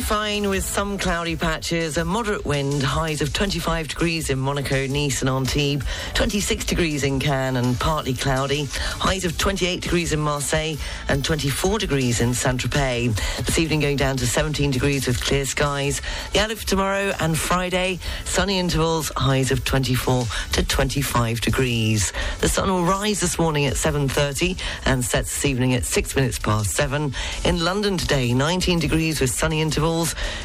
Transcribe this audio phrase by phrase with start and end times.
[0.00, 5.20] Fine with some cloudy patches, a moderate wind, highs of 25 degrees in Monaco, Nice
[5.20, 5.84] and Antibes,
[6.14, 10.76] 26 degrees in Cannes and partly cloudy, highs of 28 degrees in Marseille
[11.08, 13.16] and 24 degrees in Saint-Tropez.
[13.44, 16.00] This evening going down to 17 degrees with clear skies.
[16.32, 22.12] The outlook for tomorrow and Friday, sunny intervals, highs of 24 to 25 degrees.
[22.40, 26.38] The sun will rise this morning at 7.30 and sets this evening at 6 minutes
[26.38, 27.12] past 7.
[27.44, 29.87] In London today, 19 degrees with sunny intervals.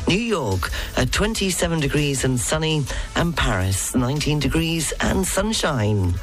[0.07, 2.83] New York at 27 degrees and sunny.
[3.15, 6.13] And Paris, 19 degrees and sunshine.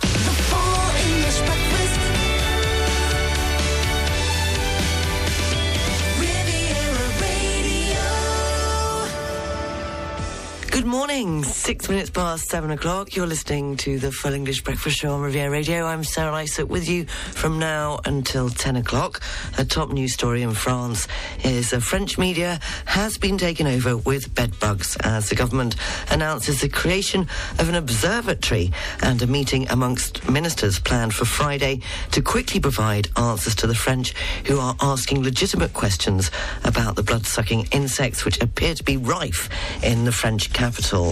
[11.25, 11.45] Morning.
[11.45, 13.15] Six minutes past seven o'clock.
[13.15, 15.85] You're listening to the Full English Breakfast Show on Riviera Radio.
[15.85, 19.21] I'm Sarah Lysett with you from now until 10 o'clock.
[19.59, 21.09] A top news story in France
[21.45, 25.77] is a French media has been taken over with bedbugs as the government
[26.11, 27.27] announces the creation
[27.59, 31.81] of an observatory and a meeting amongst ministers planned for Friday
[32.13, 34.13] to quickly provide answers to the French
[34.47, 36.31] who are asking legitimate questions
[36.65, 39.49] about the blood-sucking insects which appear to be rife
[39.83, 41.10] in the French capital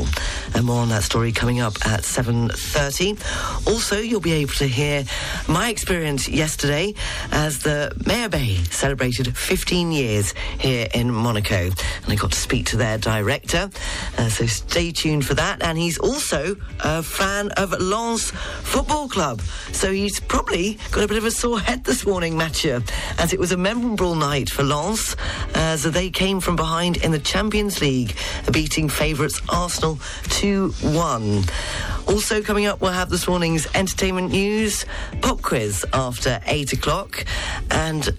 [0.54, 3.66] And more on that story coming up at 7.30.
[3.66, 5.04] Also, you'll be able to hear
[5.48, 6.94] my experience yesterday
[7.32, 11.64] as the Maya Bay celebrated 15 years here in Monaco.
[11.64, 13.70] And I got to speak to their director.
[14.16, 15.62] Uh, so stay tuned for that.
[15.62, 19.40] And he's also a fan of Lens Football Club.
[19.72, 22.82] So he's probably got a bit of a sore head this morning, Mathieu,
[23.18, 25.16] as it was a memorable night for Lens
[25.54, 28.14] as they came from behind in the Champions League,
[28.52, 31.44] beating favourites Arsenal 2 1.
[32.06, 34.84] Also, coming up, we'll have this morning's entertainment news,
[35.20, 37.24] pop quiz after 8 o'clock,
[37.70, 38.10] and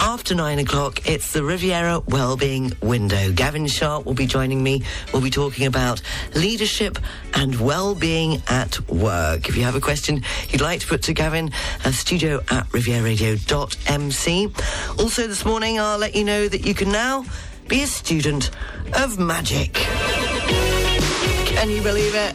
[0.00, 3.32] after nine o'clock, it's the Riviera Wellbeing Window.
[3.32, 4.82] Gavin Sharp will be joining me.
[5.12, 6.02] We'll be talking about
[6.34, 6.98] leadership
[7.34, 9.48] and well-being at work.
[9.48, 11.50] If you have a question you'd like to put to Gavin,
[11.84, 14.52] uh, studio at rivieradio.mc.
[14.98, 17.24] Also this morning, I'll let you know that you can now
[17.68, 18.50] be a student
[18.94, 19.76] of magic.
[21.56, 22.34] Can you believe it?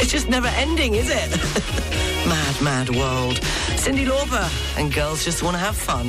[0.00, 1.30] it's just never ending, is it?
[2.28, 3.36] mad, mad world.
[3.78, 6.08] Cyndi Lauper and girls just want to have fun.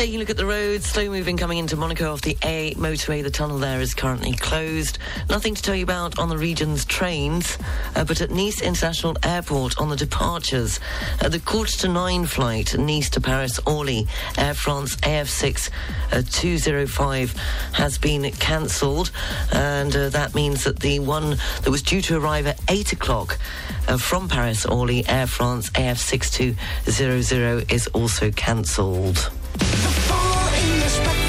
[0.00, 3.22] Taking a look at the roads, slow moving coming into Monaco off the A motorway.
[3.22, 4.96] The tunnel there is currently closed.
[5.28, 7.58] Nothing to tell you about on the region's trains,
[7.94, 10.80] uh, but at Nice International Airport on the departures,
[11.20, 14.06] uh, the quarter to nine flight Nice to Paris Orly
[14.38, 15.68] Air France AF6
[16.12, 17.36] uh, 205
[17.74, 19.10] has been cancelled,
[19.52, 23.38] and uh, that means that the one that was due to arrive at eight o'clock
[23.86, 29.30] uh, from Paris Orly Air France AF6200 is also cancelled.
[29.60, 31.19] The fall in the spectrum.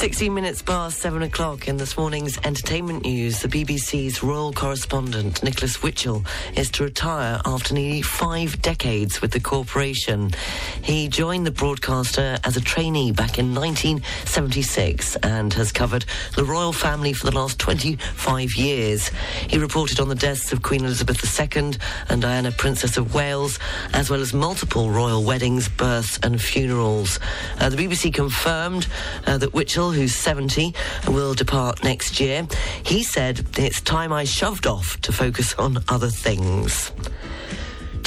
[0.00, 5.82] 16 minutes past 7 o'clock in this morning's entertainment news, the BBC's royal correspondent Nicholas
[5.82, 6.24] Witchell
[6.56, 10.30] is to retire after nearly five decades with the corporation.
[10.80, 16.72] He joined the broadcaster as a trainee back in 1976 and has covered the royal
[16.72, 19.10] family for the last 25 years.
[19.50, 21.74] He reported on the deaths of Queen Elizabeth II
[22.08, 23.58] and Diana, Princess of Wales,
[23.92, 27.20] as well as multiple royal weddings, births, and funerals.
[27.58, 28.86] Uh, the BBC confirmed
[29.26, 30.74] uh, that Witchell who's 70,
[31.08, 32.46] will depart next year.
[32.84, 36.92] He said, It's time I shoved off to focus on other things.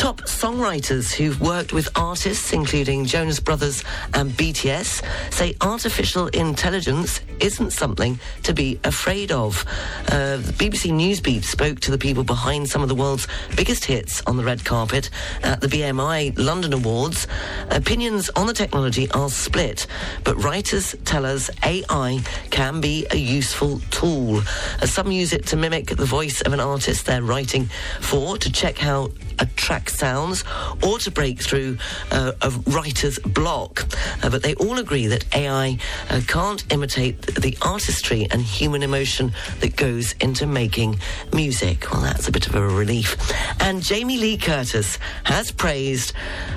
[0.03, 5.01] Top songwriters who've worked with artists, including Jonas Brothers and BTS,
[5.31, 9.63] say artificial intelligence isn't something to be afraid of.
[10.09, 14.35] Uh, BBC Newsbeat spoke to the people behind some of the world's biggest hits on
[14.35, 15.09] the red carpet
[15.41, 17.25] at the BMI London Awards.
[17.69, 19.87] Opinions on the technology are split,
[20.25, 22.19] but writers tell us AI
[22.49, 24.41] can be a useful tool.
[24.81, 27.69] Uh, some use it to mimic the voice of an artist they're writing
[28.01, 29.09] for to check how
[29.39, 30.43] attract sounds
[30.83, 31.77] or to break through
[32.11, 33.85] uh, a writer's block.
[34.23, 35.77] Uh, but they all agree that AI
[36.09, 40.99] uh, can't imitate the artistry and human emotion that goes into making
[41.33, 41.91] music.
[41.91, 43.17] Well, that's a bit of a relief.
[43.61, 46.13] And Jamie Lee Curtis has praised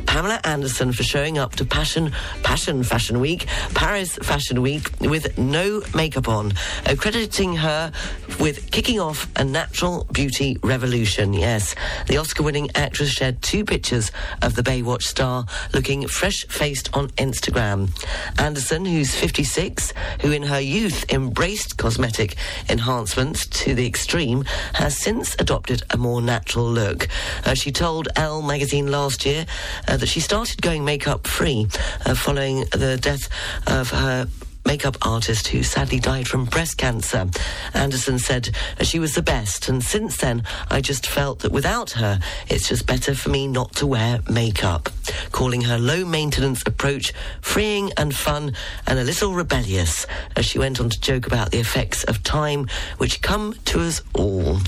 [0.07, 2.13] Pamela Anderson for showing up to Passion
[2.43, 6.53] Passion Fashion Week, Paris Fashion Week, with no makeup on,
[6.87, 7.93] accrediting her
[8.41, 11.33] with kicking off a natural beauty revolution.
[11.33, 11.75] Yes,
[12.07, 14.11] the Oscar-winning actress shared two pictures
[14.43, 17.91] of the Baywatch star looking fresh-faced on Instagram.
[18.39, 19.93] Anderson, who's 56,
[20.23, 22.37] who in her youth embraced cosmetic
[22.69, 27.09] enhancements to the extreme, has since adopted a more natural look.
[27.45, 29.47] Uh, she told Elle magazine last year
[29.89, 31.67] uh, that she started going makeup free
[32.05, 33.29] uh, following the death
[33.67, 34.29] of her
[34.67, 37.29] makeup artist who sadly died from breast cancer.
[37.73, 38.51] Anderson said
[38.83, 42.19] she was the best, and since then I just felt that without her,
[42.49, 44.89] it's just better for me not to wear makeup.
[45.31, 48.55] Calling her low maintenance approach freeing and fun
[48.87, 52.67] and a little rebellious, as she went on to joke about the effects of time
[52.99, 54.59] which come to us all.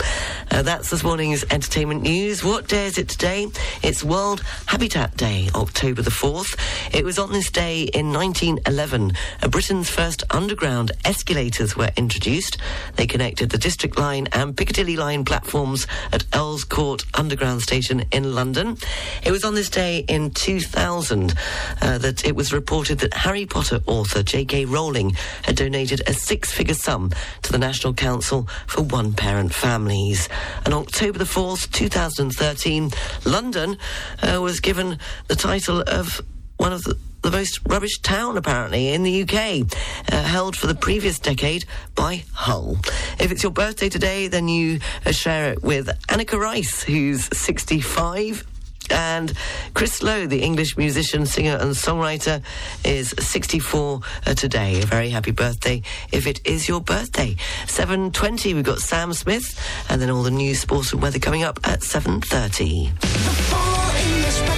[0.50, 2.44] Uh, that's this morning's entertainment news.
[2.44, 3.48] What day is it today?
[3.82, 6.58] It's World Habitat Day, October the 4th.
[6.94, 9.12] It was on this day in 1911,
[9.42, 9.48] uh,
[9.88, 12.58] First underground escalators were introduced.
[12.96, 18.34] They connected the District Line and Piccadilly Line platforms at Earl's Court Underground Station in
[18.34, 18.76] London.
[19.24, 21.34] It was on this day in 2000
[21.80, 24.66] uh, that it was reported that Harry Potter author J.K.
[24.66, 27.10] Rowling had donated a six-figure sum
[27.42, 30.28] to the National Council for one-parent families.
[30.66, 32.90] On October the 4th, 2013,
[33.24, 33.76] London
[34.22, 36.20] uh, was given the title of
[36.58, 39.66] one of the the most rubbish town, apparently, in the UK,
[40.12, 42.78] uh, held for the previous decade by Hull.
[43.18, 48.46] If it's your birthday today, then you uh, share it with Anneka Rice, who's 65.
[48.90, 49.34] And
[49.74, 52.42] Chris Lowe, the English musician, singer, and songwriter,
[52.84, 54.80] is 64 uh, today.
[54.80, 57.36] A very happy birthday if it is your birthday.
[57.66, 59.60] 7.20, we've got Sam Smith,
[59.90, 64.57] and then all the news, sports, and weather coming up at 7.30.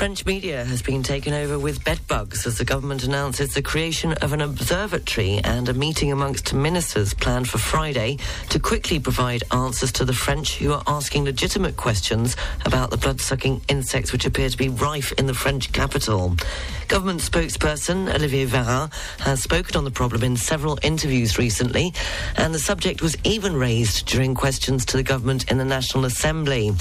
[0.00, 4.32] French media has been taken over with bedbugs as the government announces the creation of
[4.32, 8.16] an observatory and a meeting amongst ministers planned for Friday
[8.48, 13.60] to quickly provide answers to the French who are asking legitimate questions about the blood-sucking
[13.68, 16.34] insects which appear to be rife in the French capital.
[16.90, 21.94] Government spokesperson Olivier Véran has spoken on the problem in several interviews recently,
[22.36, 26.72] and the subject was even raised during questions to the government in the National Assembly.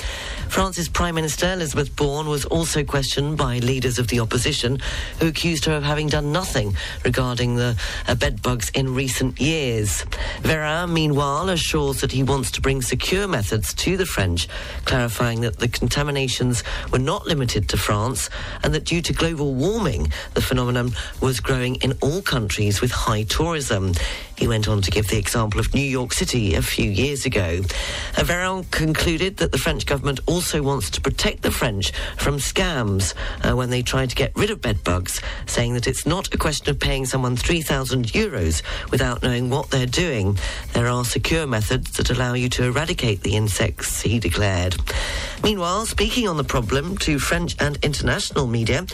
[0.50, 4.78] France's Prime Minister Elisabeth Borne was also questioned questioned by leaders of the opposition
[5.20, 7.76] who accused her of having done nothing regarding the
[8.08, 10.06] uh, bedbugs in recent years.
[10.42, 14.48] Véran, meanwhile, assures that he wants to bring secure methods to the French,
[14.86, 18.30] clarifying that the contaminations were not limited to France
[18.64, 19.99] and that due to global warming,
[20.34, 20.92] the phenomenon
[21.22, 23.94] was growing in all countries with high tourism.
[24.40, 27.60] He went on to give the example of New York City a few years ago.
[28.14, 33.54] Véran concluded that the French government also wants to protect the French from scams uh,
[33.54, 36.80] when they try to get rid of bedbugs, saying that it's not a question of
[36.80, 40.38] paying someone 3,000 euros without knowing what they're doing.
[40.72, 44.78] There are secure methods that allow you to eradicate the insects, he declared.
[45.44, 48.86] Meanwhile, speaking on the problem to French and international media,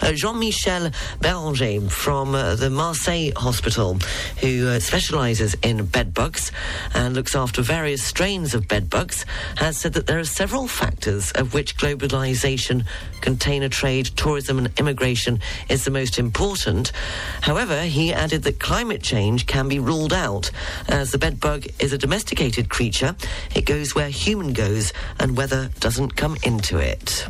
[0.00, 0.90] uh, Jean-Michel
[1.20, 3.98] Béranger from uh, the Marseille Hospital,
[4.40, 6.52] who uh, specialises in bedbugs
[6.92, 9.24] and looks after various strains of bedbugs,
[9.56, 12.84] has said that there are several factors of which globalisation,
[13.22, 16.92] container trade, tourism and immigration is the most important.
[17.40, 20.50] However, he added that climate change can be ruled out
[20.88, 23.16] as the bedbug is a domesticated creature.
[23.56, 27.26] It goes where human goes and weather doesn't come into it.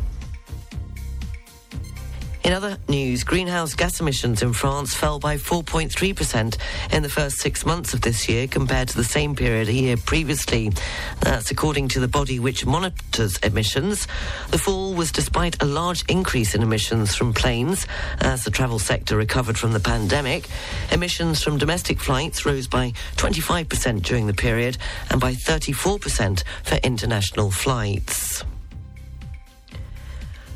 [2.43, 6.57] In other news, greenhouse gas emissions in France fell by 4.3%
[6.91, 9.95] in the first six months of this year compared to the same period a year
[9.95, 10.69] previously.
[11.21, 14.07] That's according to the body which monitors emissions.
[14.49, 17.87] The fall was despite a large increase in emissions from planes
[18.19, 20.49] as the travel sector recovered from the pandemic.
[20.91, 24.77] Emissions from domestic flights rose by 25% during the period
[25.09, 28.43] and by 34% for international flights.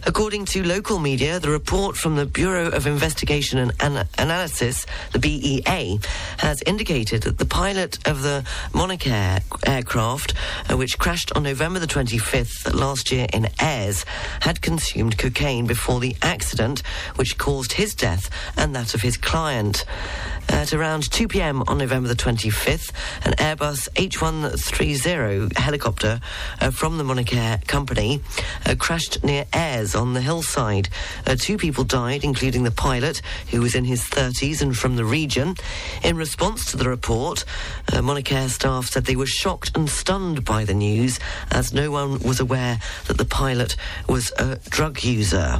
[0.08, 5.20] According to local media, the report from the Bureau of Investigation and An- Analysis, the
[5.20, 6.00] BEA,
[6.38, 10.34] has indicated that the pilot of the Monacair aircraft,
[10.72, 14.06] uh, which crashed on November the 25th last year in Aires,
[14.40, 16.84] had consumed cocaine before the accident,
[17.18, 19.84] which caused his death and that of his client.
[20.50, 21.62] At around 2 p.m.
[21.68, 22.94] on November the 25th,
[23.26, 26.22] an Airbus H130 helicopter
[26.62, 28.22] uh, from the Monacair company
[28.66, 30.88] uh, crashed near Aires on the hillside.
[31.26, 35.04] Uh, two people died, including the pilot, who was in his 30s and from the
[35.04, 35.56] region.
[36.04, 37.44] In response to the report,
[37.92, 41.20] uh, Monacair staff said they were shocked and stunned by the news,
[41.52, 43.76] as no one was aware that the pilot
[44.08, 45.60] was a drug user.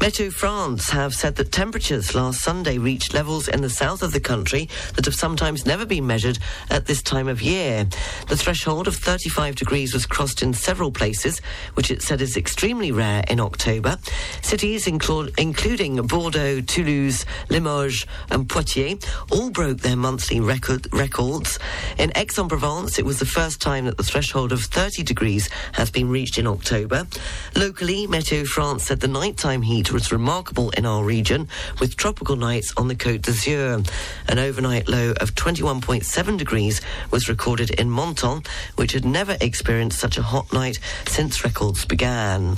[0.00, 4.18] Meteo France have said that temperatures last Sunday reached levels in the south of the
[4.18, 4.66] country
[4.96, 6.38] that have sometimes never been measured
[6.70, 7.86] at this time of year.
[8.26, 11.42] The threshold of 35 degrees was crossed in several places,
[11.74, 13.98] which it said is extremely rare in October.
[14.40, 21.58] Cities inclu- including Bordeaux, Toulouse, Limoges, and Poitiers all broke their monthly record- records.
[21.98, 26.08] In Aix-en-Provence, it was the first time that the threshold of 30 degrees has been
[26.08, 27.06] reached in October.
[27.54, 31.48] Locally, Meteo France said the nighttime heat was remarkable in our region,
[31.80, 33.84] with tropical nights on the Côte d'Azur.
[34.28, 36.80] An overnight low of 21.7 degrees
[37.10, 38.42] was recorded in Menton,
[38.76, 42.56] which had never experienced such a hot night since records began.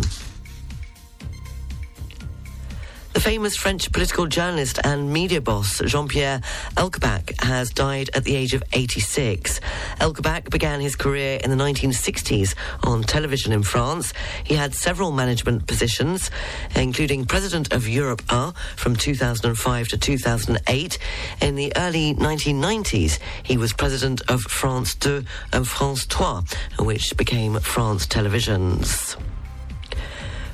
[3.12, 6.40] The famous French political journalist and media boss Jean-Pierre
[6.76, 9.61] Elkabbach has died at the age of 86.
[10.00, 14.14] Elkabbach began his career in the 1960s on television in France.
[14.45, 16.31] He had several management positions,
[16.75, 20.99] including president of Europe 1 from 2005 to 2008.
[21.42, 27.61] In the early 1990s, he was president of France 2 and France 3, which became
[27.61, 29.16] France Televisions.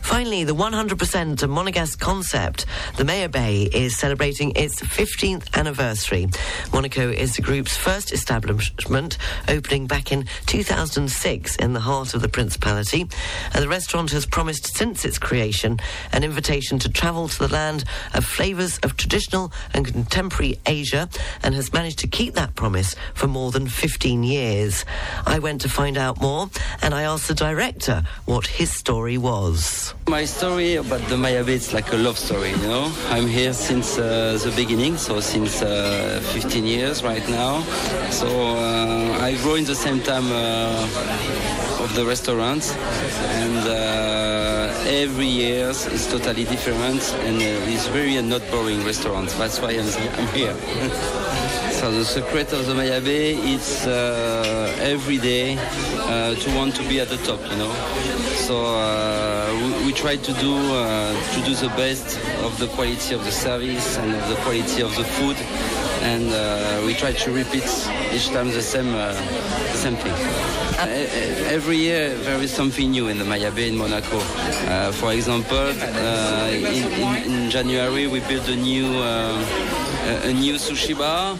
[0.08, 2.64] Finally, the 100% Monegasque concept,
[2.96, 6.26] the Maya Bay, is celebrating its 15th anniversary.
[6.72, 12.28] Monaco is the group's first establishment, opening back in 2006 in the heart of the
[12.28, 13.06] Principality.
[13.52, 15.78] And the restaurant has promised since its creation
[16.10, 17.84] an invitation to travel to the land
[18.14, 21.10] of flavours of traditional and contemporary Asia
[21.42, 24.86] and has managed to keep that promise for more than 15 years.
[25.26, 26.48] I went to find out more
[26.80, 29.92] and I asked the director what his story was.
[30.08, 32.90] My story about the Maya Bay is like a love story, you know.
[33.10, 37.60] I'm here since uh, the beginning, so since uh, 15 years right now.
[38.10, 42.74] So uh, I grow in the same time uh, of the restaurant,
[43.36, 49.28] and uh, every year is totally different, and uh, it's very not boring restaurant.
[49.36, 49.88] That's why I'm,
[50.18, 50.56] I'm here.
[51.78, 56.98] So the secret of the Maya Bay is uh, every day to want to be
[56.98, 57.72] at the top, you know.
[58.34, 58.56] So
[59.55, 63.31] we, we, try to do uh, to do the best of the quality of the
[63.31, 65.37] service and of the quality of the food,
[66.02, 67.69] and uh, we try to repeat
[68.12, 69.12] each time the same uh,
[69.73, 70.14] the same thing.
[71.52, 74.19] every year there is something new in the Maya Bay in Monaco.
[74.93, 75.69] for example,
[76.50, 78.87] in, in, in, January we built a new
[80.08, 81.36] a new sushi bar,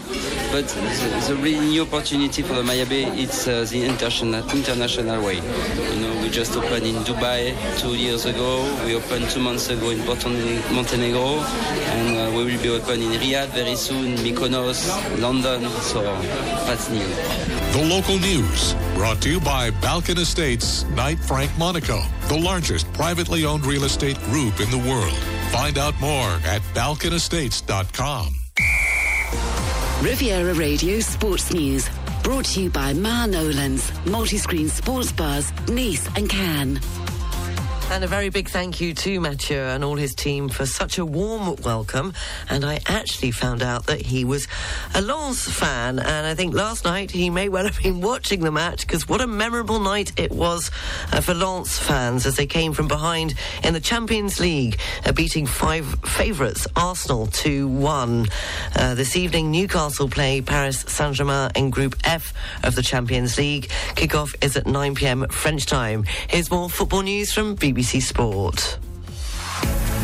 [0.51, 5.23] but the, the, really new opportunity for the Maya Bay it's uh, the international international
[5.23, 5.35] way.
[5.35, 8.63] You know, we just opened in Dubai two years ago.
[8.85, 11.39] We opened two months ago in Montenegro,
[11.97, 15.67] and uh, we will be open in Riyadh very soon, Mykonos, London.
[15.81, 16.01] So
[16.67, 17.09] that's new.
[17.73, 23.45] The local news brought to you by Balkan Estates, Knight Frank Monaco, the largest privately
[23.45, 25.17] owned real estate group in the world.
[25.51, 28.38] Find out more at balkanestates.com.
[30.01, 31.89] Riviera Radio Sports News,
[32.23, 36.79] brought to you by Ma Nolan's, multi-screen sports bars, Nice and Cannes.
[37.91, 41.05] And a very big thank you to Mathieu and all his team for such a
[41.05, 42.13] warm welcome.
[42.47, 44.47] And I actually found out that he was
[44.93, 45.97] a Lens fan.
[45.97, 49.21] And I think last night he may well have been watching the match because what
[49.21, 50.69] a memorable night it was
[51.11, 55.47] uh, for Lens fans as they came from behind in the Champions League, uh, beating
[55.47, 58.27] five favourites, Arsenal 2 1.
[58.75, 63.67] Uh, this evening, Newcastle play Paris Saint Germain in Group F of the Champions League.
[63.95, 66.03] Kickoff is at 9 pm French time.
[66.27, 67.78] Here's more football news from BBC.
[67.79, 68.77] BBC Sport.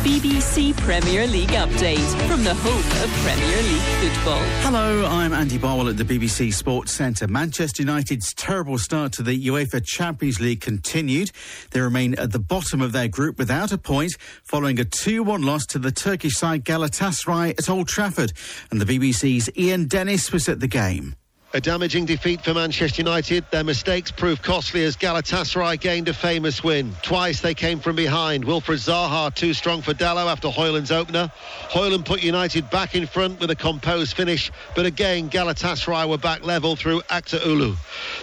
[0.02, 4.40] BBC Premier League update from the home of Premier League football.
[4.62, 7.28] Hello, I'm Andy Barwell at the BBC Sports Centre.
[7.28, 11.32] Manchester United's terrible start to the UEFA Champions League continued.
[11.72, 15.66] They remain at the bottom of their group without a point following a 2-1 loss
[15.66, 18.32] to the Turkish side Galatasaray at Old Trafford.
[18.70, 21.14] And the BBC's Ian Dennis was at the game.
[21.54, 23.44] A damaging defeat for Manchester United.
[23.52, 26.94] Their mistakes proved costly as Galatasaray gained a famous win.
[27.02, 28.44] Twice they came from behind.
[28.44, 31.30] Wilfried Zaha too strong for Dalot after Højlund's opener.
[31.70, 36.44] Højlund put United back in front with a composed finish, but again Galatasaray were back
[36.44, 37.76] level through Ulu.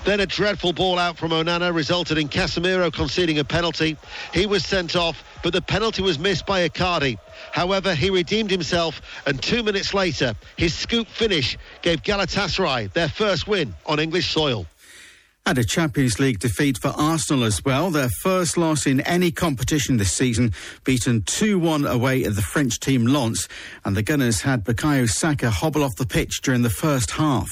[0.04, 3.96] Then a dreadful ball out from Onana resulted in Casemiro conceding a penalty.
[4.34, 7.18] He was sent off, but the penalty was missed by Icardi.
[7.54, 13.48] However, he redeemed himself, and two minutes later, his scoop finish gave Galatasaray their first
[13.48, 14.66] win on English soil.
[15.46, 17.92] And a Champions League defeat for Arsenal as well.
[17.92, 23.06] Their first loss in any competition this season, beaten 2-1 away at the French team
[23.06, 23.48] Lens.
[23.86, 27.52] And the Gunners had Bukayo Saka hobble off the pitch during the first half.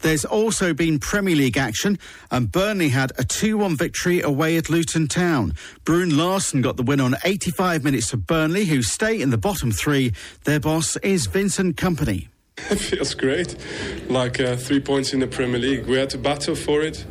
[0.00, 1.98] There's also been Premier League action,
[2.30, 5.52] and Burnley had a 2 1 victory away at Luton Town.
[5.84, 9.72] Bruun Larsen got the win on 85 minutes for Burnley, who stay in the bottom
[9.72, 10.12] three.
[10.44, 12.28] Their boss is Vincent Kompany.
[12.70, 13.54] It feels great,
[14.08, 15.86] like uh, three points in the Premier League.
[15.86, 17.04] We had to battle for it,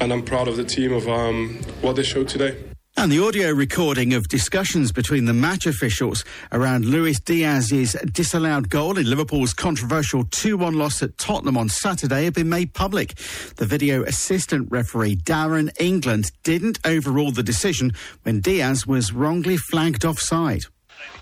[0.00, 2.73] and I'm proud of the team of um, what they showed today.
[2.96, 8.96] And the audio recording of discussions between the match officials around Luis Diaz's disallowed goal
[8.98, 13.16] in Liverpool's controversial 2 1 loss at Tottenham on Saturday have been made public.
[13.56, 20.04] The video assistant referee Darren England didn't overrule the decision when Diaz was wrongly flagged
[20.04, 20.62] offside.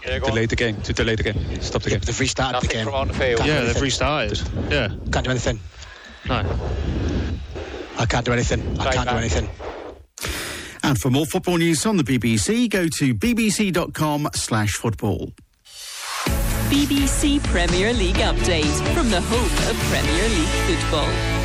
[0.06, 0.80] Yeah, delayed the game.
[0.82, 1.60] To delay the game.
[1.62, 2.00] Stop the game.
[2.00, 2.84] They've restarted Nothing the game.
[2.84, 3.38] From on the field.
[3.38, 4.40] Can't yeah, they've restarted.
[4.70, 4.88] Yeah.
[5.10, 5.58] Can't do anything.
[6.28, 6.44] No.
[7.98, 8.78] I can't do anything.
[8.78, 9.48] I can't do anything.
[10.82, 15.32] And for more football news on the BBC, go to bbc.com slash football.
[16.70, 21.41] BBC Premier League update from the home of Premier League football.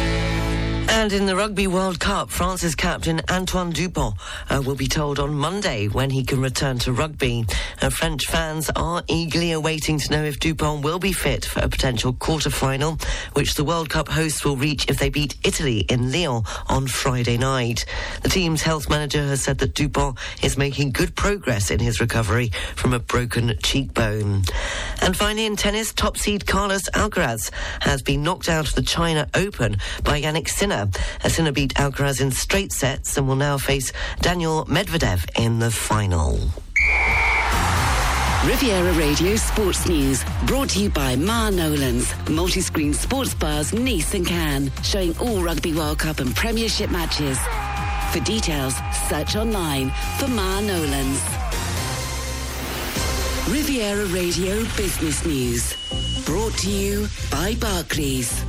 [0.90, 4.16] And in the Rugby World Cup, France's captain Antoine Dupont
[4.50, 7.46] uh, will be told on Monday when he can return to rugby.
[7.82, 11.70] Uh, French fans are eagerly awaiting to know if Dupont will be fit for a
[11.70, 12.98] potential quarter-final,
[13.34, 17.38] which the World Cup hosts will reach if they beat Italy in Lyon on Friday
[17.38, 17.86] night.
[18.24, 22.52] The team's health manager has said that Dupont is making good progress in his recovery
[22.76, 24.44] from a broken cheekbone.
[25.02, 27.52] And finally, in tennis, top seed Carlos Alcaraz
[27.82, 31.30] has been knocked out of the China Open by Jannik Sinner Sinner.
[31.30, 36.40] Sinner beat Alcaraz in straight sets and will now face Daniil Medvedev in the final.
[38.46, 44.26] Riviera Radio Sports News, brought to you by Ma Nolan's, multi-screen sports bars Nice and
[44.26, 47.38] Cannes, showing all Rugby World Cup and Premiership matches.
[48.12, 48.76] For details,
[49.10, 51.47] search online for Ma Nolan's.
[53.50, 55.74] Riviera Radio Business News,
[56.26, 58.44] brought to you by Barclays.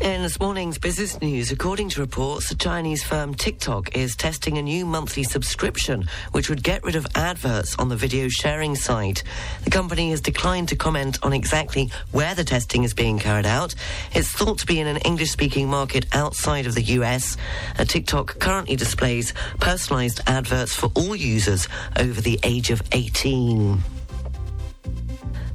[0.00, 4.62] In this morning's business news, according to reports, the Chinese firm TikTok is testing a
[4.62, 9.24] new monthly subscription which would get rid of adverts on the video sharing site.
[9.64, 13.74] The company has declined to comment on exactly where the testing is being carried out.
[14.14, 17.36] It's thought to be in an English speaking market outside of the US.
[17.78, 23.82] Uh, TikTok currently displays personalized adverts for all users over the age of 18.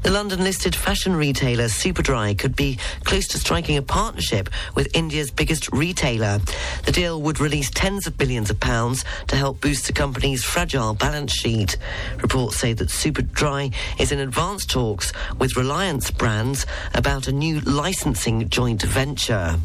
[0.05, 5.31] The London listed fashion retailer Superdry could be close to striking a partnership with India's
[5.31, 6.39] biggest retailer.
[6.83, 10.93] The deal would release tens of billions of pounds to help boost the company's fragile
[10.93, 11.77] balance sheet.
[12.21, 18.47] Reports say that Superdry is in advanced talks with Reliance brands about a new licensing
[18.49, 19.55] joint venture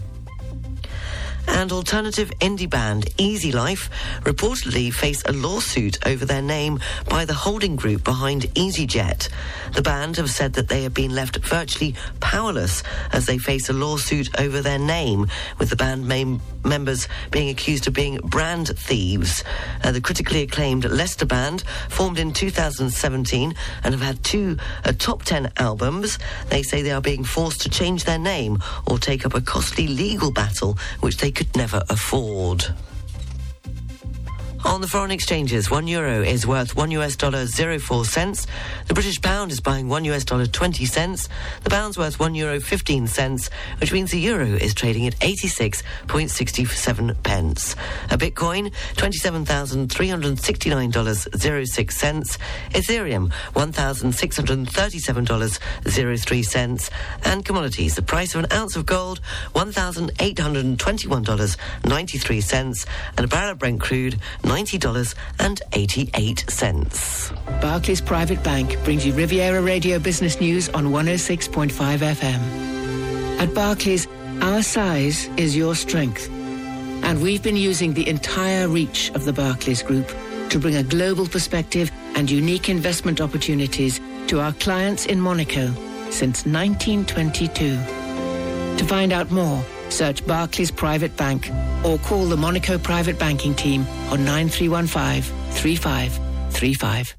[1.48, 3.90] and alternative indie band Easy Life
[4.22, 9.28] reportedly face a lawsuit over their name by the holding group behind EasyJet.
[9.74, 13.72] The band have said that they have been left virtually powerless as they face a
[13.72, 15.26] lawsuit over their name,
[15.58, 19.44] with the band mem- members being accused of being brand thieves.
[19.82, 25.22] Uh, the critically acclaimed Leicester band, formed in 2017 and have had two uh, top
[25.22, 29.34] 10 albums, they say they are being forced to change their name or take up
[29.34, 32.74] a costly legal battle which they could never afford.
[34.62, 38.46] On the foreign exchanges, one euro is worth one US dollar zero four cents.
[38.88, 41.28] The British pound is buying one US dollar twenty cents.
[41.64, 45.48] The pound's worth one euro fifteen cents, which means the euro is trading at eighty
[45.48, 47.74] six point sixty seven pence.
[48.10, 52.36] A Bitcoin twenty seven thousand three hundred sixty nine dollars zero six cents.
[52.70, 56.90] Ethereum one thousand six hundred thirty seven dollars zero three cents.
[57.24, 59.20] And commodities, the price of an ounce of gold
[59.52, 62.84] one thousand eight hundred twenty one dollars ninety three cents,
[63.16, 64.20] and a barrel of Brent crude.
[64.50, 67.62] 9 $90.88.
[67.62, 73.38] Barclays Private Bank brings you Riviera Radio Business News on 106.5 FM.
[73.38, 74.08] At Barclays,
[74.42, 76.28] our size is your strength.
[77.04, 80.12] And we've been using the entire reach of the Barclays Group
[80.48, 85.72] to bring a global perspective and unique investment opportunities to our clients in Monaco
[86.10, 87.78] since 1922.
[88.78, 91.50] To find out more, search Barclays Private Bank
[91.84, 95.22] or call the Monaco Private Banking Team on 9315
[95.52, 97.16] 3535.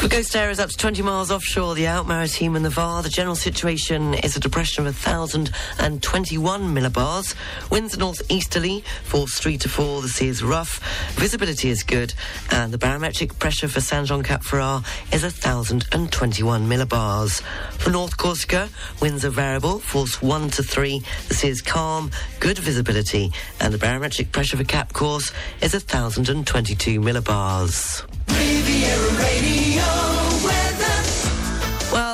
[0.00, 3.36] For Ghost areas up to 20 miles offshore, the Alpes-Maritimes and the VAR, the general
[3.36, 7.34] situation is a depression of 1,021 millibars.
[7.70, 10.00] Winds are northeasterly, force 3 to 4.
[10.00, 10.80] The sea is rough.
[11.16, 12.14] Visibility is good.
[12.50, 17.42] And the barometric pressure for Saint Jean Cap Ferrat is 1,021 millibars.
[17.72, 18.70] For North Corsica,
[19.02, 21.02] winds are variable, force 1 to 3.
[21.28, 23.32] The sea is calm, good visibility.
[23.60, 28.06] And the barometric pressure for Cap Corse is 1,022 millibars.
[28.38, 30.29] Riviera Radio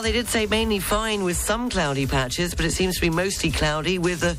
[0.07, 3.51] they did say mainly fine with some cloudy patches, but it seems to be mostly
[3.51, 4.37] cloudy with a,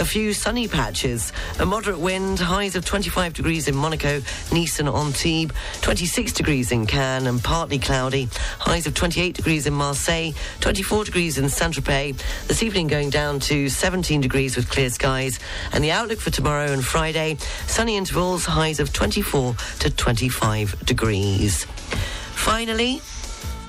[0.00, 1.30] a few sunny patches.
[1.58, 5.52] A moderate wind, highs of 25 degrees in Monaco, Nice and Antibes,
[5.82, 8.30] 26 degrees in Cannes and partly cloudy,
[8.60, 12.18] highs of 28 degrees in Marseille, 24 degrees in Saint-Tropez.
[12.46, 15.38] This evening going down to 17 degrees with clear skies.
[15.74, 21.66] And the outlook for tomorrow and Friday, sunny intervals, highs of 24 to 25 degrees.
[22.32, 23.02] Finally,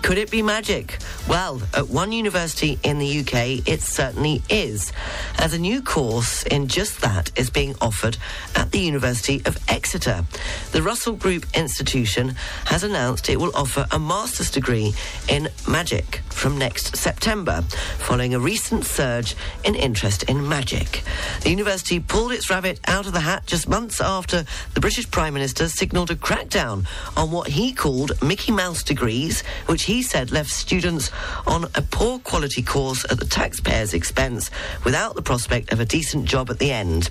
[0.02, 0.98] could it be magic?
[1.30, 4.92] Well, at one university in the UK, it certainly is,
[5.38, 8.18] as a new course in just that is being offered
[8.56, 10.26] at the University of Exeter.
[10.72, 14.94] The Russell Group Institution has announced it will offer a master's degree
[15.30, 17.62] in magic from next September,
[18.00, 21.04] following a recent surge in interest in magic.
[21.42, 25.36] The university pulled its rabbit out of the hat just months after the British Prime
[25.36, 30.50] Minister signalled a crackdown on what he called Mickey Mouse degrees, which he said left
[30.50, 31.11] students
[31.48, 34.50] on a poor quality course at the taxpayer's expense
[34.84, 37.10] without the prospect of a decent job at the end.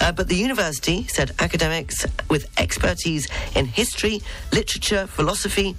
[0.00, 4.20] Uh, but the university said academics with expertise in history,
[4.52, 5.76] literature, philosophy,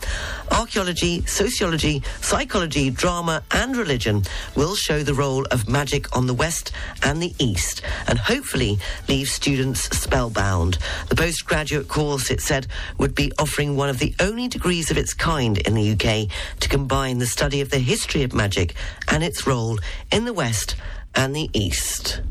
[0.52, 4.24] archaeology, sociology, psychology, drama, and religion
[4.56, 6.72] will show the role of magic on the West
[7.04, 8.78] and the East and hopefully
[9.08, 10.78] leave students spellbound.
[11.10, 15.14] The postgraduate course, it said, would be offering one of the only degrees of its
[15.14, 16.30] kind in the UK
[16.60, 18.76] to combine the study of the history of magic
[19.08, 19.80] and its role
[20.12, 20.76] in the West
[21.16, 22.22] and the East.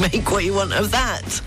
[0.00, 1.42] Make what you want of that.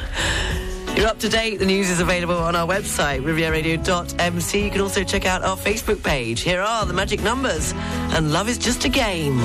[0.96, 1.58] You're up to date.
[1.58, 4.64] The news is available on our website, rivieradio.mc.
[4.64, 6.42] You can also check out our Facebook page.
[6.42, 7.74] Here are the magic numbers,
[8.14, 9.42] and love is just a game.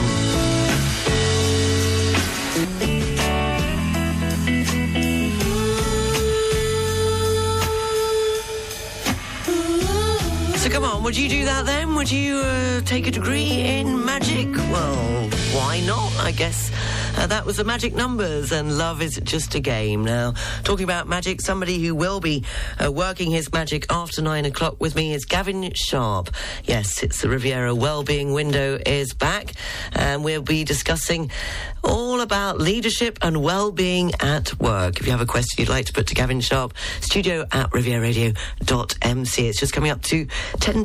[11.02, 11.94] Would you do that then?
[11.94, 14.54] Would you uh, take a degree in magic?
[14.54, 16.12] Well, why not?
[16.18, 16.70] I guess
[17.16, 20.04] uh, that was the magic numbers, and love is just a game.
[20.04, 20.34] Now,
[20.64, 22.44] talking about magic, somebody who will be
[22.84, 26.30] uh, working his magic after nine o'clock with me is Gavin Sharp.
[26.64, 29.52] Yes, it's the Riviera Wellbeing Window is back,
[29.94, 31.30] and we'll be discussing
[31.82, 35.00] all about leadership and well-being at work.
[35.00, 39.48] If you have a question you'd like to put to Gavin Sharp, studio at rivieradio.mc.
[39.48, 40.26] It's just coming up to
[40.60, 40.84] 10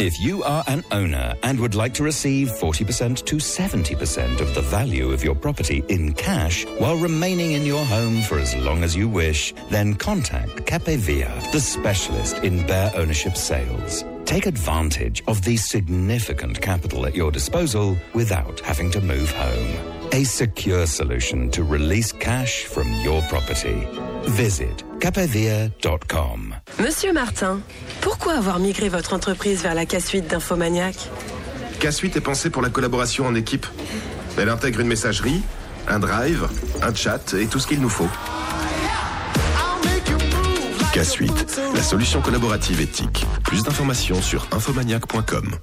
[0.00, 4.62] If you are an owner and would like to receive 40% to 70% of the
[4.62, 8.96] value of your property in cash while remaining in your home for as long as
[8.96, 14.02] you wish, then contact Capevia, the specialist in bare ownership sales.
[14.24, 19.99] Take advantage of the significant capital at your disposal without having to move home.
[20.12, 23.86] A secure solution to release cash from your property.
[24.26, 26.56] Visit capevia.com.
[26.80, 27.60] Monsieur Martin,
[28.00, 30.96] pourquoi avoir migré votre entreprise vers la K-Suite d'Infomaniac?
[31.80, 33.66] K-Suite est pensée pour la collaboration en équipe.
[34.36, 35.42] Elle intègre une messagerie,
[35.86, 36.48] un drive,
[36.82, 38.08] un chat et tout ce qu'il nous faut.
[40.92, 43.24] K-Suite, la solution collaborative éthique.
[43.44, 45.56] Plus d'informations sur infomaniac.com.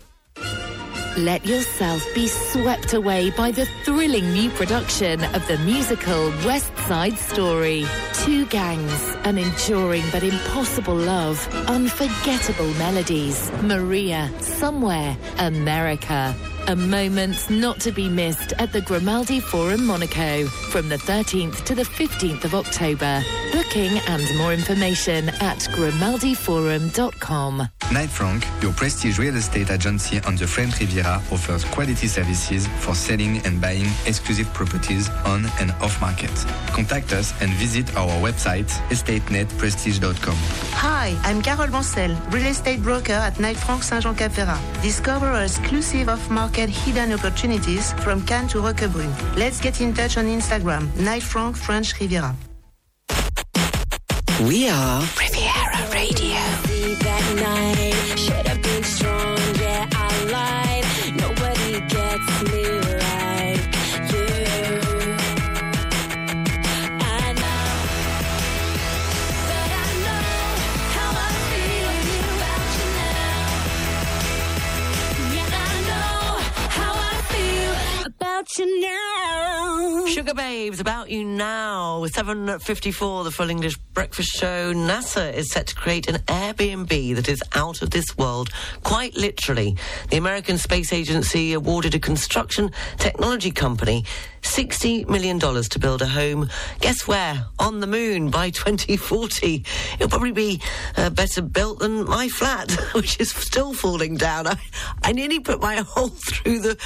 [1.17, 7.17] Let yourself be swept away by the thrilling new production of the musical West Side
[7.17, 7.87] Story.
[8.13, 13.51] Two gangs, an enduring but impossible love, unforgettable melodies.
[13.63, 16.35] Maria, somewhere, America.
[16.69, 21.73] A moment not to be missed at the Grimaldi Forum Monaco from the 13th to
[21.73, 23.23] the 15th of October.
[23.53, 27.69] Booking and more information at grimaldiforum.com.
[27.93, 32.93] Knight Frank, your prestige real estate agency on the French Riviera, offers quality services for
[32.93, 36.33] selling and buying exclusive properties on and off market.
[36.73, 40.35] Contact us and visit our website estatenetprestige.com.
[40.73, 44.59] Hi, I'm Carole Mancel, real estate broker at Knight Frank Saint Jean Cap Ferrat.
[44.81, 49.13] Discover our exclusive off market hidden opportunities from Cannes to Roquebrune.
[49.35, 52.35] Let's get in touch on Instagram, Knight Frank French Riviera.
[54.41, 56.17] We are Riviera Radio.
[78.57, 80.05] You now.
[80.07, 82.03] Sugababes, about you now.
[82.07, 84.73] 7.54, the Full English Breakfast Show.
[84.73, 88.49] NASA is set to create an Airbnb that is out of this world,
[88.81, 89.77] quite literally.
[90.09, 94.05] The American Space Agency awarded a construction technology company
[94.41, 96.49] $60 million to build a home.
[96.79, 97.45] Guess where?
[97.59, 99.65] On the moon by 2040.
[99.95, 100.61] It'll probably be
[100.95, 104.47] uh, better built than my flat, which is still falling down.
[104.47, 104.57] I,
[105.03, 106.77] I nearly put my hole through the,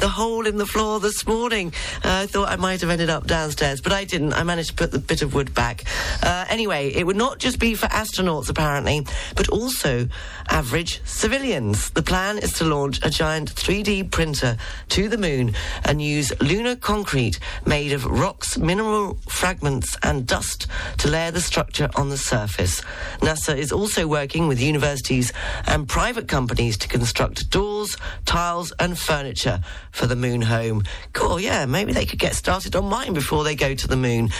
[0.00, 1.72] the hole in the floor this morning.
[2.04, 4.32] Uh, I thought I might have ended up downstairs, but I didn't.
[4.32, 5.84] I managed to put the bit of wood back.
[6.22, 10.08] Uh, anyway, it would not just be for astronauts, apparently, but also
[10.50, 11.90] average civilians.
[11.90, 14.56] The plan is to launch a giant 3D printer
[14.88, 20.66] to the moon and use lunar concrete made of rocks, mineral fragments, and dust
[20.98, 22.80] to layer the structure on the surface.
[23.20, 25.32] NASA is also working with universities
[25.66, 29.60] and private companies to construct doors, tiles, and furniture
[29.92, 30.82] for the moon home.
[31.12, 34.30] Cool, yeah, maybe they could get started on mine before they go to the moon.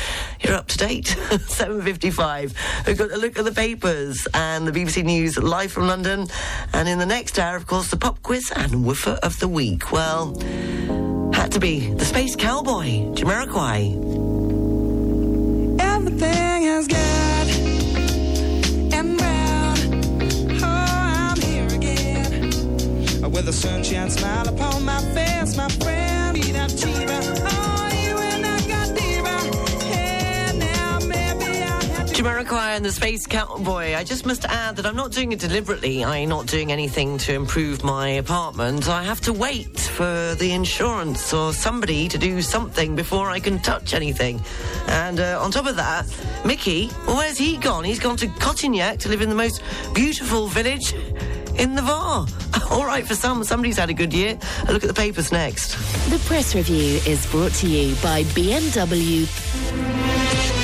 [0.41, 1.07] You're up to date.
[1.31, 2.87] 7.55.
[2.87, 6.00] We've got a look at the papers and the BBC News live from London.
[6.07, 9.93] And in the next hour, of course, the pop quiz and woofer of the week.
[9.93, 10.39] Well,
[11.33, 14.19] had to be the Space Cowboy, Jamiroquai.
[15.81, 16.67] Everything
[18.93, 19.77] and brown.
[20.63, 22.51] Oh, I'm here again.
[23.31, 26.35] With a sunshine smile upon my face, my friend.
[26.35, 27.50] Be that.
[32.21, 33.97] Jamiroquai and the Space Cowboy.
[33.97, 36.05] I just must add that I'm not doing it deliberately.
[36.05, 38.91] I'm not doing anything to improve my apartment.
[38.91, 43.59] I have to wait for the insurance or somebody to do something before I can
[43.61, 44.39] touch anything.
[44.87, 47.85] And uh, on top of that, Mickey, well, where's he gone?
[47.85, 49.63] He's gone to Cotignac to live in the most
[49.95, 50.93] beautiful village
[51.57, 52.27] in the Var.
[52.71, 53.43] All right for some.
[53.45, 54.39] Somebody's had a good year.
[54.69, 55.71] A look at the papers next.
[56.11, 60.60] The press review is brought to you by BMW.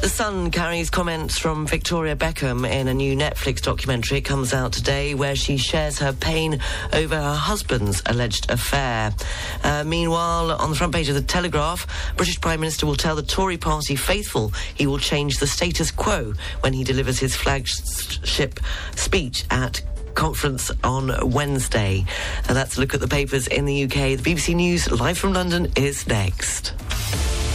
[0.00, 4.18] The Sun carries comments from Victoria Beckham in a new Netflix documentary.
[4.18, 6.60] It comes out today where she shares her pain
[6.92, 9.14] over her husband's alleged affair.
[9.62, 13.22] Uh, meanwhile, on the front page of The Telegraph, British Prime Minister will tell the
[13.22, 18.60] Tory party faithful he will change the status quo when he delivers his flagship
[18.96, 19.80] speech at
[20.14, 22.04] conference on Wednesday.
[22.46, 24.18] And that's a look at the papers in the UK.
[24.18, 26.74] The BBC News live from London is next.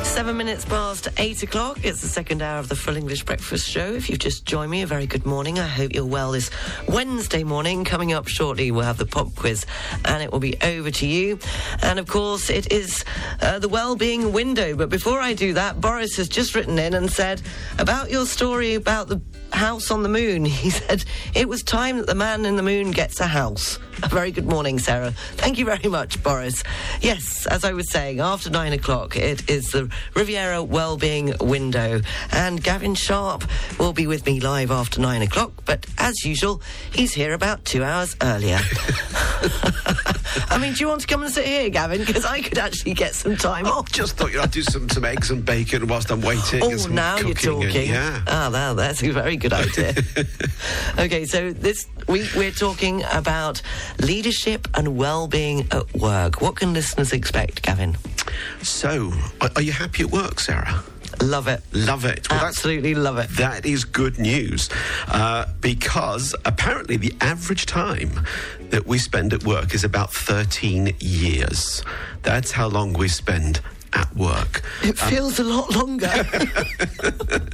[0.09, 1.79] Seven minutes past eight o'clock.
[1.83, 3.93] It's the second hour of the Full English Breakfast Show.
[3.93, 5.59] If you've just joined me, a very good morning.
[5.59, 6.49] I hope you're well this
[6.89, 7.85] Wednesday morning.
[7.85, 9.65] Coming up shortly, we'll have the pop quiz
[10.03, 11.39] and it will be over to you.
[11.83, 13.05] And of course, it is
[13.41, 14.75] uh, the well-being window.
[14.75, 17.41] But before I do that, Boris has just written in and said
[17.77, 20.45] about your story about the house on the moon.
[20.59, 23.79] He said it was time that the man in the moon gets a house.
[24.03, 25.11] A very good morning, Sarah.
[25.35, 26.63] Thank you very much, Boris.
[27.01, 32.01] Yes, as I was saying, after nine o'clock, it is the Riviera Wellbeing Window.
[32.31, 33.43] And Gavin Sharp
[33.77, 37.83] will be with me live after nine o'clock, but as usual, he's here about two
[37.83, 38.59] hours earlier.
[40.49, 42.03] I mean, do you want to come and sit here, Gavin?
[42.05, 43.91] Because I could actually get some time off.
[43.91, 46.61] Just thought you know, I'd do some, some eggs and bacon whilst I'm waiting.
[46.63, 47.89] Oh, now you're cooking and- talking.
[47.89, 48.23] yeah.
[48.27, 49.93] Ah, now that's a very good idea.
[50.99, 53.61] okay, so this week we're talking about
[54.01, 56.41] leadership and well-being at work.
[56.41, 57.97] What can listeners expect, Gavin?
[58.61, 60.83] So, are, you happy at work, Sarah?
[61.21, 61.61] Love it.
[61.73, 62.29] Love it.
[62.29, 63.29] Well, Absolutely love it.
[63.31, 64.69] That is good news
[65.07, 68.25] uh, because apparently the average time
[68.69, 71.83] that we spend at work is about 13 years.
[72.21, 73.59] That's how long we spend
[73.93, 74.61] at work.
[74.83, 76.09] It feels a lot longer.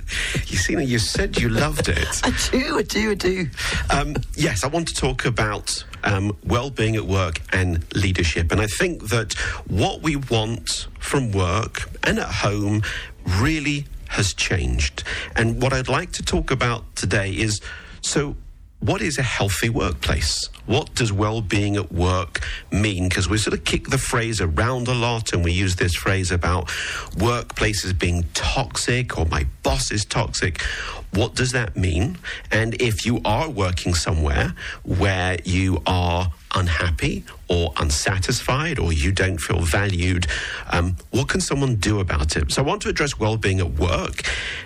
[0.47, 2.21] You see, you said you loved it.
[2.23, 3.47] I do, I do, I do.
[3.89, 8.67] Um, yes, I want to talk about um, well-being at work and leadership, and I
[8.67, 9.33] think that
[9.67, 12.83] what we want from work and at home
[13.25, 15.03] really has changed.
[15.35, 17.59] And what I'd like to talk about today is
[18.01, 18.35] so.
[18.85, 20.47] What is a healthy workplace?
[20.67, 23.09] What does well-being at work mean?
[23.09, 26.31] Because we sort of kick the phrase around a lot, and we use this phrase
[26.31, 26.67] about
[27.15, 30.61] workplaces being toxic or my boss is toxic.
[31.13, 32.19] What does that mean?
[32.51, 39.37] And if you are working somewhere where you are unhappy or unsatisfied or you don't
[39.37, 40.25] feel valued,
[40.71, 42.51] um, what can someone do about it?
[42.51, 44.21] So I want to address well-being at work.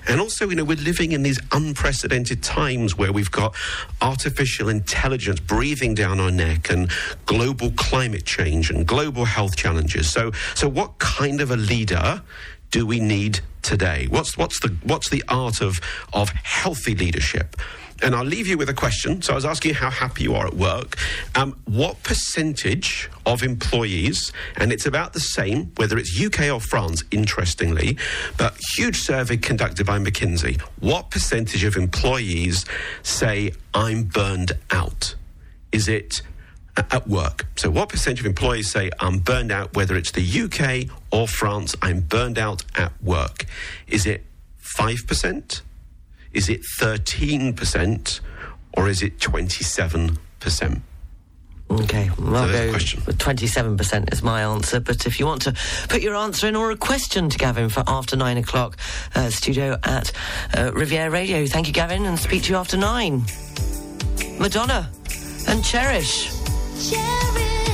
[0.08, 3.56] And also, you know, we're living in these unprecedented times where we've got
[4.02, 6.92] artificial intelligence breathing down our neck and
[7.26, 10.10] global climate change and global health challenges.
[10.10, 12.22] So, so what kind of a leader
[12.72, 14.08] do we need today?
[14.10, 15.80] What's what's the what's the art of
[16.14, 17.56] of healthy leadership?
[18.02, 19.22] And I'll leave you with a question.
[19.22, 20.98] So I was asking how happy you are at work.
[21.36, 27.04] Um, what percentage of employees, and it's about the same whether it's UK or France,
[27.12, 27.98] interestingly,
[28.38, 30.60] but huge survey conducted by McKinsey.
[30.80, 32.66] What percentage of employees
[33.04, 35.16] say I'm burned out?
[35.72, 36.22] Is it
[36.92, 37.46] at work.
[37.56, 41.76] So, what percentage of employees say I'm burned out, whether it's the UK or France?
[41.82, 43.46] I'm burned out at work.
[43.88, 44.24] Is it
[44.64, 45.62] 5%?
[46.34, 48.20] Is it 13%?
[48.78, 50.82] Or is it 27%?
[51.72, 53.04] Okay, well, I'll a go question.
[53.06, 54.80] with 27% is my answer.
[54.80, 55.54] But if you want to
[55.88, 58.78] put your answer in or a question to Gavin for after nine o'clock,
[59.16, 60.12] uh, studio at
[60.58, 61.46] uh, Riviera Radio.
[61.46, 63.24] Thank you, Gavin, and speak to you after nine.
[64.40, 64.90] Madonna
[65.48, 66.32] and Cherish.
[66.90, 67.69] that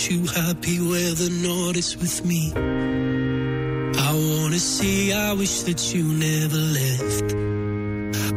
[0.00, 2.54] Want you happy where the north is with me.
[2.54, 7.34] I wanna see, I wish that you never left.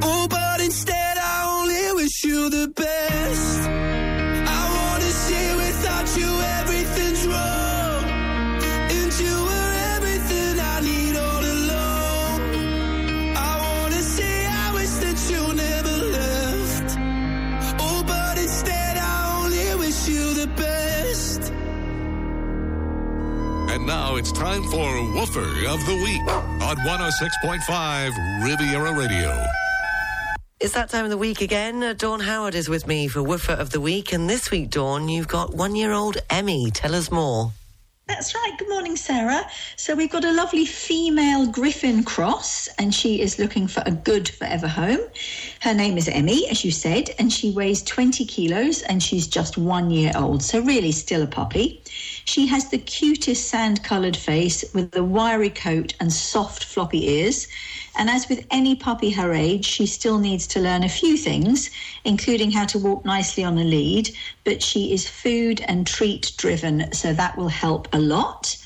[0.03, 3.92] Oh, but instead I only wish you the best.
[23.83, 26.21] And now it's time for Woofer of the Week
[26.63, 29.45] on 106.5 Riviera Radio.
[30.61, 31.83] it's that time of the week again.
[31.83, 34.13] Uh, Dawn Howard is with me for Woofer of the Week.
[34.13, 36.71] And this week, Dawn, you've got one year old Emmy.
[36.71, 37.51] Tell us more.
[38.07, 38.53] That's right.
[38.57, 39.43] Good morning, Sarah.
[39.75, 44.29] So we've got a lovely female Griffon cross, and she is looking for a good
[44.29, 44.99] forever home.
[45.59, 49.57] Her name is Emmy, as you said, and she weighs 20 kilos and she's just
[49.57, 50.41] one year old.
[50.41, 51.81] So really still a puppy.
[52.25, 57.47] She has the cutest sand coloured face with a wiry coat and soft floppy ears.
[57.97, 61.69] And as with any puppy her age, she still needs to learn a few things,
[62.05, 64.09] including how to walk nicely on a lead.
[64.45, 68.57] But she is food and treat driven, so that will help a lot.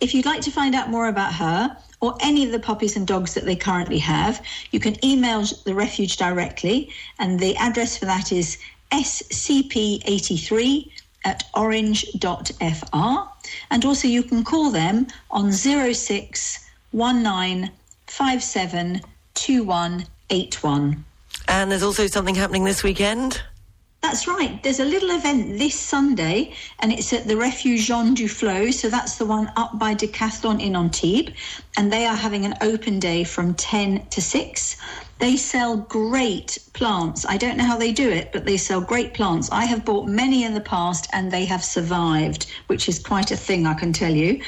[0.00, 3.06] If you'd like to find out more about her, or any of the puppies and
[3.06, 8.06] dogs that they currently have, you can email the refuge directly, and the address for
[8.06, 8.58] that is
[8.90, 10.90] scp83
[11.24, 13.28] at orange.fr.
[13.70, 17.70] And also, you can call them on 0619
[18.06, 21.04] 572181.
[21.48, 23.42] And there's also something happening this weekend.
[24.12, 24.62] That's right.
[24.62, 28.70] There's a little event this Sunday, and it's at the Refuge Jean Duflo.
[28.70, 31.32] So that's the one up by Decathlon in Antibes.
[31.78, 34.76] And they are having an open day from 10 to 6.
[35.18, 37.24] They sell great plants.
[37.26, 39.48] I don't know how they do it, but they sell great plants.
[39.50, 43.36] I have bought many in the past, and they have survived, which is quite a
[43.36, 44.42] thing, I can tell you.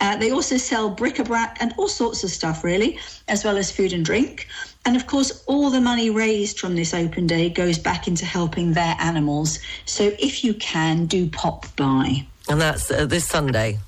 [0.00, 2.98] Uh, they also sell bric-a-brac and all sorts of stuff, really,
[3.28, 4.48] as well as food and drink.
[4.86, 8.72] And of course, all the money raised from this open day goes back into helping
[8.72, 9.58] their animals.
[9.84, 12.26] So if you can, do pop by.
[12.48, 13.78] And that's uh, this Sunday.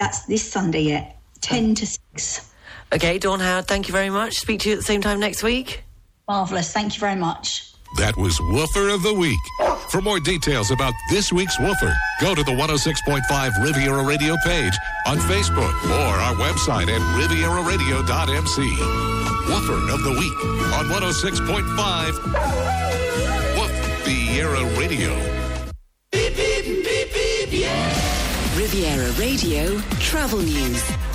[0.00, 2.52] That's this Sunday, yeah, 10 to 6.
[2.92, 4.34] Okay, Dawn Howard, thank you very much.
[4.34, 5.84] Speak to you at the same time next week.
[6.26, 6.72] Marvellous.
[6.72, 7.69] Thank you very much.
[7.96, 9.40] That was Woofer of the Week.
[9.88, 14.72] For more details about this week's Woofer, go to the 106.5 Riviera Radio page
[15.06, 18.60] on Facebook or our website at rivieraradio.mc.
[19.50, 22.14] Woofer of the Week on 106.5
[23.58, 23.72] Woof
[24.04, 25.10] Viera Radio.
[28.56, 31.09] Riviera Radio Travel News.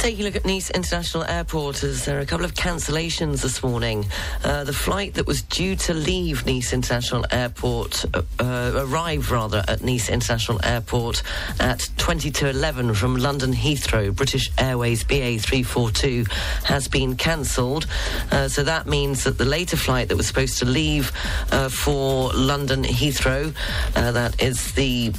[0.00, 3.62] Taking a look at Nice International Airport, as there are a couple of cancellations this
[3.62, 4.06] morning.
[4.42, 9.62] Uh, the flight that was due to leave Nice International Airport, uh, uh, arrive rather
[9.68, 11.22] at Nice International Airport
[11.60, 16.24] at 20 to 11 from London Heathrow, British Airways BA 342,
[16.64, 17.86] has been cancelled.
[18.32, 21.12] Uh, so that means that the later flight that was supposed to leave
[21.52, 23.54] uh, for London Heathrow,
[23.94, 25.12] uh, that is the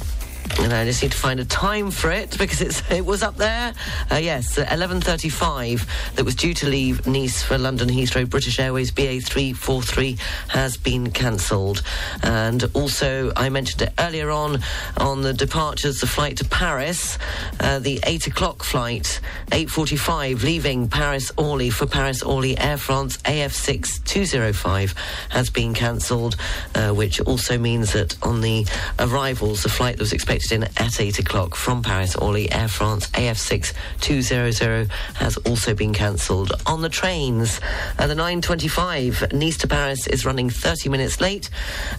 [0.58, 3.36] and I just need to find a time for it because it's it was up
[3.36, 3.72] there.
[4.10, 8.28] Uh, yes, uh, 11:35 that was due to leave Nice for London Heathrow.
[8.28, 11.82] British Airways BA 343 has been cancelled,
[12.22, 14.60] and also I mentioned it earlier on
[14.96, 16.00] on the departures.
[16.00, 17.18] The flight to Paris,
[17.60, 19.20] uh, the eight o'clock flight,
[19.52, 24.94] 8:45 leaving Paris Orly for Paris Orly Air France AF6 205
[25.30, 26.36] has been cancelled,
[26.74, 28.66] uh, which also means that on the
[28.98, 33.06] arrivals, the flight that was expected in at 8 o'clock from Paris Orly Air France
[33.10, 36.52] AF6 200 has also been cancelled.
[36.66, 37.60] On the trains,
[37.98, 41.50] uh, the 925 Nice to Paris is running 30 minutes late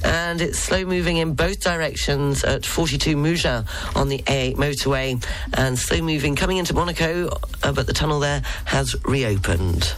[0.04, 3.66] and it's slow moving in both directions at 42 Mougins
[3.96, 5.24] on the A8 motorway
[5.54, 7.30] and slow moving coming into Monaco,
[7.62, 9.94] uh, but the tunnel there has reopened.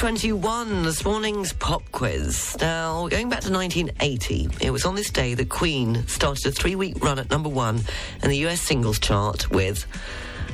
[0.00, 2.56] 8.21, this morning's pop quiz.
[2.58, 7.04] Now, going back to 1980, it was on this day that Queen started a three-week
[7.04, 7.82] run at number one
[8.22, 9.84] in the US singles chart with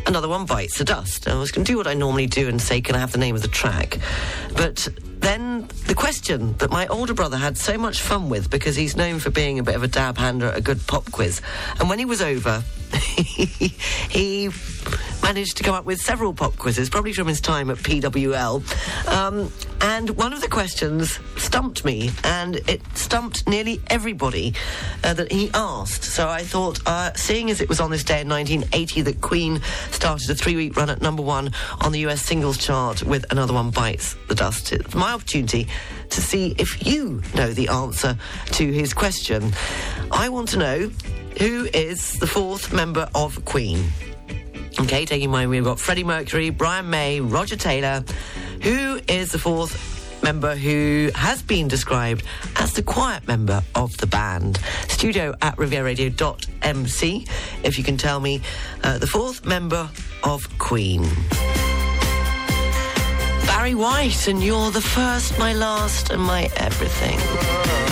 [0.04, 1.28] Another One Bites the Dust.
[1.28, 3.18] I was going to do what I normally do and say, can I have the
[3.18, 4.00] name of the track?
[4.56, 4.88] But
[5.20, 9.18] then the question that my older brother had so much fun with because he's known
[9.18, 11.40] for being a bit of a dab hander at a good pop quiz.
[11.78, 12.62] And when he was over,
[14.10, 14.50] he
[15.22, 18.62] managed to come up with several pop quizzes, probably from his time at PWL.
[19.08, 19.50] Um,
[19.80, 24.54] and one of the questions stumped me, and it stumped nearly everybody
[25.02, 26.04] uh, that he asked.
[26.04, 29.60] So I thought, uh, seeing as it was on this day in 1980 that Queen
[29.90, 33.52] started a three week run at number one on the US singles chart with Another
[33.52, 34.72] One Bites the Dust,
[35.06, 35.68] my opportunity
[36.10, 39.52] to see if you know the answer to his question.
[40.10, 40.90] I want to know
[41.38, 43.84] who is the fourth member of Queen?
[44.80, 48.04] Okay, taking in mind we've got Freddie Mercury, Brian May, Roger Taylor.
[48.64, 49.78] Who is the fourth
[50.24, 52.24] member who has been described
[52.56, 54.58] as the quiet member of the band?
[54.88, 57.26] Studio at rivieraradio.mc
[57.62, 58.40] if you can tell me
[58.82, 59.88] uh, the fourth member
[60.24, 61.06] of Queen.
[63.66, 67.85] Barry White, and you're the first, my last, and my everything.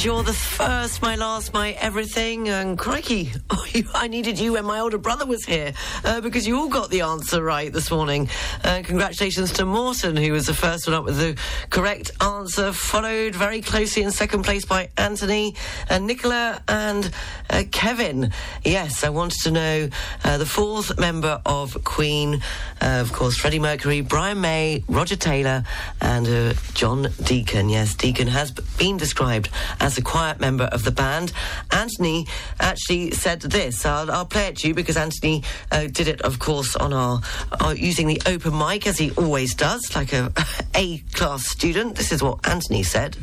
[0.00, 4.78] You're the first, my last, my everything, and crikey, oh, I needed you when my
[4.78, 5.72] older brother was here
[6.04, 8.28] uh, because you all got the answer right this morning.
[8.62, 11.36] Uh, congratulations to Morton, who was the first one up with the
[11.70, 15.56] correct answer, followed very closely in second place by Anthony,
[15.90, 17.10] and Nicola, and
[17.50, 18.30] uh, Kevin.
[18.64, 19.88] Yes, I wanted to know
[20.22, 22.40] uh, the fourth member of Queen,
[22.80, 25.64] uh, of course, Freddie Mercury, Brian May, Roger Taylor,
[26.00, 27.68] and uh, John Deacon.
[27.68, 29.48] Yes, Deacon has been described
[29.80, 31.32] as a quiet member of the band.
[31.70, 32.26] Anthony
[32.60, 33.86] actually said this.
[33.86, 37.20] I'll, I'll play it to you because Anthony uh, did it, of course, on our,
[37.60, 40.32] our using the open mic as he always does, like a
[40.74, 41.96] A class student.
[41.96, 43.16] This is what Anthony said.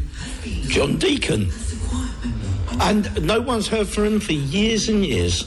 [0.68, 1.52] John Deacon.
[2.80, 5.46] And no one's heard from him for years and years.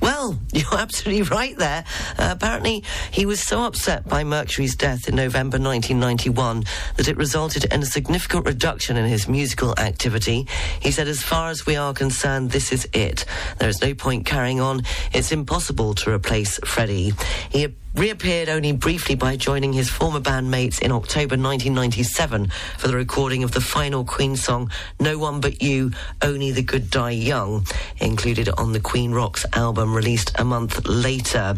[0.00, 1.84] Well, you're absolutely right there.
[2.18, 6.64] Uh, apparently, he was so upset by Mercury's death in November 1991
[6.96, 10.46] that it resulted in a significant reduction in his musical activity.
[10.80, 13.24] He said, as far as we are concerned, this is it.
[13.58, 14.82] There is no point carrying on.
[15.12, 17.12] It's impossible to replace Freddie.
[17.50, 17.62] He
[17.94, 23.50] reappeared only briefly by joining his former bandmates in October 1997 for the recording of
[23.50, 24.70] the final Queen song,
[25.00, 25.90] No One But You,
[26.22, 27.66] Only the Good Die Young,
[27.98, 31.56] included on the Queen Rocks album released a month later.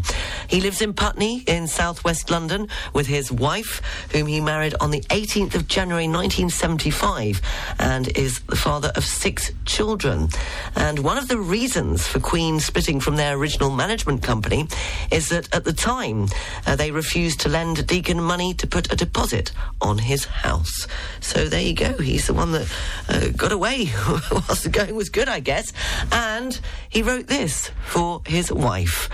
[0.48, 5.02] He lives in Putney in southwest London with his wife, whom he married on the
[5.10, 7.42] 18th of January 1975,
[7.78, 10.28] and is the father of six children.
[10.76, 14.66] And one of the reasons for Queen splitting from their original management company
[15.10, 16.21] is that at the time,
[16.66, 20.86] uh, they refused to lend Deacon money to put a deposit on his house.
[21.20, 21.92] So there you go.
[21.98, 22.72] He's the one that
[23.08, 23.90] uh, got away
[24.30, 25.72] whilst the going was good, I guess.
[26.10, 26.58] And
[26.88, 29.08] he wrote this for his wife.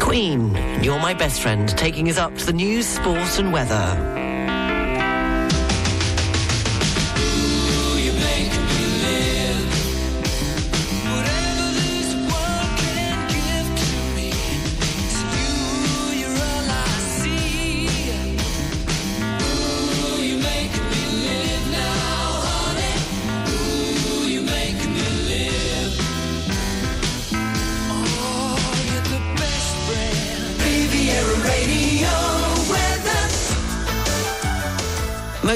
[0.00, 4.25] Queen, you're my best friend, taking us up to the news, sport, and weather.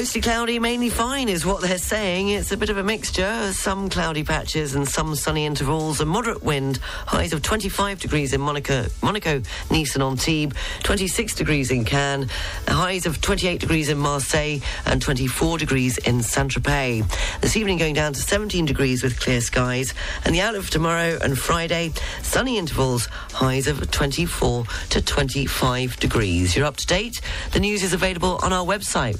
[0.01, 2.29] Mostly cloudy, mainly fine is what they're saying.
[2.29, 3.53] It's a bit of a mixture.
[3.53, 6.01] Some cloudy patches and some sunny intervals.
[6.01, 6.79] A moderate wind.
[7.05, 10.55] Highs of 25 degrees in Monaco, Monaco, Nice and Antibes.
[10.81, 12.31] 26 degrees in Cannes.
[12.67, 17.05] Highs of 28 degrees in Marseille and 24 degrees in Saint-Tropez.
[17.41, 19.93] This evening going down to 17 degrees with clear skies.
[20.25, 21.91] And the outlook for tomorrow and Friday,
[22.23, 23.05] sunny intervals.
[23.33, 26.55] Highs of 24 to 25 degrees.
[26.55, 27.21] You're up to date.
[27.51, 29.19] The news is available on our website,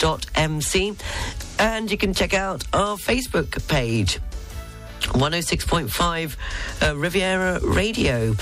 [0.00, 0.96] rivieraradio.mc.
[1.58, 4.18] And you can check out our Facebook page,
[5.00, 6.36] 106.5
[6.82, 8.34] uh, Riviera Radio.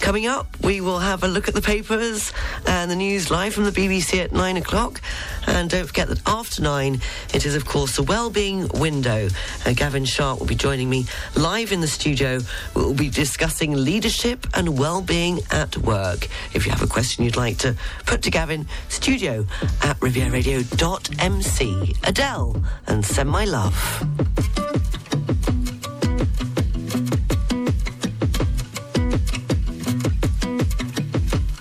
[0.00, 2.32] Coming up, we will have a look at the papers
[2.66, 5.02] and the news live from the BBC at nine o'clock.
[5.46, 7.00] And don't forget that after nine,
[7.34, 9.28] it is, of course, the Wellbeing Window.
[9.66, 12.40] Uh, Gavin Sharp will be joining me live in the studio.
[12.74, 16.28] We'll be discussing leadership and well-being at work.
[16.54, 17.76] If you have a question you'd like to
[18.06, 19.46] put to Gavin, studio
[19.82, 21.96] at rivieraradio.mc.
[22.04, 24.04] Adele, and send my love.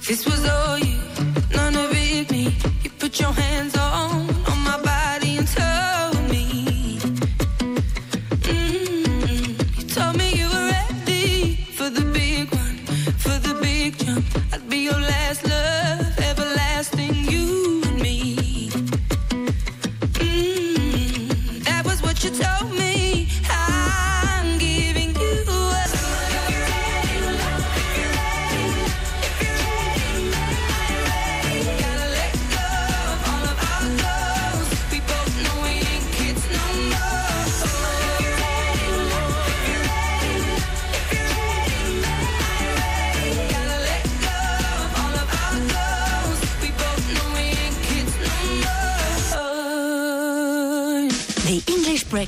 [0.08, 0.57] This was all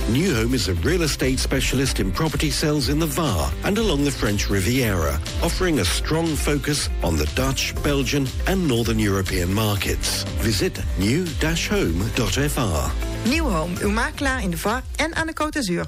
[0.09, 4.05] New Home is a real estate specialist in property sales in the Var and along
[4.05, 10.25] the French Riviera, offering a strong focus on the Dutch, Belgian and Northern European markets.
[10.43, 12.91] Visit new-home.fr.
[13.29, 15.87] New Home, uw makelaar in de VAR en aan de Côte d'Azur.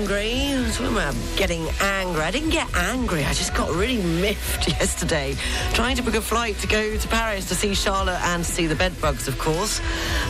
[0.00, 0.50] Angry.
[0.70, 2.22] So I'm getting angry.
[2.22, 3.22] I didn't get angry.
[3.22, 5.36] I just got really miffed yesterday
[5.74, 8.66] trying to book a flight to go to Paris to see Charlotte and to see
[8.66, 9.78] the bedbugs, of course.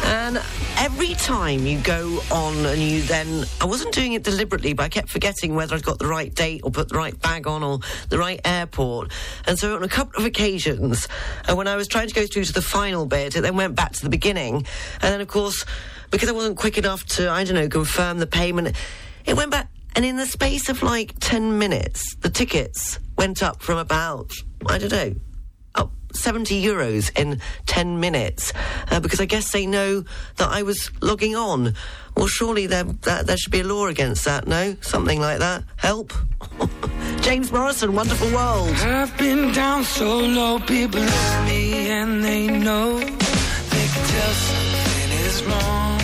[0.07, 0.43] And
[0.77, 4.89] every time you go on and you then, I wasn't doing it deliberately, but I
[4.89, 7.79] kept forgetting whether I'd got the right date or put the right bag on or
[8.09, 9.13] the right airport.
[9.47, 11.07] And so on a couple of occasions,
[11.47, 13.77] and when I was trying to go through to the final bit, it then went
[13.77, 14.67] back to the beginning.
[15.01, 15.65] And then, of course,
[16.11, 18.75] because I wasn't quick enough to, I don't know, confirm the payment.
[19.27, 23.63] It went back, and in the space of like 10 minutes, the tickets went up
[23.63, 24.33] from about,
[24.67, 25.15] I don't know,
[25.75, 28.53] up 70 euros in 10 minutes.
[28.91, 30.05] Uh, because I guess they know
[30.37, 31.75] that I was logging on.
[32.17, 34.77] Well, surely there, that, there should be a law against that, no?
[34.81, 35.65] Something like that.
[35.77, 36.13] Help.
[37.21, 38.71] James Morrison, Wonderful World.
[38.77, 45.11] I've been down so low, people at me and they know they can tell something
[45.13, 46.00] is wrong.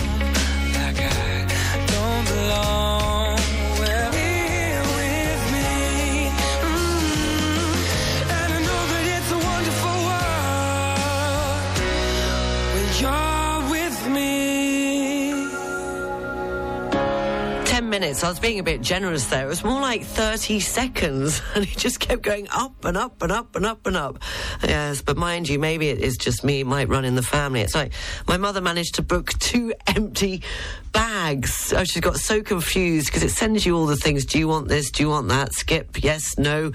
[17.99, 18.23] Minutes.
[18.23, 19.43] I was being a bit generous there.
[19.43, 21.41] It was more like 30 seconds.
[21.55, 24.19] And it just kept going up and up and up and up and up.
[24.61, 26.59] Yes, but mind you, maybe it is just me.
[26.59, 27.61] It might run in the family.
[27.61, 27.93] It's like
[28.27, 30.43] my mother managed to book two empty
[30.91, 31.73] bags.
[31.75, 34.25] Oh, she got so confused because it sends you all the things.
[34.25, 34.91] Do you want this?
[34.91, 35.53] Do you want that?
[35.53, 36.71] Skip, yes, no.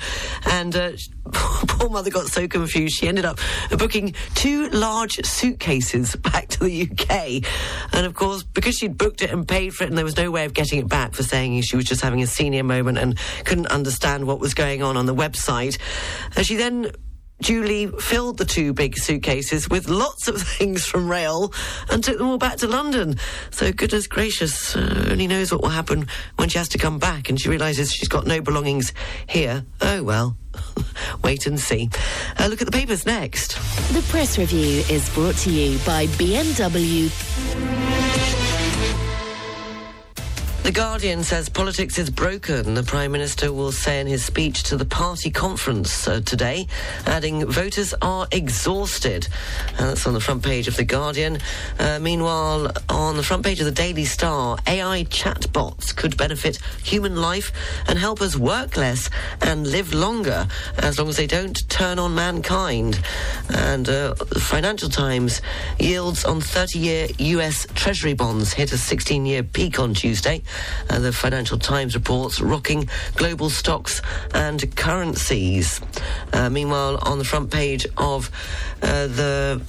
[0.47, 0.93] And uh,
[1.33, 2.97] poor mother got so confused.
[2.97, 3.39] She ended up
[3.71, 7.45] booking two large suitcases back to the UK.
[7.93, 10.31] And of course, because she'd booked it and paid for it and there was no
[10.31, 13.19] way of getting it back for saying she was just having a senior moment and
[13.45, 15.79] couldn't understand what was going on on the website,
[16.37, 16.93] uh, she then
[17.43, 21.53] Julie filled the two big suitcases with lots of things from rail
[21.91, 23.17] and took them all back to London.
[23.51, 26.07] So goodness gracious, uh, only knows what will happen
[26.37, 28.93] when she has to come back and she realises she's got no belongings
[29.29, 29.65] here.
[29.81, 30.37] Oh well,
[31.25, 31.91] wait and see.
[32.39, 33.57] Uh, look at the papers next.
[33.93, 37.11] The press review is brought to you by BMW.
[40.63, 42.75] The Guardian says politics is broken.
[42.75, 46.69] The Prime Minister will say in his speech to the party conference uh, today,
[47.05, 49.27] adding, voters are exhausted.
[49.77, 51.39] Uh, that's on the front page of The Guardian.
[51.81, 57.17] Uh, meanwhile, on the front page of the Daily Star, AI chatbots could benefit human
[57.17, 57.51] life
[57.89, 59.11] and help us work less
[59.41, 60.47] and live longer,
[60.79, 63.03] as long as they don't turn on mankind.
[63.49, 65.43] And uh, the Financial Times
[65.81, 70.41] yields on 30 year US Treasury bonds hit a 16 year peak on Tuesday.
[70.89, 74.03] Uh, the Financial Times reports rocking global stocks
[74.35, 75.81] and currencies.
[76.33, 78.31] Uh, meanwhile, on the front page of
[78.83, 79.63] uh, the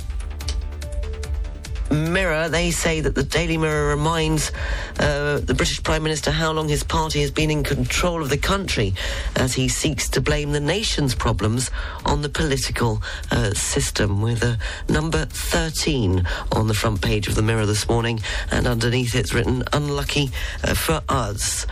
[1.94, 2.50] Mirror.
[2.50, 4.52] They say that the Daily Mirror reminds
[5.00, 8.38] uh, the British Prime Minister how long his party has been in control of the
[8.38, 8.94] country
[9.36, 11.70] as he seeks to blame the nation's problems
[12.06, 14.58] on the political uh, system, with a
[14.90, 18.20] number 13 on the front page of the Mirror this morning,
[18.52, 20.32] and underneath it's written, Unlucky
[20.64, 21.66] uh, for us.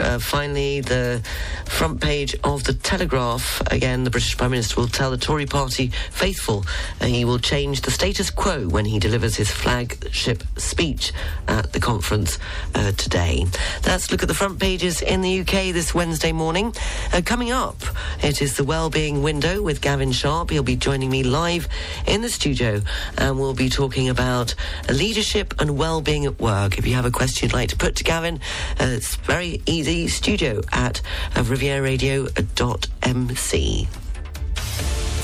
[0.00, 1.22] Uh, finally, the
[1.66, 3.62] front page of the Telegraph.
[3.70, 6.64] Again, the British Prime Minister will tell the Tory party faithful
[7.00, 11.12] uh, he will change the status quo when he delivers his flagship speech
[11.48, 12.38] at the conference
[12.74, 13.44] uh, today.
[13.82, 16.74] That's look at the front pages in the UK this Wednesday morning.
[17.12, 17.76] Uh, coming up,
[18.22, 20.50] it is the Wellbeing Window with Gavin Sharp.
[20.50, 21.68] He'll be joining me live
[22.06, 22.80] in the studio,
[23.18, 24.54] and we'll be talking about
[24.88, 26.78] leadership and well-being at work.
[26.78, 28.40] If you have a question you'd like to put to Gavin,
[28.80, 29.89] uh, it's very easy.
[29.90, 31.00] Studio at
[31.36, 33.88] uh, rivieraradio.mc.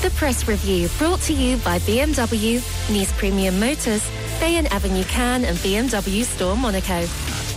[0.01, 2.61] The press review brought to you by BMW,
[2.93, 4.07] Nice Premium Motors,
[4.39, 7.05] Bayonne Avenue Cannes and BMW Store Monaco.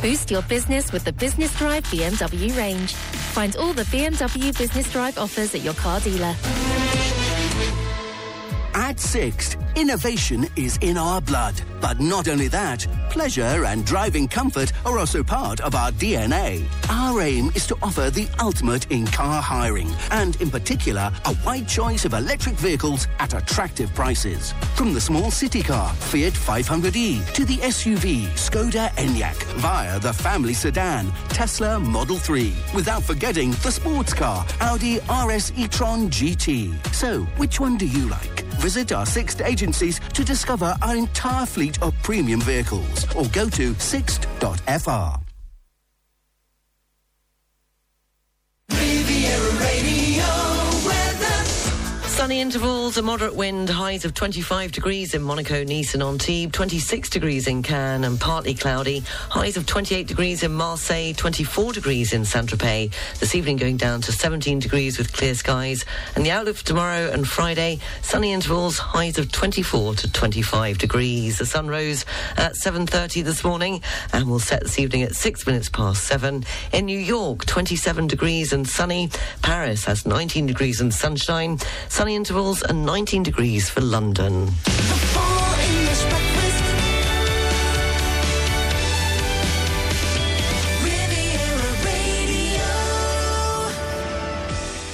[0.00, 2.94] Boost your business with the Business Drive BMW range.
[2.94, 6.34] Find all the BMW Business Drive offers at your car dealer.
[8.74, 11.54] At Sixt, innovation is in our blood.
[11.80, 16.66] But not only that, pleasure and driving comfort are also part of our DNA.
[16.90, 21.66] Our aim is to offer the ultimate in car hiring, and in particular, a wide
[21.66, 24.52] choice of electric vehicles at attractive prices.
[24.74, 30.52] From the small city car, Fiat 500e, to the SUV, Skoda Enyaq, via the family
[30.52, 32.52] sedan, Tesla Model 3.
[32.74, 36.94] Without forgetting the sports car, Audi RS e-tron GT.
[36.94, 38.44] So, which one do you like?
[38.60, 39.40] Visit our Sixt
[39.70, 45.20] agencies to discover our entire fleet of premium vehicles or go to sixt.fr.
[52.20, 57.08] Sunny intervals, a moderate wind, highs of 25 degrees in Monaco, Nice and Antibes, 26
[57.08, 62.26] degrees in Cannes and partly cloudy, highs of 28 degrees in Marseille, 24 degrees in
[62.26, 62.92] Saint-Tropez.
[63.20, 65.86] This evening going down to 17 degrees with clear skies.
[66.14, 71.38] And the outlook for tomorrow and Friday, sunny intervals, highs of 24 to 25 degrees.
[71.38, 72.04] The sun rose
[72.36, 73.80] at 7.30 this morning
[74.12, 76.44] and will set this evening at 6 minutes past 7.
[76.74, 79.08] In New York, 27 degrees and sunny.
[79.40, 81.56] Paris has 19 degrees and sunshine.
[81.88, 84.48] Sunny intervals and 19 degrees for London.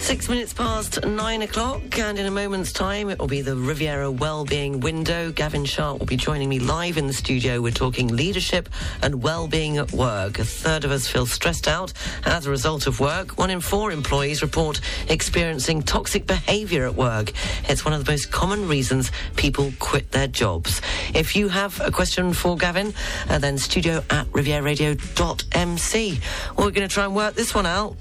[0.06, 4.08] Six minutes past nine o'clock, and in a moment's time, it will be the Riviera
[4.08, 5.32] Wellbeing Window.
[5.32, 7.60] Gavin Sharp will be joining me live in the studio.
[7.60, 8.68] We're talking leadership
[9.02, 10.38] and well-being at work.
[10.38, 11.92] A third of us feel stressed out
[12.24, 13.36] as a result of work.
[13.36, 17.32] One in four employees report experiencing toxic behaviour at work.
[17.68, 20.80] It's one of the most common reasons people quit their jobs.
[21.14, 22.94] If you have a question for Gavin,
[23.28, 26.20] uh, then studio at rivieraradio.mc.
[26.56, 27.96] Well, we're going to try and work this one out.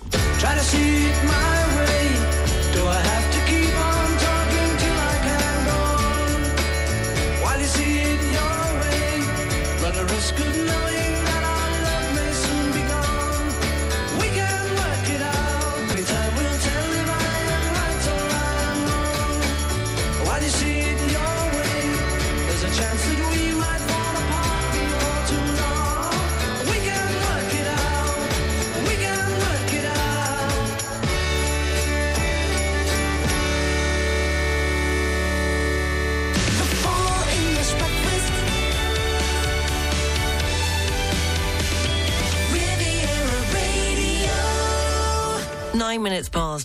[2.73, 3.34] Do I have to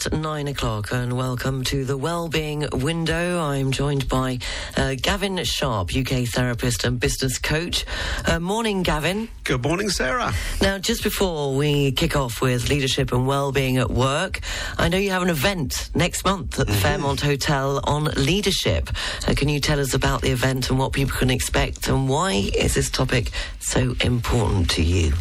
[0.00, 3.40] past nine o'clock, and welcome to the Wellbeing Window.
[3.40, 4.38] I'm joined by
[4.76, 7.84] uh, Gavin Sharp, UK therapist and business coach.
[8.26, 9.28] Uh, morning, Gavin.
[9.44, 10.32] Good morning, Sarah.
[10.62, 14.40] Now, just before we kick off with leadership and well-being at work,
[14.78, 18.90] I know you have an event next month at the Fairmont Hotel on leadership.
[19.26, 22.50] Uh, can you tell us about the event and what people can expect, and why
[22.56, 25.12] is this topic so important to you?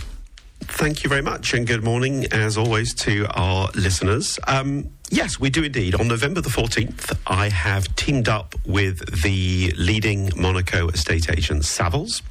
[0.72, 4.40] Thank you very much, and good morning, as always, to our listeners.
[4.48, 5.96] Um, yes, we do indeed.
[5.96, 12.22] On November the 14th, I have teamed up with the leading Monaco estate agent, Savills,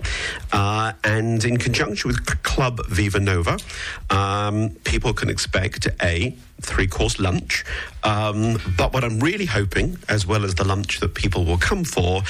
[0.52, 3.58] uh, and in conjunction with Club Viva Nova,
[4.08, 7.64] um, people can expect a three course lunch.
[8.02, 11.84] Um, but what I'm really hoping, as well as the lunch that people will come
[11.84, 12.22] for,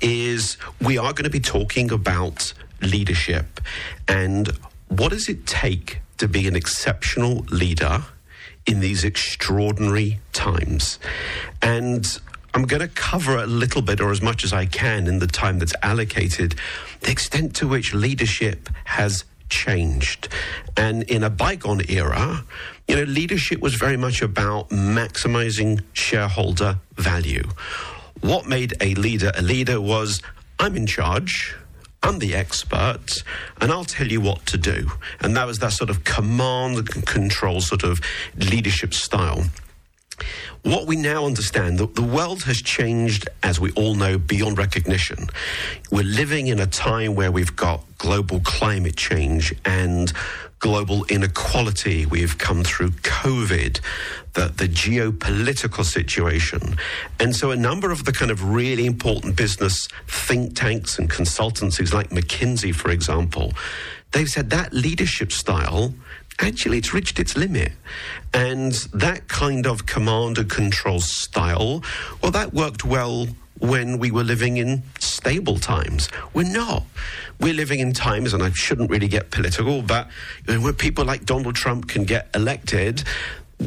[0.00, 3.60] is we are going to be talking about leadership
[4.06, 4.50] and
[4.88, 8.04] what does it take to be an exceptional leader
[8.66, 10.98] in these extraordinary times?
[11.60, 12.06] And
[12.54, 15.26] I'm going to cover a little bit or as much as I can in the
[15.26, 16.54] time that's allocated
[17.00, 20.28] the extent to which leadership has changed.
[20.76, 22.44] And in a bygone era,
[22.86, 27.42] you know, leadership was very much about maximizing shareholder value.
[28.20, 30.22] What made a leader a leader was
[30.58, 31.56] I'm in charge.
[32.04, 33.24] I'm the expert,
[33.62, 34.90] and I'll tell you what to do.
[35.20, 37.98] And that was that sort of command and control sort of
[38.36, 39.44] leadership style.
[40.62, 45.28] What we now understand, the world has changed, as we all know, beyond recognition.
[45.90, 50.12] We're living in a time where we've got global climate change and
[50.64, 52.06] global inequality.
[52.06, 53.80] We've come through COVID,
[54.32, 56.78] the, the geopolitical situation.
[57.20, 61.92] And so a number of the kind of really important business think tanks and consultancies
[61.92, 63.52] like McKinsey, for example,
[64.12, 65.92] they've said that leadership style
[66.38, 67.72] actually it's reached its limit.
[68.32, 71.84] And that kind of command and control style,
[72.22, 73.28] well, that worked well
[73.60, 76.08] when we were living in stable times.
[76.32, 76.84] We're not.
[77.40, 80.08] We're living in times, and I shouldn't really get political, but
[80.46, 83.04] where people like Donald Trump can get elected,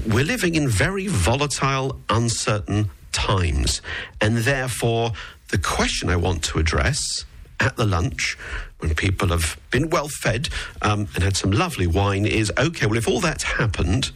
[0.08, 3.82] we're living in very volatile, uncertain times.
[4.22, 5.12] And therefore,
[5.50, 7.26] the question I want to address
[7.60, 8.38] at the lunch
[8.80, 10.50] when people have been well fed
[10.82, 14.12] um, and had some lovely wine is okay, well, if all that's happened,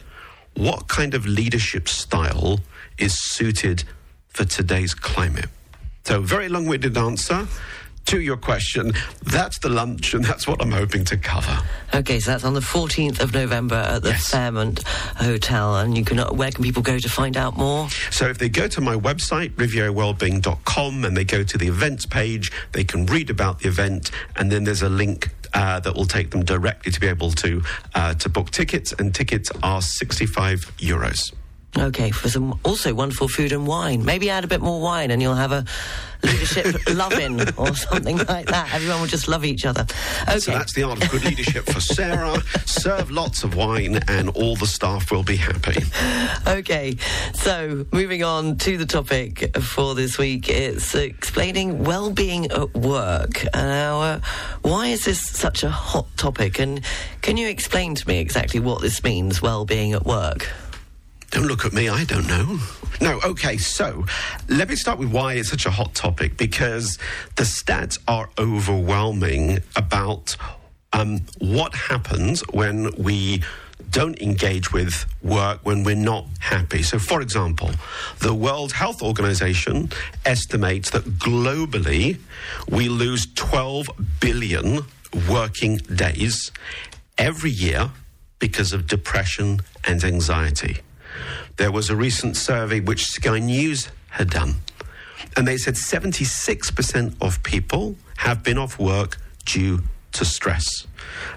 [0.54, 2.60] what kind of leadership style
[2.98, 3.84] is suited
[4.28, 5.48] for today's climate?
[6.04, 7.46] So, very long winded answer
[8.06, 8.92] to your question.
[9.22, 11.58] That's the lunch, and that's what I'm hoping to cover.
[11.94, 14.82] Okay, so that's on the 14th of November at the Fairmont
[15.16, 16.18] Hotel, and you can.
[16.18, 17.88] Where can people go to find out more?
[18.10, 22.50] So if they go to my website, rivierawellbeing.com, and they go to the events page,
[22.72, 26.30] they can read about the event, and then there's a link uh, that will take
[26.30, 27.62] them directly to be able to
[27.94, 31.32] uh, to book tickets, and tickets are 65 euros.
[31.78, 34.04] Okay, for some also wonderful food and wine.
[34.04, 35.64] Maybe add a bit more wine, and you'll have a
[36.22, 38.72] leadership loving or something like that.
[38.74, 39.86] Everyone will just love each other.
[40.28, 42.42] Okay, So that's the art of good leadership for Sarah.
[42.66, 45.82] Serve lots of wine, and all the staff will be happy.
[46.46, 46.96] Okay,
[47.34, 53.44] so moving on to the topic for this week, it's explaining well-being at work.
[53.54, 54.20] Now, uh,
[54.62, 56.58] why is this such a hot topic?
[56.58, 56.82] And
[57.22, 60.50] can you explain to me exactly what this means, well-being at work?
[61.32, 62.58] Don't look at me, I don't know.
[63.00, 64.04] No, okay, so
[64.48, 66.98] let me start with why it's such a hot topic because
[67.36, 70.36] the stats are overwhelming about
[70.92, 73.42] um, what happens when we
[73.90, 76.82] don't engage with work when we're not happy.
[76.82, 77.70] So, for example,
[78.20, 79.90] the World Health Organization
[80.26, 82.18] estimates that globally
[82.68, 83.88] we lose 12
[84.20, 84.80] billion
[85.30, 86.52] working days
[87.16, 87.90] every year
[88.38, 90.80] because of depression and anxiety.
[91.56, 94.56] There was a recent survey which Sky News had done,
[95.36, 99.82] and they said 76% of people have been off work due
[100.12, 100.86] to stress.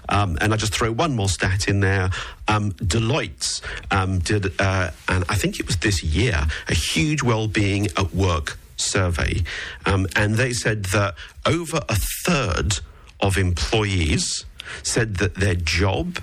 [0.10, 2.10] Um, and I just throw one more stat in there.
[2.48, 3.62] Um, Deloitte
[3.92, 8.58] um, did, uh, and I think it was this year, a huge well-being at work
[8.78, 9.44] survey,
[9.86, 11.96] um, and they said that over a
[12.26, 12.80] third
[13.22, 14.46] of employees
[14.84, 16.20] said that their job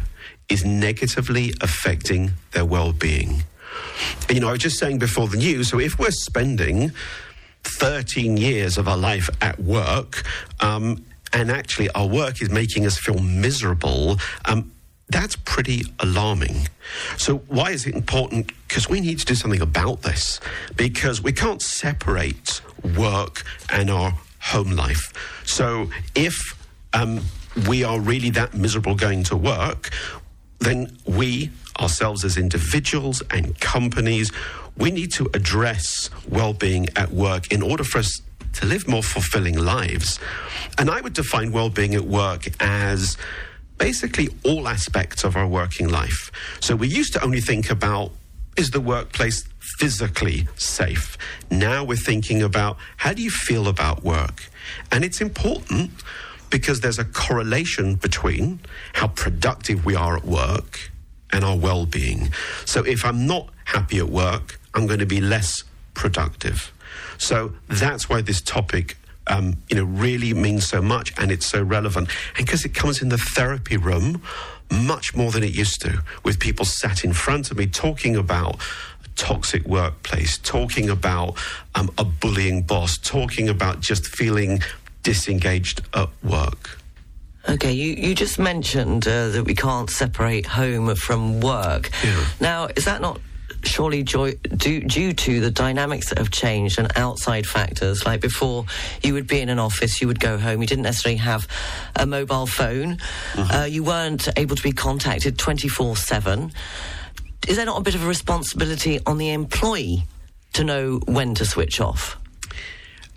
[0.49, 3.45] is negatively affecting their well-being.
[4.31, 5.69] You know, I was just saying before the news.
[5.69, 6.93] So if we're spending
[7.65, 10.25] 13 years of our life at work,
[10.61, 14.73] um, and actually our work is making us feel miserable, um,
[15.09, 16.69] that's pretty alarming.
[17.19, 18.51] So, why is it important?
[18.67, 20.41] Because we need to do something about this,
[20.77, 22.63] because we can't separate
[22.97, 25.13] work and our home life.
[25.45, 26.35] So, if
[26.95, 27.21] um,
[27.69, 29.91] we are really that miserable going to work,
[30.61, 34.31] then we ourselves as individuals and companies,
[34.77, 38.21] we need to address well-being at work in order for us
[38.55, 40.19] to live more fulfilling lives.
[40.79, 43.17] And I would define well-being at work as
[43.79, 46.31] basically all aspects of our working life.
[46.61, 48.13] So we used to only think about
[48.57, 49.49] is the workplace
[49.79, 51.17] physically safe?
[51.51, 54.51] Now we're thinking about how do you feel about work?
[54.91, 55.91] And it's important
[56.51, 58.61] because there's a correlation between
[58.93, 60.92] how productive we are at work
[61.33, 62.33] and our well being.
[62.65, 65.65] So if I'm not happy at work, I'm going to be less
[65.95, 66.73] productive.
[67.19, 68.97] So that's why this topic.
[69.29, 72.09] Um, you know, really means so much and it's so relevant.
[72.37, 74.21] And because it comes in the therapy room
[74.69, 78.57] much more than it used to, with people sat in front of me talking about
[79.05, 81.37] a toxic workplace, talking about
[81.77, 84.61] um, a bullying boss, talking about just feeling
[85.05, 86.82] disengaged at work.
[87.49, 91.91] Okay, you, you just mentioned uh, that we can't separate home from work.
[92.41, 93.21] Now, is that not
[93.65, 98.05] surely joy, due, due to the dynamics that have changed and outside factors.
[98.05, 98.65] Like before,
[99.03, 101.47] you would be in an office, you would go home, you didn't necessarily have
[101.97, 102.99] a mobile phone,
[103.37, 106.53] uh, you weren't able to be contacted 24 7.
[107.49, 110.05] Is there not a bit of a responsibility on the employee
[110.55, 112.19] to know when to switch off?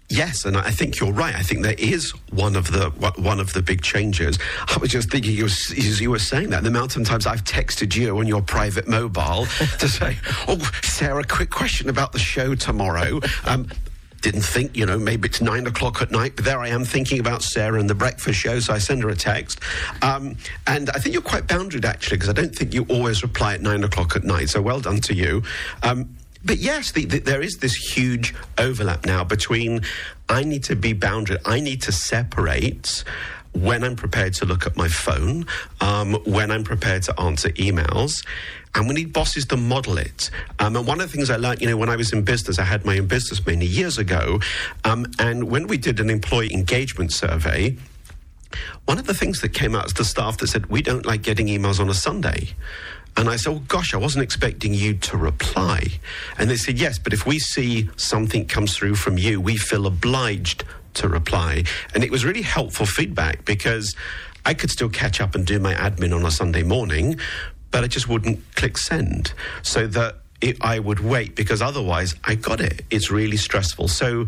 [0.09, 1.33] Yes, and I think you're right.
[1.33, 4.37] I think there is one of the one of the big changes.
[4.67, 7.95] I was just thinking, as you were saying that, the amount of times I've texted
[7.95, 9.45] you on your private mobile
[9.79, 13.67] to say, "Oh, Sarah, quick question about the show tomorrow." Um,
[14.21, 17.19] didn't think, you know, maybe it's nine o'clock at night, but there I am thinking
[17.19, 19.59] about Sarah and the breakfast show, so I send her a text.
[20.01, 20.35] Um,
[20.65, 23.61] and I think you're quite boundaried, actually, because I don't think you always reply at
[23.61, 25.43] nine o'clock at night, so well done to you.
[25.83, 26.09] Um,
[26.45, 29.81] but yes, the, the, there is this huge overlap now between
[30.29, 33.03] I need to be boundaried, I need to separate
[33.53, 35.45] when I'm prepared to look at my phone,
[35.79, 38.25] um, when I'm prepared to answer emails.
[38.75, 40.29] And we need bosses to model it.
[40.59, 42.59] Um, and one of the things I learned, you know, when I was in business,
[42.59, 44.41] I had my own business many years ago.
[44.83, 47.77] Um, and when we did an employee engagement survey,
[48.83, 51.21] one of the things that came out is the staff that said, We don't like
[51.21, 52.49] getting emails on a Sunday.
[53.17, 55.87] And I said, Oh gosh, I wasn't expecting you to reply.
[56.37, 59.87] And they said, Yes, but if we see something comes through from you, we feel
[59.87, 60.63] obliged
[60.95, 61.63] to reply.
[61.93, 63.95] And it was really helpful feedback because
[64.45, 67.19] I could still catch up and do my admin on a Sunday morning,
[67.71, 69.33] but I just wouldn't click send.
[69.63, 72.85] So that it, I would wait because otherwise I got it.
[72.91, 73.87] It's really stressful.
[73.87, 74.27] So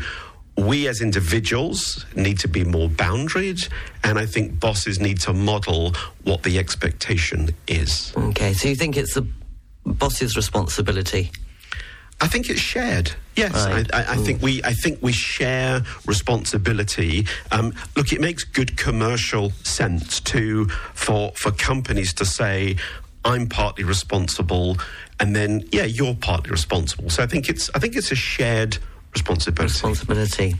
[0.57, 3.69] we as individuals need to be more boundaried,
[4.03, 5.93] and I think bosses need to model
[6.23, 8.11] what the expectation is.
[8.17, 9.27] Okay, so you think it's the
[9.85, 11.31] boss's responsibility?
[12.19, 13.11] I think it's shared.
[13.35, 13.87] Yes, Right.
[13.93, 14.63] I, I, I think we.
[14.63, 17.27] I think we share responsibility.
[17.51, 22.77] Um, look, it makes good commercial sense to for for companies to say,
[23.23, 24.77] "I'm partly responsible,"
[25.19, 27.11] and then, yeah, you're partly responsible.
[27.11, 27.69] So I think it's.
[27.75, 28.79] I think it's a shared
[29.13, 29.73] responsibility.
[29.73, 30.55] Responsibility.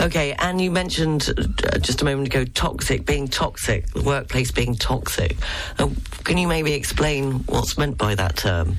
[0.00, 4.76] Okay, and you mentioned uh, just a moment ago toxic, being toxic, the workplace being
[4.76, 5.36] toxic.
[5.78, 5.88] Uh,
[6.24, 8.76] can you maybe explain what's meant by that term?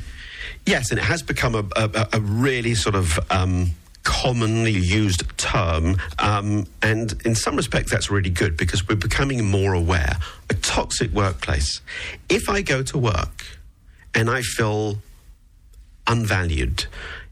[0.66, 3.72] Yes, and it has become a, a, a really sort of um,
[4.04, 5.98] commonly used term.
[6.20, 10.18] Um, and in some respects, that's really good because we're becoming more aware.
[10.50, 11.82] A toxic workplace.
[12.30, 13.46] If I go to work
[14.16, 15.00] and I feel
[16.08, 16.86] unvalued,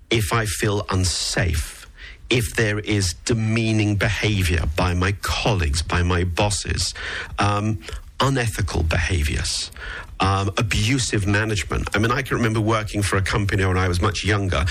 [0.09, 1.85] if I feel unsafe,
[2.29, 6.93] if there is demeaning behavior by my colleagues, by my bosses,
[7.39, 7.79] um,
[8.19, 9.71] unethical behaviors,
[10.19, 11.89] um, abusive management.
[11.93, 14.65] I mean, I can remember working for a company when I was much younger,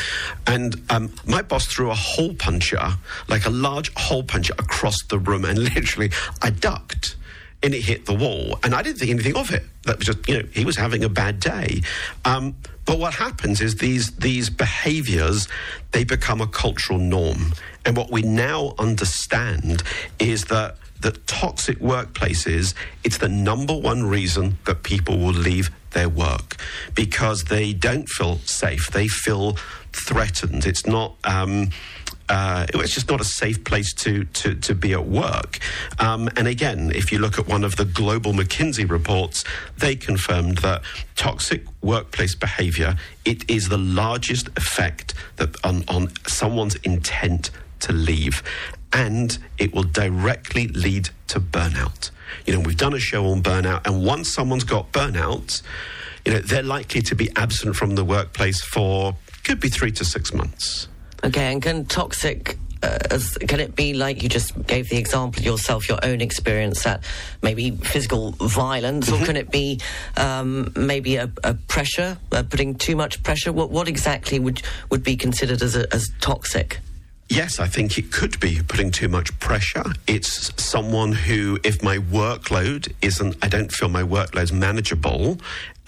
[0.47, 2.95] and um, my boss threw a hole puncher,
[3.29, 6.11] like a large hole puncher, across the room, and literally,
[6.43, 7.17] I ducked
[7.63, 8.59] and it hit the wall.
[8.63, 9.63] And I didn't think anything of it.
[9.85, 11.83] That was just, you know, he was having a bad day.
[12.25, 15.49] Um, but what happens is these these behaviors
[15.93, 17.55] they become a cultural norm.
[17.85, 19.83] And what we now understand
[20.19, 26.09] is that that toxic workplaces, it's the number one reason that people will leave their
[26.09, 26.57] work
[26.95, 28.91] because they don't feel safe.
[28.91, 29.57] They feel
[29.93, 30.67] threatened.
[30.67, 31.17] It's not.
[31.25, 31.71] Um,
[32.29, 35.59] uh, it's just not a safe place to, to, to be at work.
[35.99, 39.45] Um, and again, if you look at one of the global McKinsey reports,
[39.79, 40.83] they confirmed that
[41.15, 47.51] toxic workplace behavior it is the largest effect that on, on someone's intent
[47.81, 48.43] to leave,
[48.93, 52.11] and it will directly lead to burnout.
[52.47, 55.63] You know, we've done a show on burnout, and once someone's got burnout,
[56.25, 60.05] you know, they're likely to be absent from the workplace for could be three to
[60.05, 60.89] six months.
[61.27, 62.57] Okay, and can toxic.
[62.83, 66.87] Uh, as, can it be like you just gave the example yourself, your own experience
[66.87, 67.03] at
[67.43, 69.81] maybe physical violence, or can it be
[70.17, 73.53] um, maybe a, a pressure, uh, putting too much pressure?
[73.53, 76.79] What, what exactly would would be considered as, a, as toxic?
[77.29, 79.85] Yes, I think it could be putting too much pressure.
[80.07, 85.39] It's someone who, if my workload isn't, I don't feel my workload's manageable.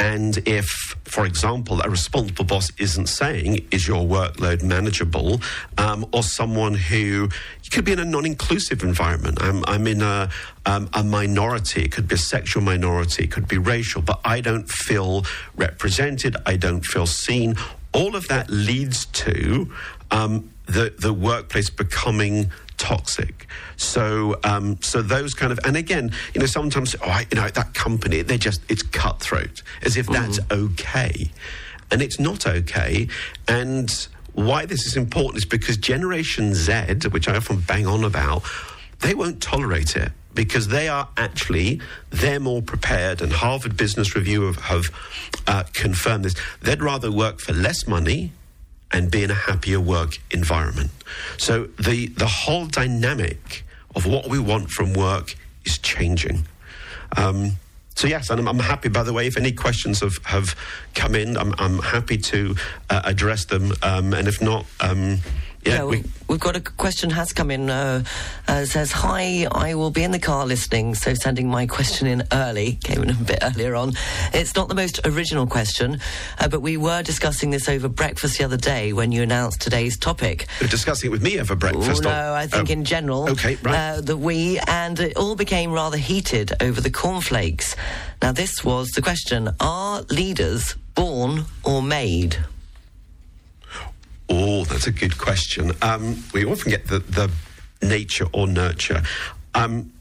[0.00, 0.66] And if,
[1.04, 5.40] for example, a responsible boss isn't saying, is your workload manageable?
[5.76, 7.28] Um, or someone who,
[7.70, 9.38] could be in a non inclusive environment.
[9.40, 10.30] I'm, I'm in a,
[10.66, 11.84] um, a minority.
[11.84, 15.24] It could be a sexual minority, it could be racial, but I don't feel
[15.56, 16.36] represented.
[16.46, 17.54] I don't feel seen.
[17.92, 19.72] All of that leads to
[20.10, 23.46] um, the the workplace becoming toxic.
[23.76, 27.48] So um, so those kind of and again, you know, sometimes oh, I, you know
[27.48, 31.30] that company they're just it's cutthroat as if that's okay,
[31.90, 33.08] and it's not okay.
[33.48, 33.90] And
[34.34, 38.44] why this is important is because Generation Z, which I often bang on about,
[39.00, 44.42] they won't tolerate it because they are actually they're more prepared, and Harvard Business Review
[44.42, 44.84] have, have
[45.46, 46.34] uh, confirmed this.
[46.62, 48.32] They'd rather work for less money
[48.92, 50.90] and be in a happier work environment.
[51.36, 53.64] So the the whole dynamic
[53.94, 55.34] of what we want from work
[55.64, 56.46] is changing.
[57.16, 57.52] Um,
[57.94, 58.88] so yes, and I'm, I'm happy.
[58.88, 60.54] By the way, if any questions have, have
[60.94, 62.54] come in, I'm, I'm happy to
[62.90, 63.72] uh, address them.
[63.82, 65.18] Um, and if not, um,
[65.64, 67.70] yeah, Yeah, we, we've got a question has come in.
[67.70, 68.04] Uh,
[68.46, 72.22] uh, says, "Hi, I will be in the car listening, so sending my question in
[72.32, 72.78] early.
[72.84, 73.92] Came in a bit earlier on.
[74.32, 76.00] It's not the most original question,
[76.38, 79.98] uh, but we were discussing this over breakfast the other day when you announced today's
[79.98, 80.46] topic.
[80.60, 82.04] we're discussing it with me over breakfast.
[82.04, 83.30] Oh, or- no, I think oh, in general.
[83.30, 83.74] Okay, right.
[83.74, 87.76] Uh, that we, and it all became rather heated over the cornflakes.
[88.22, 92.36] Now, this was the question Are leaders born or made?
[94.28, 95.72] Oh, that's a good question.
[95.82, 97.30] Um, we often get the, the
[97.82, 99.02] nature or nurture.
[99.54, 99.92] Um,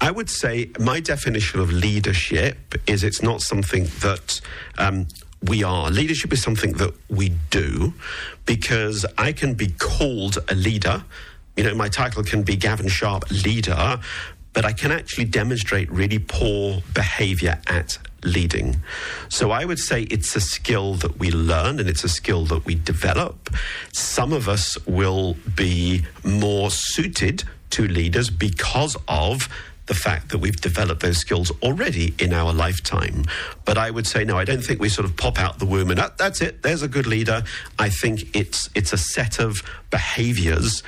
[0.00, 4.40] I would say my definition of leadership is it's not something that
[4.78, 5.06] um,
[5.42, 5.90] we are.
[5.90, 7.92] Leadership is something that we do
[8.46, 11.04] because I can be called a leader.
[11.56, 14.00] You know, my title can be Gavin Sharp, leader,
[14.54, 18.76] but I can actually demonstrate really poor behavior at leading.
[19.28, 22.64] So I would say it's a skill that we learn and it's a skill that
[22.66, 23.50] we develop.
[23.92, 29.48] Some of us will be more suited to leaders because of
[29.86, 33.24] the fact that we've developed those skills already in our lifetime.
[33.64, 35.90] But I would say no, I don't think we sort of pop out the womb
[35.90, 37.42] and "Ah, that's it, there's a good leader.
[37.78, 40.82] I think it's it's a set of behaviors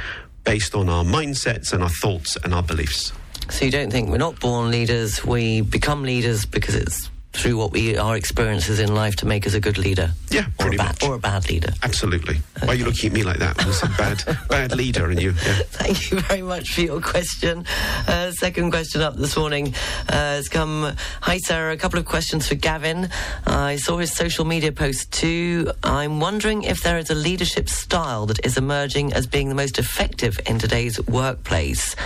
[0.45, 3.13] based on our mindsets and our thoughts and our beliefs.
[3.51, 7.73] So you don't think we're not born leaders, we become leaders because it's through what
[7.73, 10.11] we our experiences in life to make us a good leader.
[10.31, 11.03] Yeah, or a bad much.
[11.05, 11.73] or a bad leader.
[11.83, 12.37] Absolutely.
[12.61, 13.57] Why are you looking at me like that?
[13.67, 15.31] It's a bad, bad leader, and you.
[15.31, 15.59] Yeah.
[15.71, 17.65] Thank you very much for your question.
[18.07, 19.75] Uh, second question up this morning
[20.09, 20.95] uh, has come.
[21.23, 21.73] Hi, Sarah.
[21.73, 23.09] A couple of questions for Gavin.
[23.47, 25.73] I saw his social media post too.
[25.83, 29.79] I'm wondering if there is a leadership style that is emerging as being the most
[29.79, 31.97] effective in today's workplace.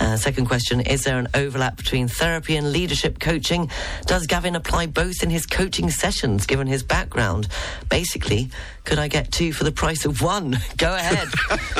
[0.00, 3.70] Uh, second question Is there an overlap between therapy and leadership coaching?
[4.06, 7.46] Does Gavin apply both in his coaching sessions given his background?
[7.88, 8.50] Basically,
[8.84, 10.58] could I get two for the price of one?
[10.76, 11.28] Go ahead.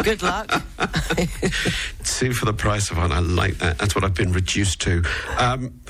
[0.03, 0.51] Good luck.
[2.05, 3.11] Two for the price of one.
[3.13, 3.79] I like that.
[3.79, 5.03] That's what I've been reduced to.
[5.39, 5.81] Um,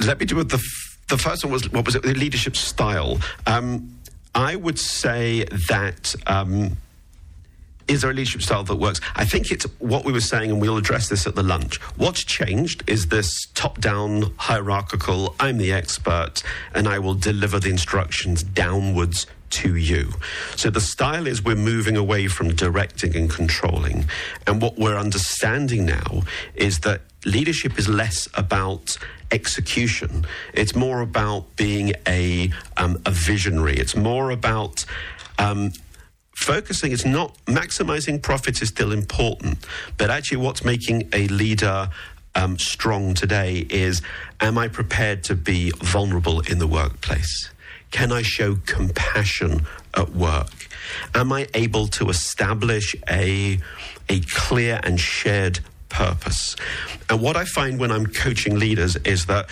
[0.00, 0.48] let me do it.
[0.50, 2.02] The, f- the first one was what was it?
[2.02, 3.18] The leadership style.
[3.46, 3.98] Um,
[4.34, 6.14] I would say that.
[6.26, 6.76] Um,
[7.88, 9.00] is there a leadership style that works?
[9.14, 11.80] I think it's what we were saying, and we'll address this at the lunch.
[11.96, 16.42] What's changed is this top down hierarchical, I'm the expert,
[16.74, 20.12] and I will deliver the instructions downwards to you.
[20.56, 24.06] So the style is we're moving away from directing and controlling.
[24.46, 26.22] And what we're understanding now
[26.54, 28.98] is that leadership is less about
[29.30, 34.84] execution, it's more about being a, um, a visionary, it's more about.
[35.38, 35.72] Um,
[36.36, 39.58] focusing is not maximizing profits is still important,
[39.96, 41.88] but actually, what's making a leader
[42.34, 44.02] um, strong today is
[44.40, 47.50] am I prepared to be vulnerable in the workplace?
[47.90, 49.66] Can I show compassion
[49.96, 50.68] at work?
[51.14, 53.58] Am I able to establish a,
[54.08, 56.54] a clear and shared purpose?
[57.08, 59.48] And what I find when I'm coaching leaders is that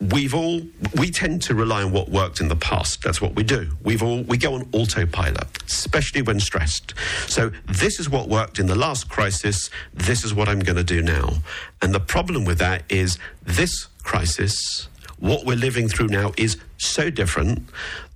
[0.00, 0.62] we've all
[0.96, 3.02] we tend to rely on what worked in the past.
[3.02, 3.70] That's what we do.
[3.82, 6.94] We've all we go on autopilot especially when stressed.
[7.26, 9.70] So this is what worked in the last crisis.
[9.92, 11.42] This is what i'm going to do now.
[11.82, 14.88] And the problem with that is this crisis
[15.18, 17.68] what we're living through now is so different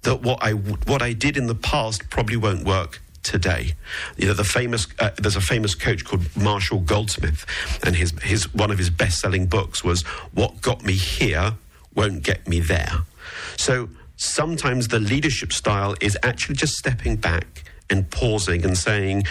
[0.03, 3.75] that what i what i did in the past probably won't work today.
[4.17, 7.47] You know, the famous uh, there's a famous coach called Marshall Goldsmith,
[7.85, 10.03] and his his one of his best selling books was
[10.33, 11.55] "What Got Me Here
[11.95, 13.03] Won't Get Me There."
[13.57, 19.25] So sometimes the leadership style is actually just stepping back and pausing and saying,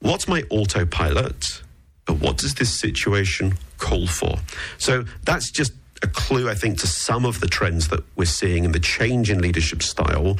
[0.00, 1.62] "What's my autopilot?"
[2.04, 4.38] But what does this situation call for?
[4.78, 8.64] So that's just a clue, I think, to some of the trends that we're seeing
[8.64, 10.38] in the change in leadership style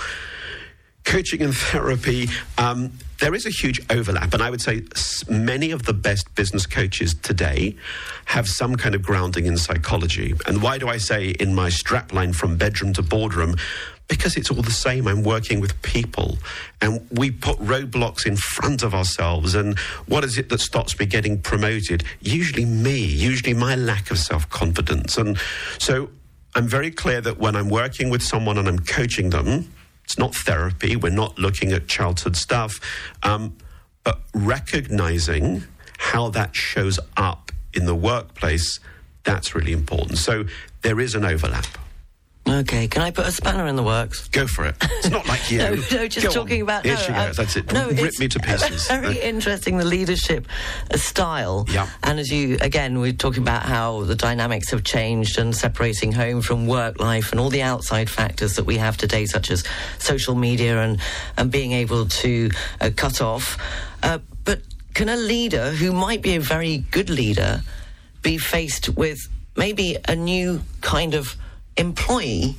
[1.07, 2.29] coaching and therapy,
[2.59, 4.35] um, there is a huge overlap.
[4.35, 4.83] And I would say
[5.31, 7.75] many of the best business coaches today
[8.27, 10.35] have some kind of grounding in psychology.
[10.47, 13.57] And why do I say in my strapline from bedroom to boardroom?
[14.09, 15.09] Because it's all the same.
[15.09, 16.39] I'm working with people
[16.81, 19.55] and we put roadblocks in front of ourselves.
[19.55, 22.05] And what is it that stops me getting promoted?
[22.21, 25.17] Usually me, usually my lack of self confidence.
[25.17, 25.39] And
[25.79, 26.11] so
[26.55, 29.73] I'm very clear that when I'm working with someone and I'm coaching them,
[30.07, 30.95] it's not therapy.
[30.95, 32.81] We're not looking at childhood stuff.
[33.25, 33.57] Um,
[34.05, 35.65] but recognizing
[35.99, 38.79] how that shows up in the workplace,
[39.25, 40.19] That's really important.
[40.19, 40.45] So
[40.83, 41.67] there is an overlap.
[42.49, 44.29] Okay, can I put a spanner in the works?
[44.29, 44.77] Go for it.
[44.81, 45.59] It's not like you.
[45.59, 46.69] no, no, just Go talking on.
[46.69, 46.85] about.
[46.85, 47.37] Here no, she goes.
[47.37, 47.73] That's it.
[47.73, 48.87] No, Rip me to pieces.
[48.89, 50.47] Very interesting, the leadership
[50.93, 51.67] uh, style.
[51.69, 51.89] Yeah.
[52.05, 56.41] And as you, again, we're talking about how the dynamics have changed and separating home
[56.41, 59.65] from work life and all the outside factors that we have today, such as
[59.99, 61.01] social media and,
[61.37, 62.51] and being able to
[62.81, 63.59] uh, cut off.
[64.05, 64.61] Uh, but
[64.95, 67.63] can a leader who might be a very good leader
[68.23, 69.19] be faced with
[69.57, 71.35] maybe a new kind of
[71.77, 72.57] employee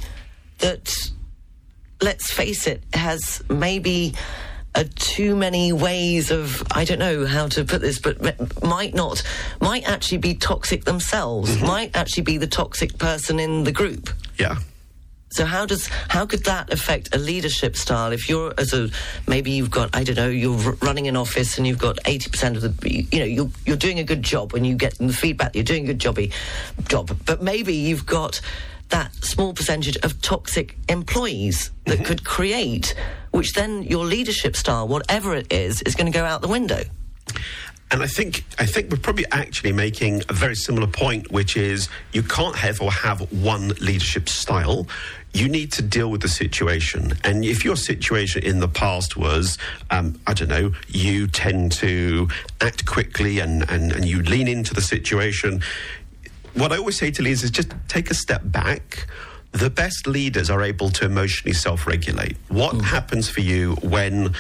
[0.60, 0.94] that
[2.02, 4.14] let's face it, has maybe
[4.76, 9.24] uh, too many ways of I don't know how to put this, but might not
[9.62, 11.60] might actually be toxic themselves.
[11.62, 14.10] Might actually be the toxic person in the group.
[14.38, 14.58] Yeah.
[15.30, 18.12] So how does how could that affect a leadership style?
[18.12, 18.90] If you're as a
[19.28, 22.30] maybe you've got I don't know you're r- running an office and you've got eighty
[22.30, 25.12] percent of the you, know you're you're doing a good job when you get the
[25.12, 26.32] feedback you're doing a good jobby
[26.88, 28.40] job, but maybe you've got
[28.90, 32.96] that small percentage of toxic employees that could create,
[33.32, 36.82] which then your leadership style, whatever it is, is going to go out the window.
[37.90, 41.88] And I think I think we're probably actually making a very similar point, which is
[42.12, 44.88] you can't have or have one leadership style.
[45.34, 47.14] You need to deal with the situation.
[47.24, 49.58] And if your situation in the past was,
[49.90, 52.28] um, I don't know, you tend to
[52.60, 55.62] act quickly and, and, and you lean into the situation,
[56.58, 59.08] what I always say to leaders is just take a step back.
[59.52, 62.38] The best leaders are able to emotionally self regulate.
[62.50, 64.36] What happens for you when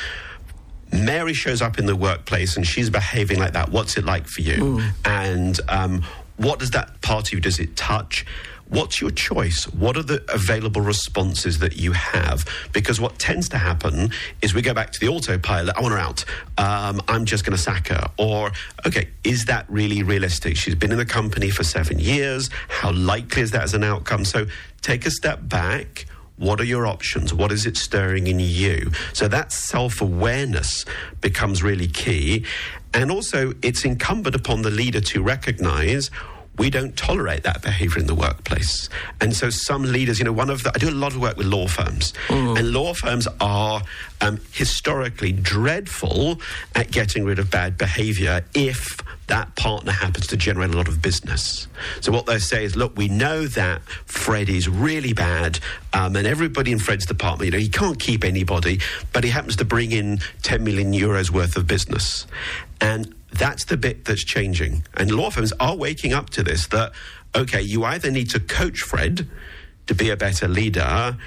[0.91, 3.69] Mary shows up in the workplace and she's behaving like that?
[3.69, 4.81] What's it like for you?
[5.05, 6.03] And um,
[6.37, 8.25] what does that part of you, does it touch?
[8.69, 9.63] What's your choice?
[9.65, 12.45] What are the available responses that you have?
[12.73, 14.11] Because what tends to happen
[14.41, 15.77] is we go back to the autopilot.
[15.77, 16.25] I want her out.
[16.57, 18.09] Um, I'm just going to sack her.
[18.17, 18.51] Or,
[18.85, 20.57] okay, is that really realistic?
[20.57, 22.49] She's been in the company for seven years.
[22.67, 24.25] How likely is that as an outcome?
[24.25, 24.47] So
[24.81, 26.05] take a step back.
[26.35, 27.33] What are your options?
[27.33, 28.91] What is it stirring in you?
[29.13, 30.85] So that self awareness
[31.21, 32.45] becomes really key.
[32.93, 36.11] And also, it's incumbent upon the leader to recognize
[36.57, 38.89] we don't tolerate that behavior in the workplace.
[39.21, 41.37] And so some leaders, you know, one of the, I do a lot of work
[41.37, 43.81] with law firms, and law firms are
[44.21, 46.39] um, historically dreadful
[46.75, 48.97] at getting rid of bad behavior if
[49.27, 51.67] that partner happens to generate a lot of business.
[52.01, 55.59] So what they say is, look, we know that Fred is really bad,
[55.93, 58.79] um, and everybody in Fred's department, you know, he can't keep anybody,
[59.13, 62.25] but he happens to bring in 10 million euros worth of business.
[62.79, 64.83] And that's the bit that's changing.
[64.95, 66.91] And law firms are waking up to this that,
[67.35, 69.27] okay, you either need to coach Fred
[69.87, 71.17] to be a better leader,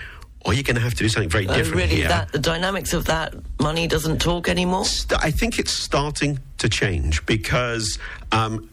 [0.44, 2.08] or you're going to have to do something very Uh, different really, here.
[2.08, 4.84] that the dynamics of that money doesn't talk anymore.
[4.84, 7.98] St- I think it's starting to change because
[8.32, 8.68] um,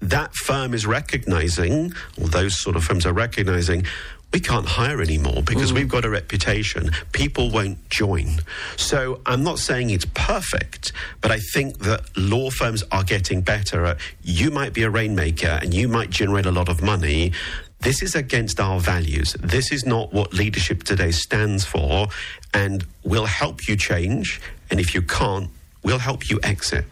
[0.00, 3.84] that firm is recognizing, or those sort of firms are recognizing,
[4.32, 5.76] we can't hire anymore because mm.
[5.76, 6.90] we've got a reputation.
[7.12, 8.40] People won't join.
[8.76, 13.86] So I'm not saying it's perfect, but I think that law firms are getting better
[13.86, 17.32] at you might be a rainmaker and you might generate a lot of money.
[17.80, 19.34] This is against our values.
[19.40, 22.08] This is not what leadership today stands for.
[22.52, 24.40] And we'll help you change.
[24.70, 25.48] And if you can't,
[25.82, 26.84] we'll help you exit.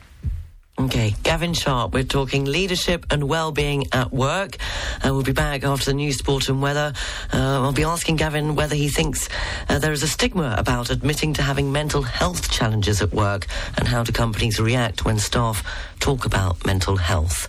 [0.78, 4.58] Okay, Gavin Sharp, we're talking leadership and well-being at work.
[5.02, 6.92] And we'll be back after the news, sport and weather.
[7.32, 9.30] Uh, I'll be asking Gavin whether he thinks
[9.70, 13.46] uh, there is a stigma about admitting to having mental health challenges at work
[13.78, 15.64] and how do companies react when staff
[15.98, 17.48] talk about mental health.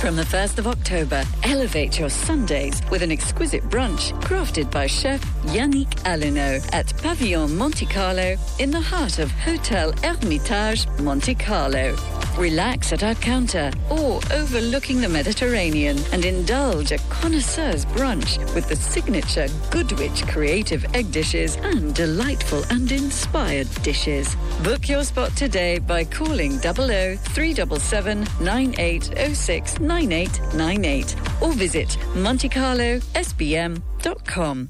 [0.00, 5.24] From the 1st of October, elevate your Sundays with an exquisite brunch crafted by chef
[5.46, 11.96] Yannick Alléno at Pavillon Monte Carlo in the heart of Hotel Hermitage Monte Carlo.
[12.36, 18.76] Relax at our counter or overlooking the Mediterranean and indulge a connoisseur's brunch with the
[18.76, 24.36] signature Goodwich creative egg dishes and delightful and inspired dishes.
[24.62, 34.68] Book your spot today by calling 00 377 9806 9898 or visit montecarlosbm.com.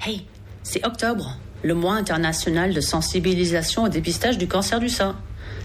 [0.00, 0.26] Hey,
[0.62, 5.16] c'est octobre, le mois international de sensibilisation au dépistage du cancer du sein.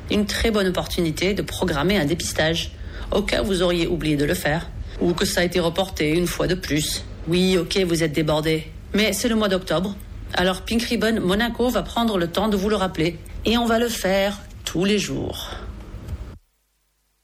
[0.10, 2.72] Une très bonne opportunité de programmer un dépistage,
[3.12, 4.70] au cas où vous auriez oublié de le faire,
[5.00, 7.04] ou que ça a été reporté une fois de plus.
[7.28, 9.96] Oui, ok, vous êtes débordé, Mais c'est le mois d'octobre.
[10.34, 13.18] Alors Pink Ribbon Monaco va prendre le temps de vous le rappeler.
[13.46, 15.50] Et on va le faire tous les jours.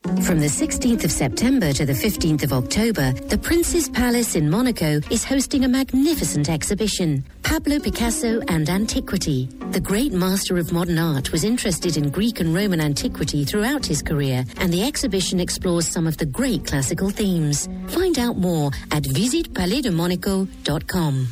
[0.07, 5.01] From the 16th of September to the 15th of October, the Prince's Palace in Monaco
[5.11, 7.25] is hosting a magnificent exhibition.
[7.43, 9.49] Pablo Picasso and Antiquity.
[9.71, 14.01] The great master of modern art was interested in Greek and Roman antiquity throughout his
[14.01, 17.67] career, and the exhibition explores some of the great classical themes.
[17.87, 21.27] Find out more at visitpalaisdemonaco.com.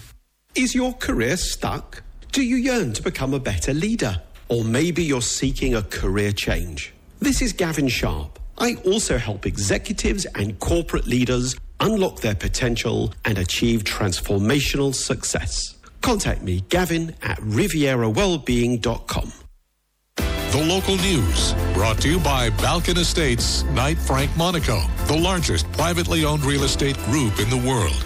[0.55, 2.03] Is your career stuck?
[2.33, 4.21] Do you yearn to become a better leader?
[4.49, 6.93] Or maybe you're seeking a career change?
[7.19, 8.37] This is Gavin Sharp.
[8.57, 15.75] I also help executives and corporate leaders unlock their potential and achieve transformational success.
[16.01, 19.31] Contact me, Gavin, at rivierawellbeing.com.
[20.15, 26.23] The local news brought to you by Balkan Estates, Knight Frank Monaco, the largest privately
[26.23, 28.05] owned real estate group in the world.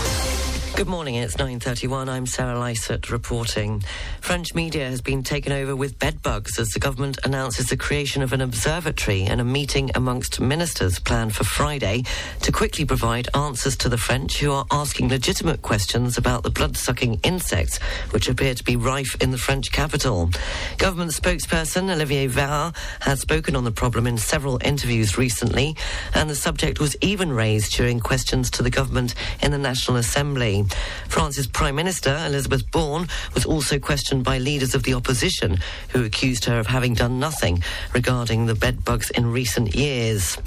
[0.73, 2.09] Good morning, it's 9.31.
[2.09, 3.83] I'm Sarah Lysett reporting.
[4.19, 8.33] French media has been taken over with bedbugs as the government announces the creation of
[8.33, 12.03] an observatory and a meeting amongst ministers planned for Friday
[12.41, 17.19] to quickly provide answers to the French who are asking legitimate questions about the blood-sucking
[17.21, 17.77] insects
[18.09, 20.31] which appear to be rife in the French capital.
[20.79, 25.75] Government spokesperson Olivier Véran has spoken on the problem in several interviews recently
[26.15, 30.60] and the subject was even raised during questions to the government in the National Assembly.
[31.07, 35.57] France's Prime Minister, Elisabeth Borne, was also questioned by leaders of the opposition
[35.89, 37.63] who accused her of having done nothing
[37.93, 40.37] regarding the bedbugs in recent years.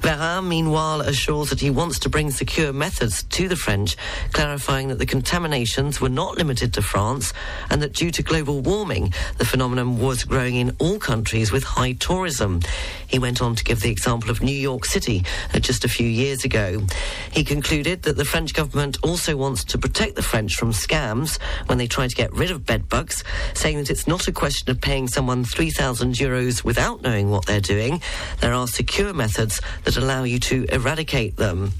[0.00, 3.96] Véran, meanwhile, assures that he wants to bring secure methods to the French,
[4.32, 7.32] clarifying that the contaminations were not limited to France
[7.70, 11.92] and that due to global warming, the phenomenon was growing in all countries with high
[11.92, 12.60] tourism.
[13.06, 15.24] He went on to give the example of New York City
[15.54, 16.82] uh, just a few years ago.
[17.30, 21.78] He concluded that the French government also wants to protect the French from scams when
[21.78, 23.24] they try to get rid of bedbugs,
[23.54, 27.60] saying that it's not a question of paying someone 3,000 euros without knowing what they're
[27.60, 28.00] doing.
[28.40, 31.72] There are secure methods that allow you to eradicate them.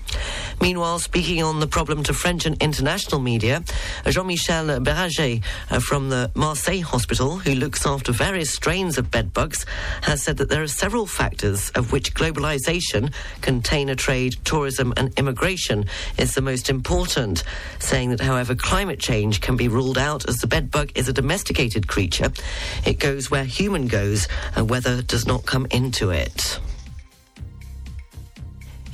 [0.60, 3.64] Meanwhile, speaking on the problem to French and international media,
[4.06, 9.66] Jean-Michel Bérenger uh, from the Marseille Hospital, who looks after various strains of bedbugs,
[10.02, 15.84] has said that there are several factors of which globalization, container trade, tourism and immigration
[16.18, 17.42] is the most important,
[17.82, 21.88] saying that however climate change can be ruled out as the bedbug is a domesticated
[21.88, 22.32] creature,
[22.86, 26.59] it goes where human goes and weather does not come into it.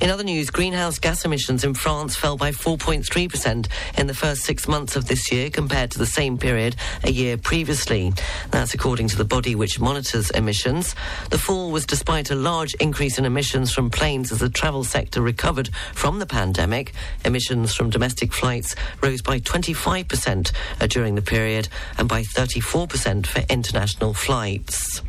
[0.01, 3.67] In other news, greenhouse gas emissions in France fell by 4.3%
[3.97, 7.37] in the first six months of this year compared to the same period a year
[7.37, 8.13] previously.
[8.49, 10.95] That's according to the body which monitors emissions.
[11.31, 15.21] The fall was despite a large increase in emissions from planes as the travel sector
[15.21, 16.93] recovered from the pandemic.
[17.25, 21.67] Emissions from domestic flights rose by 25% uh, during the period
[21.97, 25.01] and by 34% for international flights.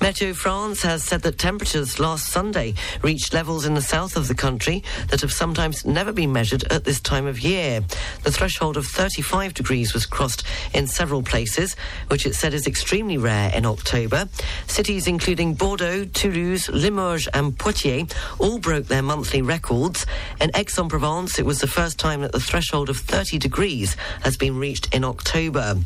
[0.00, 2.72] Meteo France has said that temperatures last Sunday
[3.02, 6.84] reached levels in the south of the country that have sometimes never been measured at
[6.84, 7.82] this time of year.
[8.22, 11.76] The threshold of 35 degrees was crossed in several places,
[12.08, 14.26] which it said is extremely rare in October.
[14.66, 18.08] Cities including Bordeaux, Toulouse, Limoges, and Poitiers
[18.38, 20.06] all broke their monthly records.
[20.40, 24.58] In Aix-en-Provence, it was the first time that the threshold of 30 degrees has been
[24.58, 25.76] reached in October.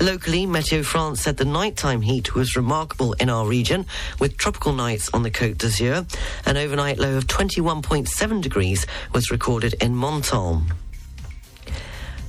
[0.00, 3.63] Locally, Meteo France said the nighttime heat was remarkable in our region
[4.20, 6.06] with tropical nights on the Côte d'Azur.
[6.44, 10.66] An overnight low of 21.7 degrees was recorded in Menton.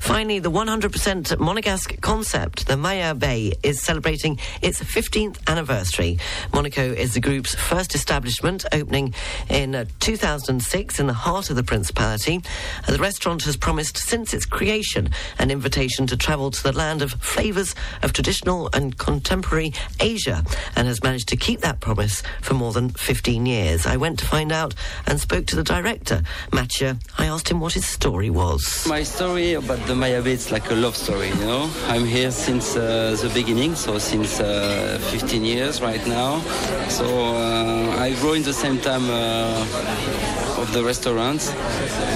[0.05, 6.19] Finally, the 100% Monegasque concept, the Maya Bay, is celebrating its 15th anniversary.
[6.53, 9.15] Monaco is the group's first establishment, opening
[9.49, 12.39] in uh, 2006 in the heart of the Principality.
[12.87, 15.09] Uh, the restaurant has promised since its creation
[15.39, 17.73] an invitation to travel to the land of flavours
[18.03, 20.43] of traditional and contemporary Asia
[20.75, 23.87] and has managed to keep that promise for more than 15 years.
[23.87, 24.75] I went to find out
[25.07, 26.21] and spoke to the director,
[26.53, 26.93] Mathieu.
[27.17, 28.85] I asked him what his story was.
[28.87, 31.69] My story about the Maya Bay, it's like a love story, you know.
[31.87, 36.41] I'm here since uh, the beginning, so since uh, 15 years right now.
[36.89, 41.41] So uh, I grow in the same time uh, of the restaurant,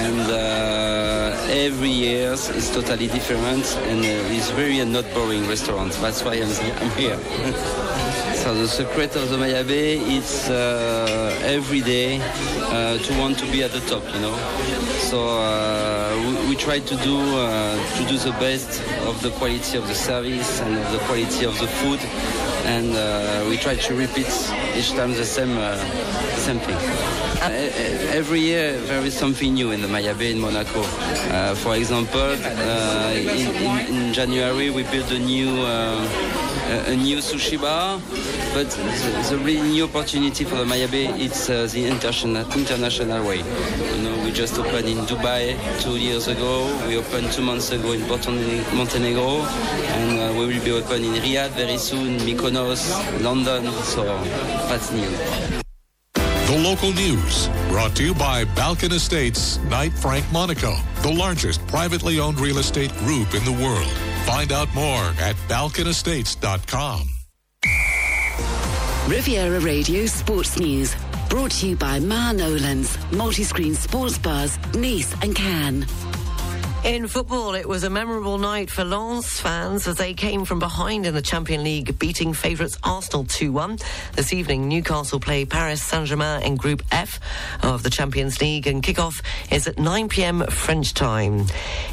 [0.04, 5.92] and uh, every year is totally different, and uh, it's very not boring restaurant.
[6.02, 6.52] That's why I'm,
[6.82, 7.18] I'm here.
[8.40, 13.70] So the secret of the Maya Bay is every day to want to be at
[13.70, 14.34] the top, you know.
[15.10, 15.18] So
[16.30, 19.94] we, we try to do uh, to do the best of the quality of the
[19.94, 22.00] service and of the quality of the food,
[22.64, 24.30] and uh, we try to repeat
[24.76, 25.76] each time the same uh,
[26.36, 26.76] same thing.
[27.42, 27.48] Uh,
[28.12, 30.82] every year there is something new in the Maya Bay in Monaco.
[30.82, 36.06] Uh, for example, uh, in, in, in January we built a new uh,
[36.70, 38.00] a, new sushi bar,
[38.54, 43.26] but the, the really new opportunity for the Maya Bay it's uh, the international international
[43.26, 43.38] way.
[43.38, 46.66] You know, we just opened in Dubai two years ago.
[46.86, 49.42] We opened two months ago in Montenegro,
[49.98, 52.82] and uh, we will be open in Riyadh very soon, Mykonos,
[53.22, 53.70] London.
[53.82, 54.04] So
[54.68, 55.59] that's new.
[56.50, 62.18] The local news brought to you by Balkan Estates, Knight Frank Monaco, the largest privately
[62.18, 63.88] owned real estate group in the world.
[64.26, 67.08] Find out more at balkanestates.com.
[69.06, 70.92] Riviera Radio Sports News.
[71.28, 75.86] Brought to you by Ma Nolan's, multi-screen sports bars, Nice and Cannes.
[76.82, 81.04] In football, it was a memorable night for Lens fans as they came from behind
[81.04, 83.84] in the Champion League, beating favourites Arsenal 2-1.
[84.16, 87.20] This evening, Newcastle play Paris Saint-Germain in Group F
[87.62, 89.20] of the Champions League, and kick-off
[89.52, 91.44] is at 9pm French time.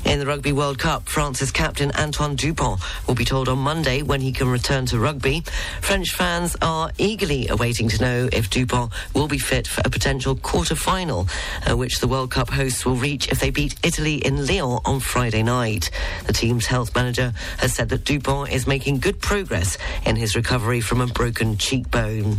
[0.06, 4.22] In the Rugby World Cup, France's captain Antoine Dupont will be told on Monday when
[4.22, 5.44] he can return to rugby.
[5.82, 10.38] French fans are eagerly awaiting to know if Dupont will be fit for a potential
[10.38, 11.28] quarter-final,
[11.70, 15.00] uh, which the World Cup hosts will reach if they beat Italy in Lyon on
[15.00, 15.90] Friday night.
[16.26, 20.82] The team's health manager has said that Dupont is making good progress in his recovery
[20.82, 22.38] from a broken cheekbone.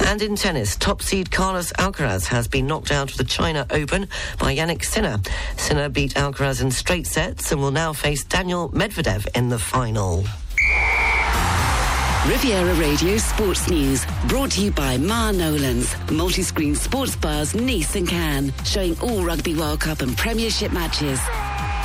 [0.00, 4.08] And in tennis, top seed Carlos Alcaraz has been knocked out of the China Open
[4.38, 5.20] by Jannik Sinner.
[5.56, 10.24] Sinner beat Alcaraz in straight sets and will now face Daniil Medvedev in the final.
[12.26, 14.06] Riviera Radio Sports News.
[14.28, 19.56] Brought to you by Ma Nolan's, multi-screen sports bars, Nice and Cannes, showing all Rugby
[19.56, 21.18] World Cup and Premiership matches.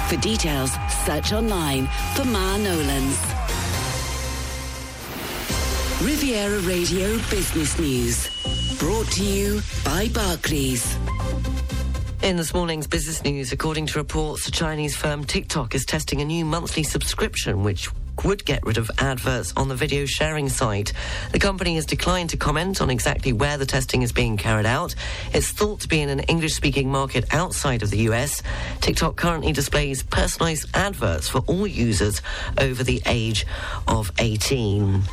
[0.07, 0.71] For details,
[1.05, 3.19] search online for Ma Nolan's.
[6.01, 8.77] Riviera Radio Business News.
[8.79, 10.95] Brought to you by Barclays.
[12.23, 16.25] In this morning's business news, according to reports, the Chinese firm TikTok is testing a
[16.25, 17.89] new monthly subscription which
[18.23, 20.94] would get rid of adverts on the video sharing site.
[21.31, 24.95] The company has declined to comment on exactly where the testing is being carried out.
[25.34, 28.41] It's thought to be in an English speaking market outside of the US.
[28.81, 32.22] TikTok currently displays personalized adverts for all users
[32.57, 33.45] over the age
[33.88, 35.03] of 18.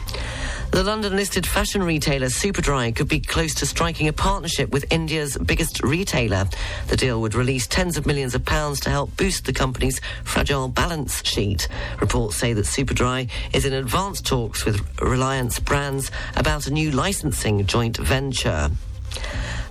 [0.75, 5.39] The London listed fashion retailer Superdry could be close to striking a partnership with India's
[5.39, 6.49] biggest retailer.
[6.89, 10.67] The deal would release tens of millions of pounds to help boost the company's fragile
[10.67, 11.69] balance sheet.
[12.01, 17.66] Reports say that Superdry is in advanced talks with Reliance Brands about a new licensing
[17.66, 18.71] joint venture.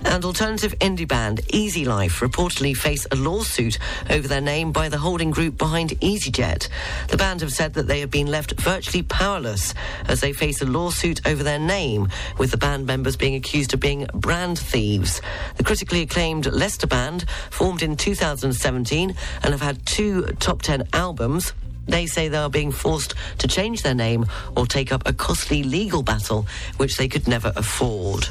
[0.04, 3.78] And alternative indie band Easy Life reportedly face a lawsuit
[4.10, 6.68] over their name by the holding group behind EasyJet.
[7.08, 9.72] The band have said that they have been left virtually powerless
[10.06, 13.80] as they face a lawsuit over their name, with the band members being accused of
[13.80, 15.22] being brand thieves.
[15.56, 21.54] The critically acclaimed Leicester band, formed in 2017 and have had two top 10 albums,
[21.86, 25.62] they say they are being forced to change their name or take up a costly
[25.62, 26.46] legal battle
[26.76, 28.28] which they could never afford.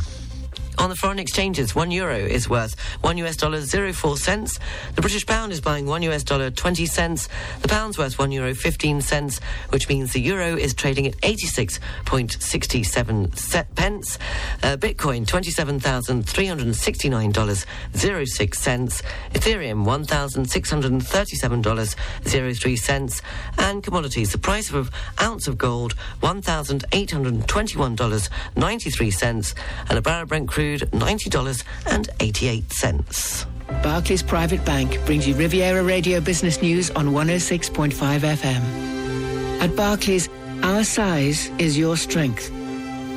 [0.80, 4.60] On the foreign exchanges, one euro is worth one US dollar zero four cents.
[4.96, 7.30] The British pound is buying one US dollar twenty cents.
[7.62, 9.40] The pound's worth one euro fifteen cents,
[9.70, 13.32] which means the euro is trading at eighty six point sixty seven
[13.76, 14.18] pence.
[14.64, 19.04] Uh, Bitcoin twenty seven thousand three hundred sixty nine dollars zero six cents.
[19.34, 21.96] Ethereum one thousand six hundred thirty seven dollars
[22.28, 23.22] zero three cents.
[23.60, 27.96] And commodities, the price of an ounce of gold one thousand eight hundred twenty one
[27.96, 29.54] dollars ninety three cents,
[29.88, 33.46] and a barrel Brent crude $90.88.
[33.84, 39.62] Barclays Private Bank brings you Riviera Radio Business News on 106.5 FM.
[39.62, 40.30] At Barclays,
[40.62, 42.52] our size is your strength.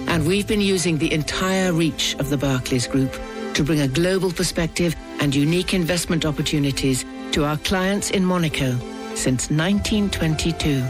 [0.09, 3.13] And we've been using the entire reach of the Barclays Group
[3.55, 8.79] to bring a global perspective and unique investment opportunities to our clients in Monaco
[9.15, 10.83] since 1922.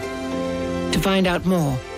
[0.92, 1.76] To find out more,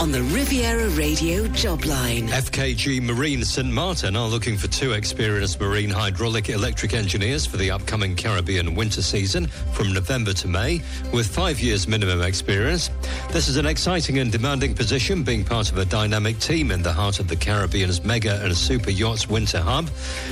[0.00, 2.28] On the Riviera Radio job line.
[2.28, 7.70] FKG Marine St Martin are looking for two experienced marine hydraulic electric engineers for the
[7.70, 10.80] upcoming Caribbean winter season from November to May
[11.12, 12.90] with five years minimum experience.
[13.30, 16.92] This is an exciting and demanding position being part of a dynamic team in the
[16.92, 19.88] heart of the Caribbean's mega and super yachts winter hub.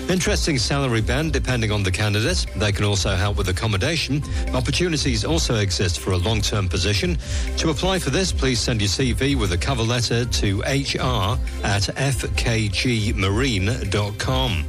[0.09, 2.47] Interesting salary band depending on the candidate.
[2.57, 4.23] They can also help with accommodation.
[4.55, 7.19] Opportunities also exist for a long-term position.
[7.59, 11.83] To apply for this, please send your CV with a cover letter to hr at
[11.83, 14.65] fkgmarine.com.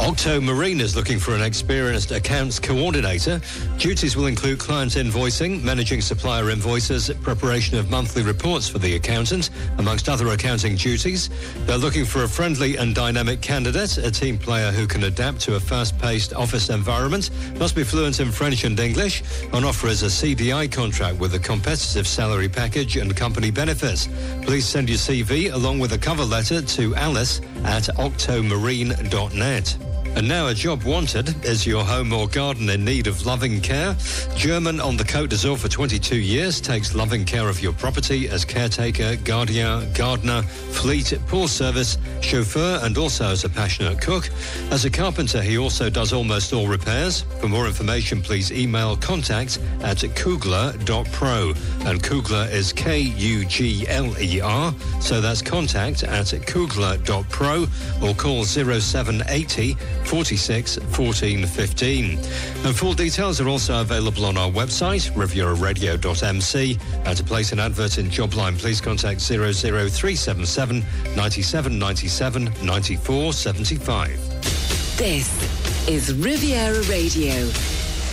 [0.00, 3.40] Octo Marine is looking for an experienced accounts coordinator.
[3.78, 9.50] Duties will include client invoicing, managing supplier invoices, preparation of monthly reports for the accountant,
[9.78, 11.30] amongst other accounting duties.
[11.66, 15.56] They're looking for a friendly and dynamic candidate, a team player who can adapt to
[15.56, 19.24] a fast-paced office environment, must be fluent in French and English.
[19.52, 23.97] On offer is a CDI contract with a competitive salary package and company benefits.
[24.42, 29.76] Please send your CV along with a cover letter to alice at octomarine.net.
[30.18, 31.44] And now a job wanted.
[31.44, 33.96] Is your home or garden in need of loving care?
[34.34, 38.44] German on the Côte d'Azur for 22 years takes loving care of your property as
[38.44, 44.28] caretaker, guardian, gardener, fleet, pool service, chauffeur, and also as a passionate cook.
[44.72, 47.22] As a carpenter, he also does almost all repairs.
[47.40, 51.54] For more information, please email contact at kugler.pro.
[51.84, 54.74] And Kugler is K-U-G-L-E-R.
[55.00, 57.66] So that's contact at kugler.pro
[58.02, 59.76] or call 0780
[60.08, 62.10] 46 14 15.
[62.64, 66.78] And full details are also available on our website, rivieraradio.mc.
[67.04, 70.82] And to place an advert in Jobline, please contact 00377
[71.14, 74.08] 97 97 94 75.
[74.96, 77.50] This is Riviera Radio.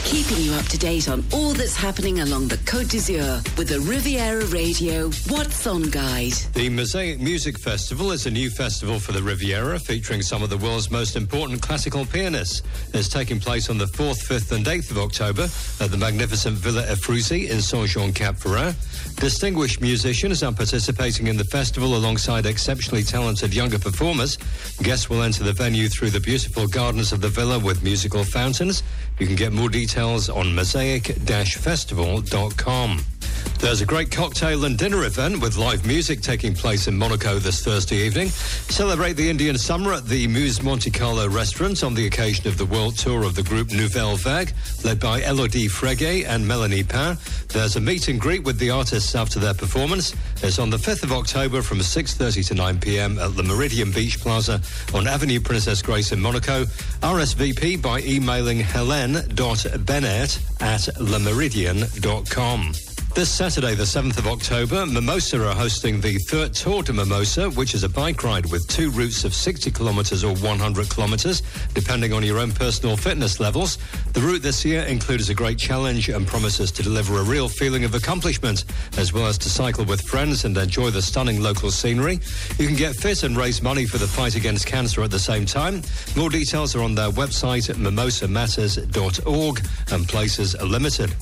[0.05, 3.79] Keeping you up to date on all that's happening along the Côte d'Azur with the
[3.79, 6.33] Riviera Radio What's On Guide.
[6.53, 10.57] The Mosaic Music Festival is a new festival for the Riviera featuring some of the
[10.57, 12.61] world's most important classical pianists.
[12.93, 15.49] It's taking place on the 4th, 5th, and 8th of October
[15.83, 18.75] at the magnificent Villa Ephrussi in Saint-Jean Cap Ferrat.
[19.15, 24.37] Distinguished musicians are participating in the festival alongside exceptionally talented younger performers.
[24.83, 28.83] Guests will enter the venue through the beautiful gardens of the villa with musical fountains.
[29.19, 33.14] You can get more details on mosaic-festival.com.
[33.59, 37.63] There's a great cocktail and dinner event with live music taking place in Monaco this
[37.63, 38.29] Thursday evening.
[38.29, 42.65] Celebrate the Indian summer at the Muse Monte Carlo restaurant on the occasion of the
[42.65, 44.53] world tour of the group Nouvelle Vague,
[44.83, 47.17] led by Elodie Frégé and Melanie Pain.
[47.49, 50.13] There's a meet and greet with the artists after their performance.
[50.43, 53.17] It's on the 5th of October from 6.30 to 9 p.m.
[53.17, 54.61] at the Méridien Beach Plaza
[54.93, 56.65] on Avenue Princess Grace in Monaco.
[57.01, 62.73] RSVP by emailing helene.bennett at lemeridien.com.
[63.15, 67.73] This Saturday, the 7th of October, Mimosa are hosting the third Tour de Mimosa, which
[67.73, 71.41] is a bike ride with two routes of 60 kilometres or 100 kilometres,
[71.73, 73.77] depending on your own personal fitness levels.
[74.11, 77.85] The route this year includes a great challenge and promises to deliver a real feeling
[77.85, 78.65] of accomplishment,
[78.97, 82.19] as well as to cycle with friends and enjoy the stunning local scenery.
[82.59, 85.45] You can get fit and raise money for the fight against cancer at the same
[85.45, 85.83] time.
[86.17, 91.15] More details are on their website at mimosamatters.org and places are limited.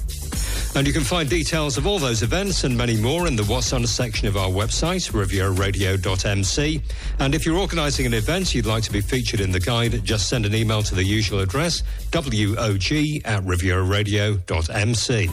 [0.75, 3.73] And you can find details of all those events and many more in the What's
[3.73, 6.81] On section of our website, rivieraradio.mc.
[7.19, 10.29] And if you're organising an event you'd like to be featured in the guide, just
[10.29, 11.83] send an email to the usual address,
[12.13, 15.29] wog at rivieraradio.mc.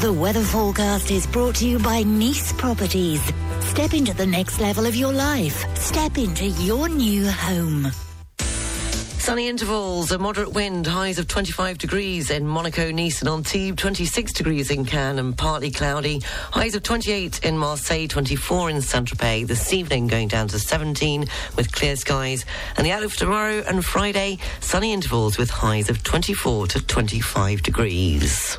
[0.00, 3.22] The weather forecast is brought to you by Nice Properties.
[3.60, 5.64] Step into the next level of your life.
[5.76, 8.11] Step into your new home.
[9.22, 14.32] Sunny intervals, a moderate wind, highs of 25 degrees in Monaco, Nice and Antibes, 26
[14.32, 16.20] degrees in Cannes and partly cloudy,
[16.50, 19.46] highs of 28 in Marseille, 24 in Saint-Tropez.
[19.46, 21.26] This evening going down to 17
[21.56, 22.44] with clear skies.
[22.76, 27.62] And the outlook for tomorrow and Friday, sunny intervals with highs of 24 to 25
[27.62, 28.58] degrees.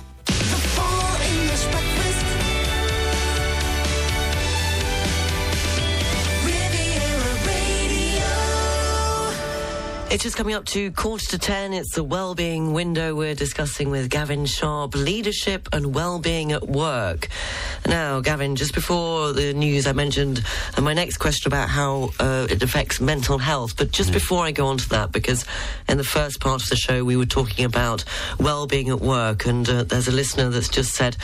[10.11, 11.71] It's just coming up to quarter to ten.
[11.71, 13.15] It's the well-being window.
[13.15, 17.29] We're discussing with Gavin Sharp leadership and well-being at work.
[17.87, 20.43] Now, Gavin, just before the news, I mentioned
[20.77, 23.77] uh, my next question about how uh, it affects mental health.
[23.77, 25.45] But just before I go on to that, because
[25.87, 28.03] in the first part of the show we were talking about
[28.37, 31.15] well-being at work, and uh, there's a listener that's just said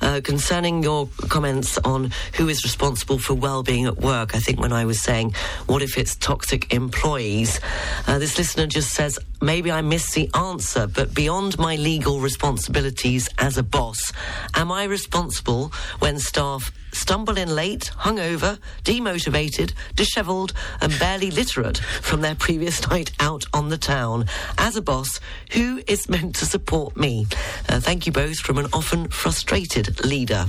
[0.00, 4.36] uh, concerning your comments on who is responsible for well-being at work.
[4.36, 5.34] I think when I was saying,
[5.66, 7.58] what if it's toxic employees?
[8.06, 13.56] Uh, listener just says, maybe I missed the answer, but beyond my legal responsibilities as
[13.56, 14.12] a boss,
[14.54, 22.20] am I responsible when staff stumble in late, hungover, demotivated, dishevelled, and barely literate from
[22.20, 24.26] their previous night out on the town?
[24.58, 25.20] As a boss,
[25.52, 27.26] who is meant to support me?
[27.68, 30.46] Uh, thank you both from an often frustrated leader.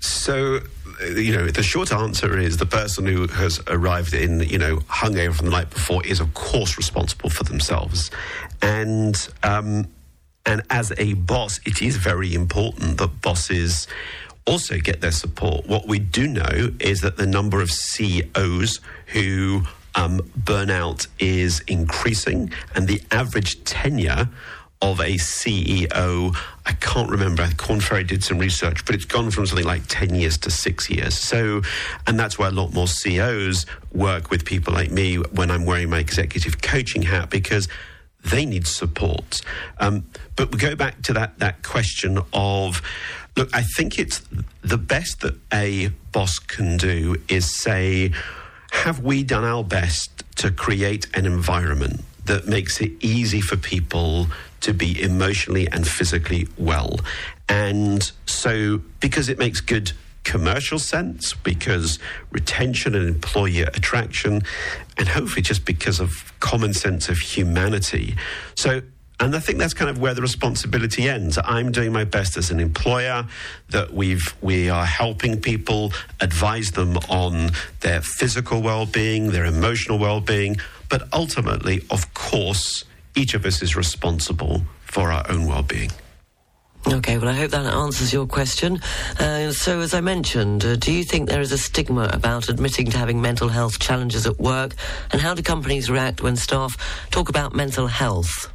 [0.00, 0.60] So,
[1.14, 5.34] you know, the short answer is the person who has arrived in, you know, hungover
[5.34, 8.10] from the night before is, of course, responsible for themselves.
[8.62, 9.88] And, um,
[10.46, 13.86] and as a boss, it is very important that bosses
[14.46, 15.66] also get their support.
[15.66, 19.62] What we do know is that the number of CEOs who
[19.94, 24.28] um, burnout is increasing, and the average tenure
[24.82, 26.36] of a CEO.
[26.64, 27.48] I can't remember.
[27.56, 30.88] Korn Ferry did some research, but it's gone from something like 10 years to six
[30.88, 31.18] years.
[31.18, 31.62] So,
[32.06, 35.90] and that's why a lot more CEOs work with people like me when I'm wearing
[35.90, 37.68] my executive coaching hat because
[38.24, 39.40] they need support.
[39.78, 40.04] Um,
[40.36, 42.82] but we go back to that, that question of
[43.36, 44.22] look, I think it's
[44.62, 48.12] the best that a boss can do is say,
[48.72, 54.26] have we done our best to create an environment that makes it easy for people
[54.60, 57.00] to be emotionally and physically well.
[57.48, 59.92] And so, because it makes good
[60.22, 61.98] commercial sense, because
[62.30, 64.42] retention and employer attraction,
[64.96, 68.14] and hopefully just because of common sense of humanity.
[68.54, 68.82] So,
[69.18, 71.38] and I think that's kind of where the responsibility ends.
[71.44, 73.26] I'm doing my best as an employer
[73.68, 77.50] that we've we are helping people, advise them on
[77.80, 80.56] their physical well-being, their emotional well-being,
[80.88, 82.84] but ultimately, of course,
[83.14, 85.90] each of us is responsible for our own well-being.
[86.86, 88.80] Okay, well, I hope that answers your question.
[89.18, 92.90] Uh, so, as I mentioned, uh, do you think there is a stigma about admitting
[92.90, 94.74] to having mental health challenges at work?
[95.12, 96.76] And how do companies react when staff
[97.10, 98.50] talk about mental health?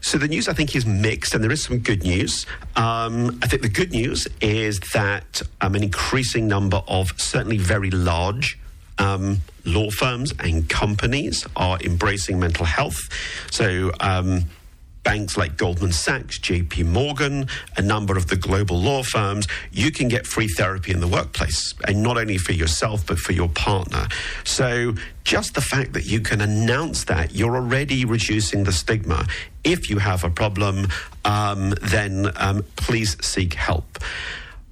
[0.00, 2.46] So the news, I think, is mixed, and there is some good news.
[2.74, 7.90] Um, I think the good news is that um, an increasing number of certainly very
[7.90, 8.58] large
[8.98, 12.98] um, law firms and companies are embracing mental health.
[13.50, 14.44] So, um,
[15.04, 17.46] banks like Goldman Sachs, JP Morgan,
[17.78, 21.72] a number of the global law firms, you can get free therapy in the workplace,
[21.86, 24.06] and not only for yourself, but for your partner.
[24.44, 29.26] So, just the fact that you can announce that, you're already reducing the stigma.
[29.64, 30.88] If you have a problem,
[31.24, 33.98] um, then um, please seek help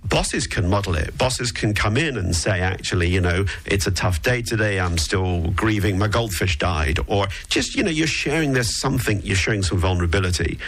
[0.09, 1.17] bosses can model it.
[1.19, 4.79] Bosses can come in and say, actually, you know, it's a tough day today.
[4.81, 5.99] I'm still grieving.
[5.99, 6.99] My goldfish died.
[7.07, 10.59] Or just, you know, you're sharing there's something, you're showing some vulnerability.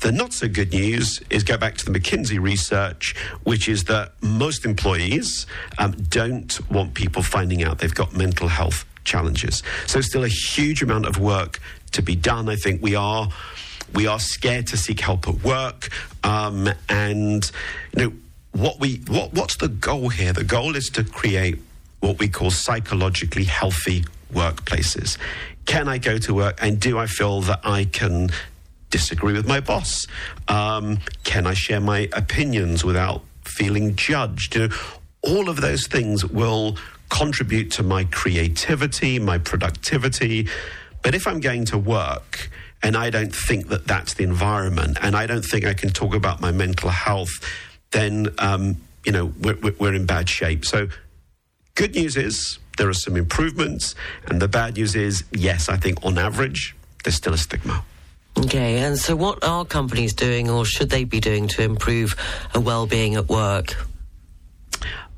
[0.00, 3.14] The not so good news is go back to the McKinsey research,
[3.44, 5.46] which is that most employees
[5.78, 9.62] um, don't want people finding out they've got mental health challenges.
[9.86, 11.60] So, still a huge amount of work
[11.92, 12.48] to be done.
[12.48, 13.28] I think we are
[13.94, 15.90] we are scared to seek help at work,
[16.24, 17.50] um, and
[17.96, 18.12] you know
[18.52, 20.32] what we what what's the goal here?
[20.32, 21.58] The goal is to create
[22.00, 25.18] what we call psychologically healthy workplaces.
[25.66, 28.30] Can I go to work and do I feel that I can
[28.90, 30.06] disagree with my boss?
[30.48, 34.54] Um, can I share my opinions without feeling judged?
[34.54, 34.74] You know,
[35.22, 36.76] all of those things will
[37.08, 40.48] contribute to my creativity, my productivity.
[41.02, 42.50] But if I'm going to work
[42.82, 46.14] and I don't think that that's the environment, and I don't think I can talk
[46.14, 47.30] about my mental health
[47.92, 50.64] then um, you know we're, we're in bad shape.
[50.64, 50.88] So,
[51.74, 53.94] good news is there are some improvements,
[54.26, 56.74] and the bad news is yes, I think on average
[57.04, 57.84] there's still a stigma.
[58.38, 62.16] Okay, and so what are companies doing, or should they be doing, to improve
[62.54, 63.74] a well-being at work?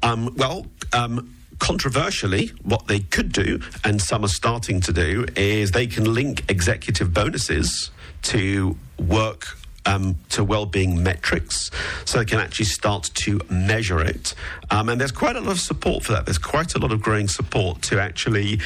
[0.02, 0.66] Um, well.
[0.92, 1.30] Um,
[1.60, 6.44] controversially, what they could do, and some are starting to do, is they can link
[6.48, 7.90] executive bonuses
[8.22, 11.70] to work um, to well-being metrics,
[12.04, 14.34] so they can actually start to measure it.
[14.70, 16.24] Um, and there's quite a lot of support for that.
[16.26, 18.60] There's quite a lot of growing support to actually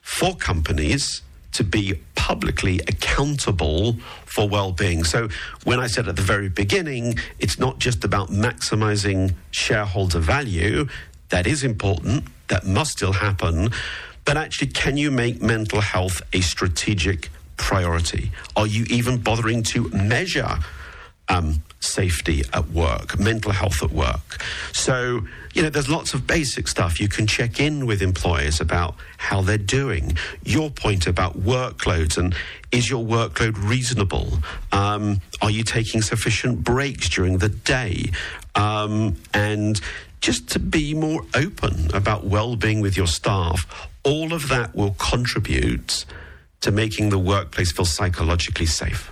[0.00, 1.22] for companies
[1.52, 3.94] to be publicly accountable
[4.24, 5.04] for well-being.
[5.04, 5.28] So
[5.64, 10.88] when I said at the very beginning, it's not just about maximizing shareholder value.
[11.28, 12.24] That is important.
[12.48, 13.70] That must still happen.
[14.24, 18.32] but actually, can you make mental health a strategic priority?
[18.56, 20.58] Are you even bothering to measure
[21.28, 24.42] um, safety at work, mental health at work?
[24.72, 25.22] So,
[25.54, 27.00] you know, there's lots of basic stuff.
[27.00, 30.16] You can check in with employers about how they're doing.
[30.44, 32.34] Your point about workloads and
[32.70, 34.38] is your workload reasonable?
[34.72, 38.12] Um, are you taking sufficient breaks during the day?
[38.54, 39.80] Um, and
[40.20, 46.04] just to be more open about well-being with your staff, all of that will contribute
[46.62, 49.10] to making the workplace feel psychologically safe.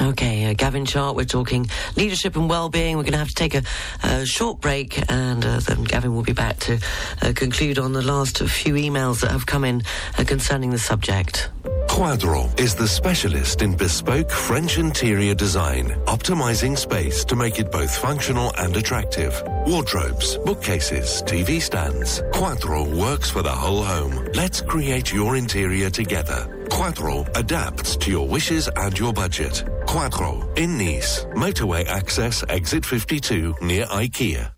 [0.00, 2.96] Okay, uh, Gavin Sharp, we're talking leadership and well-being.
[2.96, 3.62] We're going to have to take a,
[4.02, 6.78] a short break, and uh, then Gavin will be back to
[7.20, 9.82] uh, conclude on the last few emails that have come in
[10.18, 11.50] uh, concerning the subject.
[11.88, 17.94] Quadro is the specialist in bespoke French interior design, optimizing space to make it both
[17.94, 19.42] functional and attractive.
[19.66, 22.22] Wardrobes, bookcases, TV stands.
[22.32, 24.26] Quadro works for the whole home.
[24.32, 26.61] Let's create your interior together.
[26.72, 29.62] Quadro adapts to your wishes and your budget.
[29.84, 34.50] Quadro in Nice, motorway access, exit 52 near IKEA.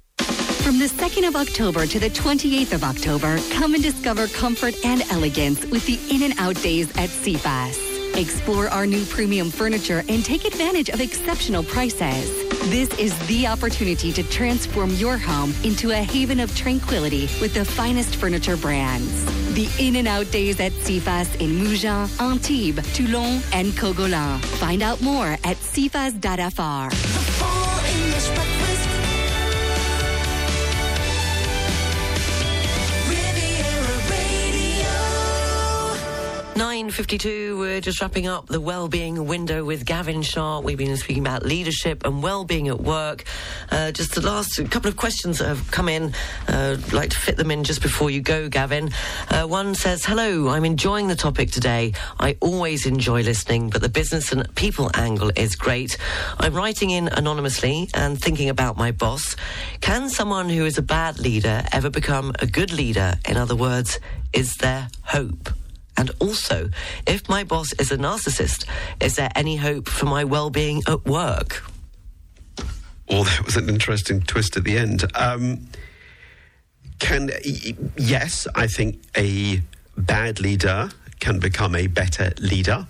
[0.65, 5.03] From the 2nd of October to the 28th of October, come and discover comfort and
[5.11, 8.17] elegance with the In and Out Days at CFAS.
[8.19, 12.31] Explore our new premium furniture and take advantage of exceptional prices.
[12.71, 17.67] This is the opportunity to transform your home into a haven of tranquility with the
[17.67, 19.27] finest furniture brands.
[19.53, 24.41] The In and Out Days at CFAS in Mougins, Antibes, Toulon, and Cogolin.
[24.57, 27.24] Find out more at cfas.fr.
[36.57, 37.59] Nine fifty-two.
[37.59, 40.65] We're just wrapping up the well-being window with Gavin Sharp.
[40.65, 43.25] We've been speaking about leadership and well-being at work.
[43.73, 46.15] Uh, just the last couple of questions that have come in.
[46.47, 48.91] Uh, like to fit them in just before you go, Gavin.
[49.29, 51.93] Uh, one says, "Hello, I'm enjoying the topic today.
[52.21, 55.99] I always enjoy listening, but the business and people angle is great.
[56.39, 59.35] I'm writing in anonymously and thinking about my boss.
[59.81, 63.15] Can someone who is a bad leader ever become a good leader?
[63.29, 63.99] In other words,
[64.33, 65.49] is there hope?"
[65.97, 66.71] And also,
[67.07, 68.67] if my boss is a narcissist,
[69.01, 71.63] is there any hope for my well being at work?
[73.09, 75.05] Well, that was an interesting twist at the end.
[75.15, 75.69] Um,
[76.99, 77.31] can
[77.97, 79.63] yes, I think a
[79.97, 80.91] bad leader
[81.21, 82.87] can become a better leader.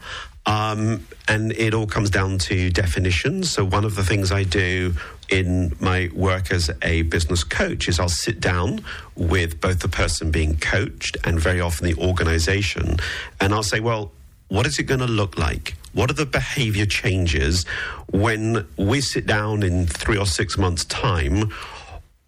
[0.47, 3.51] Um, and it all comes down to definitions.
[3.51, 4.95] So, one of the things I do
[5.29, 8.85] in my work as a business coach is I'll sit down
[9.17, 12.99] with both the person being coached and very often the organization,
[13.41, 14.13] and I'll say, well,
[14.49, 15.75] what is it going to look like?
[15.93, 17.65] What are the behavior changes
[18.11, 21.51] when we sit down in three or six months' time?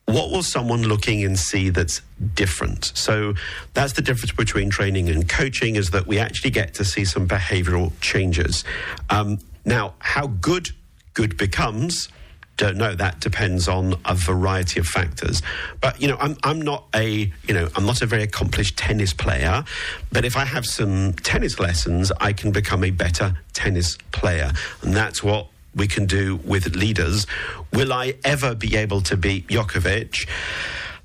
[0.06, 2.01] What will someone looking and see that's
[2.35, 2.93] different?
[2.94, 3.35] So
[3.74, 7.27] that's the difference between training and coaching is that we actually get to see some
[7.27, 8.64] behavioral changes.
[9.10, 10.70] Um, now, how good
[11.12, 12.09] good becomes
[12.56, 12.94] don't know.
[12.94, 15.42] That depends on a variety of factors.
[15.80, 19.12] But you know, I'm I'm not a you know I'm not a very accomplished tennis
[19.12, 19.64] player.
[20.12, 24.52] But if I have some tennis lessons, I can become a better tennis player,
[24.82, 27.26] and that's what we can do with leaders.
[27.72, 30.26] Will I ever be able to beat Djokovic?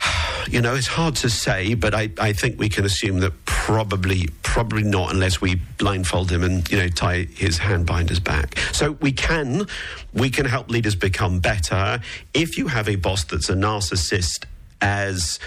[0.50, 4.28] You know, it's hard to say, but I, I think we can assume that probably
[4.42, 8.58] probably not unless we blindfold him and you know tie his hand behind his back.
[8.74, 9.68] So we can
[10.14, 12.02] we can help leaders become better
[12.34, 14.46] if you have a boss that's a narcissist
[14.82, 15.40] as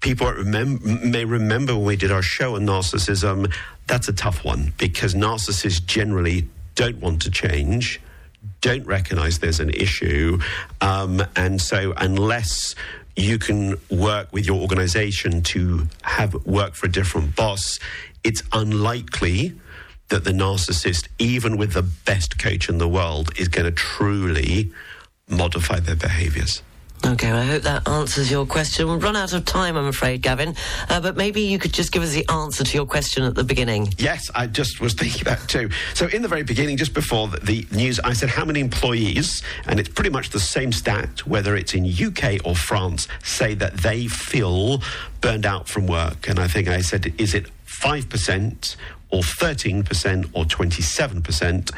[0.00, 3.52] people remem- may remember when we did our show on narcissism
[3.86, 8.00] that's a tough one because narcissists generally don't want to change
[8.60, 10.38] don't recognize there's an issue
[10.80, 12.74] um, and so unless
[13.18, 17.78] you can work with your organization to have work for a different boss,
[18.22, 19.54] it's unlikely
[20.08, 24.72] that the narcissist, even with the best coach in the world, is going to truly
[25.28, 26.62] modify their behaviors.
[27.06, 28.90] Okay, well, I hope that answers your question.
[28.90, 30.54] We've run out of time, I'm afraid, Gavin.
[30.88, 33.44] Uh, but maybe you could just give us the answer to your question at the
[33.44, 33.92] beginning.
[33.98, 35.70] Yes, I just was thinking that too.
[35.94, 39.78] So, in the very beginning, just before the, news, I said how many employees, and
[39.78, 44.06] it's pretty much the same stat, whether it's in UK or France, say that they
[44.08, 44.82] feel
[45.20, 46.28] burned out from work.
[46.28, 48.76] And I think I said, is it 5%
[49.10, 51.70] or 13% or 27%?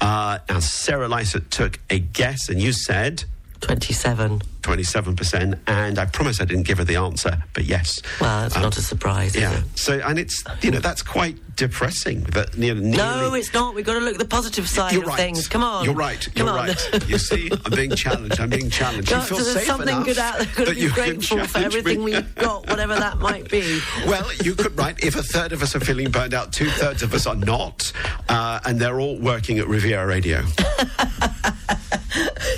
[0.00, 3.24] Uh, now, Sarah Lysett took a guess, and you said.
[3.60, 4.40] 27.
[4.62, 5.58] 27%.
[5.66, 8.00] And I promise I didn't give her the answer, but yes.
[8.20, 9.62] Well, that's Um, not a surprise, is yeah.
[9.74, 12.22] So, and it's, you know, that's quite depressing.
[12.24, 13.74] That, you know, No, it's not.
[13.74, 15.16] We've got to look at the positive side You're of right.
[15.16, 15.48] things.
[15.48, 15.84] Come on.
[15.84, 16.20] You're right.
[16.34, 16.66] Come You're on.
[16.68, 17.08] right.
[17.08, 18.38] You see, I'm being challenged.
[18.40, 19.08] I'm being challenged.
[19.08, 20.46] Go- you feel there's safe something good out there.
[20.46, 22.12] Got to that be grateful for everything me.
[22.12, 23.80] we've got, whatever that might be.
[24.06, 27.02] Well, you could write if a third of us are feeling burned out, two thirds
[27.02, 27.92] of us are not,
[28.28, 30.42] uh, and they're all working at Riviera Radio.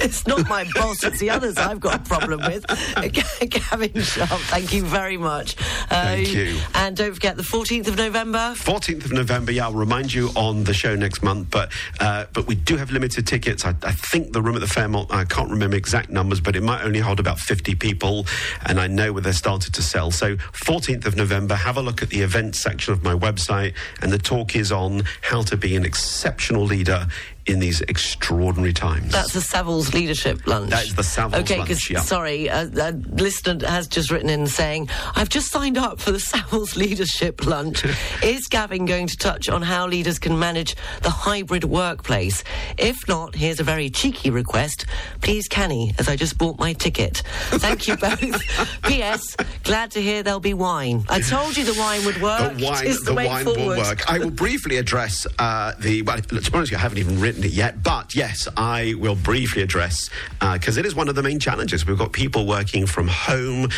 [0.01, 2.67] it's not my boss, it's the others I've got a problem with.
[3.51, 5.57] Gavin Sharp, thank you very much.
[5.91, 6.59] Uh, Thank you.
[6.75, 8.55] And don't forget the 14th of November.
[8.57, 12.47] 14th of November, yeah, I'll remind you on the show next month, but uh, but
[12.47, 13.65] we do have limited tickets.
[13.65, 16.63] I, I think the room at the Fairmont, I can't remember exact numbers, but it
[16.63, 18.27] might only hold about 50 people,
[18.67, 20.11] and I know where they're started to sell.
[20.11, 24.13] So 14th of November, have a look at the events section of my website, and
[24.13, 27.07] the talk is on how to be an exceptional leader
[27.47, 29.11] in these extraordinary times.
[29.11, 30.71] That's the Savills Leadership Lunch.
[30.71, 32.01] That is the Savills okay, lunch, yeah.
[32.01, 36.19] sorry, a, a listener has just written in saying, I've just signed up for the
[36.33, 37.85] Savills Leadership Lunch.
[38.23, 42.45] is Gavin going to touch on how leaders can manage the hybrid workplace?
[42.79, 44.87] If not, here's a very cheeky request.
[45.21, 47.23] Please, can he, as I just bought my ticket.
[47.51, 48.83] Thank you both.
[48.85, 49.37] P.S.
[49.65, 51.05] Glad to hear there'll be wine.
[51.09, 52.57] I told you the wine would work.
[52.57, 54.11] The wine, the, the wine will work.
[54.11, 56.03] I will briefly address uh, the.
[56.03, 59.63] Well, to be honest, you, I haven't even written yet, but yes, I will briefly
[59.63, 60.11] address
[60.41, 61.87] because it is one of the main challenges.
[61.87, 63.69] We've got people working from home.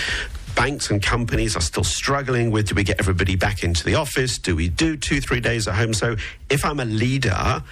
[0.54, 4.38] Banks and companies are still struggling with do we get everybody back into the office?
[4.38, 5.92] Do we do two, three days at home?
[5.92, 6.16] So,
[6.48, 7.62] if I'm a leader,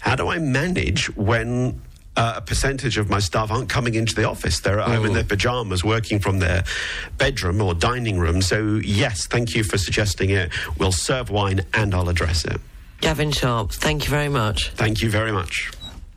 [0.00, 1.80] how do I manage when
[2.16, 4.60] uh, a percentage of my staff aren't coming into the office.
[4.60, 6.64] They're at home in their pajamas working from their
[7.18, 8.40] bedroom or dining room.
[8.40, 10.50] So, yes, thank you for suggesting it.
[10.78, 12.60] We'll serve wine and I'll address it.
[13.00, 14.70] Gavin Sharp, thank you very much.
[14.70, 15.70] Thank you very much.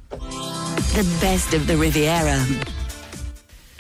[0.10, 2.44] The best of the Riviera.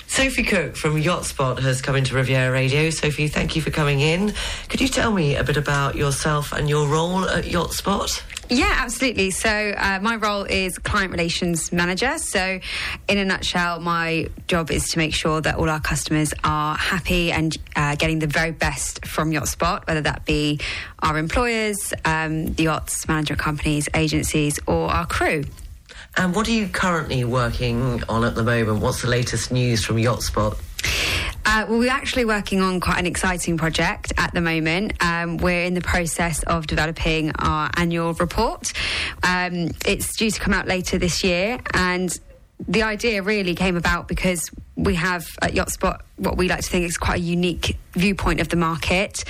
[0.10, 2.90] Sophie Cook from Yacht Spot has come into Riviera Radio.
[2.90, 4.34] Sophie, thank you for coming in.
[4.68, 8.24] Could you tell me a bit about yourself and your role at Yacht Spot?
[8.50, 9.30] Yeah, absolutely.
[9.30, 12.18] So, uh, my role is client relations manager.
[12.18, 12.60] So,
[13.08, 17.32] in a nutshell, my job is to make sure that all our customers are happy
[17.32, 20.60] and uh, getting the very best from Yacht Spot, whether that be
[21.04, 25.44] our employers, um, the yachts management companies, agencies, or our crew.
[26.20, 28.82] And what are you currently working on at the moment?
[28.82, 30.60] What's the latest news from Yacht Spot?
[31.46, 35.02] Uh, well, we're actually working on quite an exciting project at the moment.
[35.02, 38.74] Um, we're in the process of developing our annual report.
[39.24, 42.14] Um, it's due to come out later this year, and
[42.68, 46.84] the idea really came about because we have at Yachtspot what we like to think
[46.84, 49.24] is quite a unique viewpoint of the market.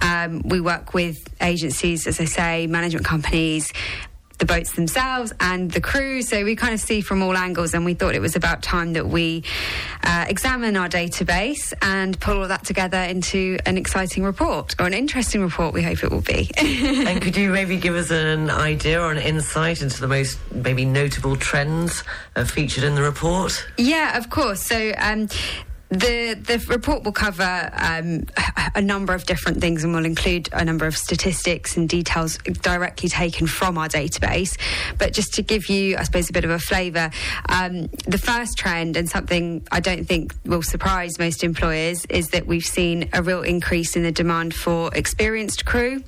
[0.00, 3.72] Um, we work with agencies, as I say, management companies
[4.38, 6.22] the boats themselves and the crew.
[6.22, 8.92] So we kind of see from all angles, and we thought it was about time
[8.94, 9.44] that we
[10.02, 14.94] uh, examine our database and pull all that together into an exciting report or an
[14.94, 15.74] interesting report.
[15.74, 16.50] We hope it will be.
[16.56, 20.84] and could you maybe give us an idea or an insight into the most maybe
[20.84, 22.02] notable trends
[22.34, 23.66] uh, featured in the report?
[23.78, 24.62] Yeah, of course.
[24.62, 24.92] So.
[24.98, 25.28] Um,
[25.88, 28.24] the the report will cover um,
[28.74, 33.08] a number of different things and will include a number of statistics and details directly
[33.08, 34.58] taken from our database.
[34.98, 37.10] But just to give you, I suppose, a bit of a flavour,
[37.48, 42.46] um, the first trend and something I don't think will surprise most employers is that
[42.46, 46.02] we've seen a real increase in the demand for experienced crew.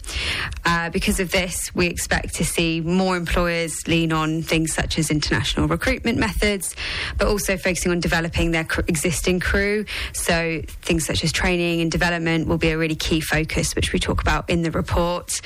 [0.64, 5.10] Uh, because of this, we expect to see more employers lean on things such as
[5.10, 6.74] international recruitment methods,
[7.16, 9.67] but also focusing on developing their cr- existing crew.
[10.12, 13.98] So things such as training and development will be a really key focus, which we
[13.98, 15.40] talk about in the report.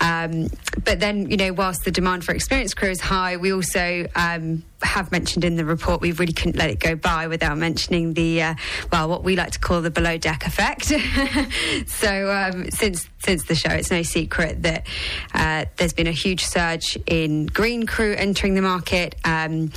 [0.00, 0.48] Um,
[0.84, 4.62] but then, you know, whilst the demand for experienced crew is high, we also um,
[4.82, 8.42] have mentioned in the report we really couldn't let it go by without mentioning the
[8.42, 8.54] uh,
[8.92, 10.86] well, what we like to call the below deck effect.
[11.86, 14.86] so um, since since the show, it's no secret that
[15.34, 19.14] uh, there's been a huge surge in green crew entering the market.
[19.24, 19.72] Um,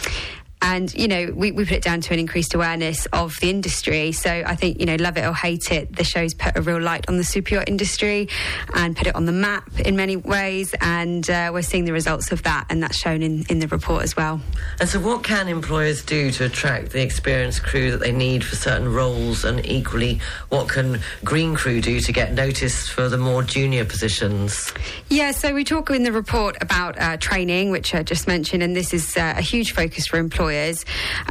[0.62, 4.12] And, you know, we, we put it down to an increased awareness of the industry.
[4.12, 6.82] So I think, you know, love it or hate it, the show's put a real
[6.82, 8.28] light on the super yacht industry
[8.76, 10.76] and put it on the map in many ways.
[10.82, 14.04] And uh, we're seeing the results of that, and that's shown in, in the report
[14.04, 14.42] as well.
[14.82, 18.56] And so, what can employers do to attract the experienced crew that they need for
[18.56, 19.46] certain roles?
[19.46, 20.20] And equally,
[20.50, 24.74] what can Green Crew do to get noticed for the more junior positions?
[25.08, 28.76] Yeah, so we talk in the report about uh, training, which I just mentioned, and
[28.76, 30.49] this is uh, a huge focus for employers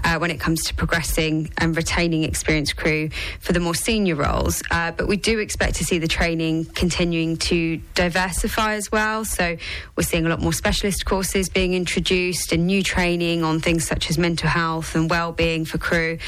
[0.05, 4.63] uh, when it comes to progressing and retaining experienced crew for the more senior roles.
[4.71, 9.25] Uh, but we do expect to see the training continuing to diversify as well.
[9.25, 9.57] So
[9.97, 14.11] we're seeing a lot more specialist courses being introduced and new training on things such
[14.11, 16.19] as mental health and well-being for crew.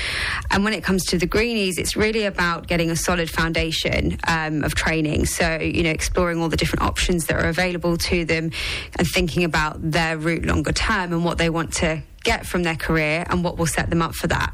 [0.51, 4.65] And when it comes to the greenies, it's really about getting a solid foundation um,
[4.65, 5.27] of training.
[5.27, 8.51] So you know, exploring all the different options that are available to them
[8.99, 12.77] and thinking about their route longer term and what they want to get from their
[12.77, 14.53] career and what will set them up for that.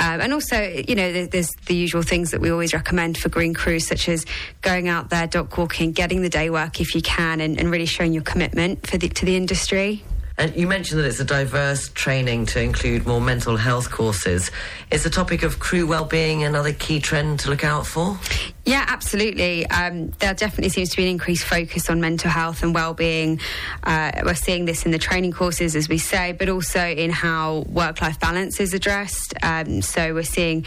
[0.00, 3.52] Um, and also, you know, there's the usual things that we always recommend for green
[3.52, 4.24] crews, such as
[4.62, 7.86] going out there, dock walking, getting the day work if you can, and, and really
[7.86, 10.04] showing your commitment for the, to the industry.
[10.38, 14.52] And you mentioned that it's a diverse training to include more mental health courses.
[14.92, 18.16] Is the topic of crew well-being another key trend to look out for?
[18.64, 19.66] Yeah, absolutely.
[19.66, 23.40] Um, there definitely seems to be an increased focus on mental health and well-being.
[23.82, 27.64] Uh, we're seeing this in the training courses, as we say, but also in how
[27.68, 29.34] work-life balance is addressed.
[29.42, 30.64] Um, so we're seeing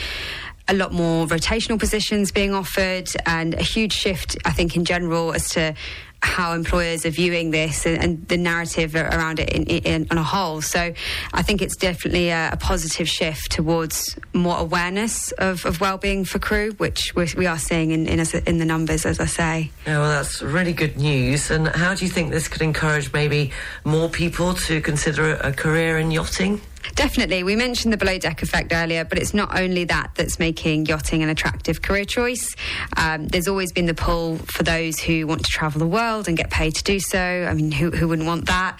[0.67, 5.33] a lot more rotational positions being offered and a huge shift, I think, in general
[5.33, 5.75] as to
[6.23, 10.23] how employers are viewing this and, and the narrative around it in, in, on a
[10.23, 10.61] whole.
[10.61, 10.93] So
[11.33, 16.39] I think it's definitely a, a positive shift towards more awareness of, of well-being for
[16.39, 19.71] crew, which we are seeing in, in, in the numbers, as I say.
[19.85, 21.49] Yeah, well, that's really good news.
[21.49, 23.51] And how do you think this could encourage maybe
[23.83, 26.61] more people to consider a career in yachting?
[26.95, 27.43] Definitely.
[27.43, 31.23] We mentioned the below deck effect earlier, but it's not only that that's making yachting
[31.23, 32.55] an attractive career choice.
[32.97, 36.37] Um, there's always been the pull for those who want to travel the world and
[36.37, 37.47] get paid to do so.
[37.49, 38.79] I mean, who, who wouldn't want that?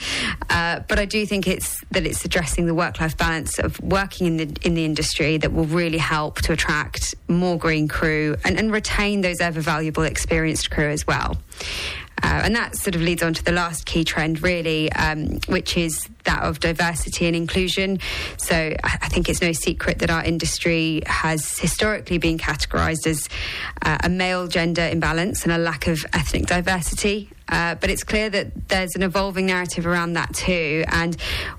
[0.49, 4.27] Uh, but I do think it's that it's addressing the work life balance of working
[4.27, 8.57] in the in the industry that will really help to attract more green crew and,
[8.59, 11.37] and retain those ever valuable experienced crew as well.
[12.23, 15.77] Uh, and that sort of leads on to the last key trend, really, um, which
[15.77, 17.99] is that of diversity and inclusion.
[18.37, 23.27] So I, think it's no secret that our industry has historically been categorised as
[23.81, 27.29] uh, a male gender imbalance and a lack of ethnic diversity.
[27.51, 30.83] Uh, but it's clear that there's an evolving narrative around that too.
[30.87, 31.15] And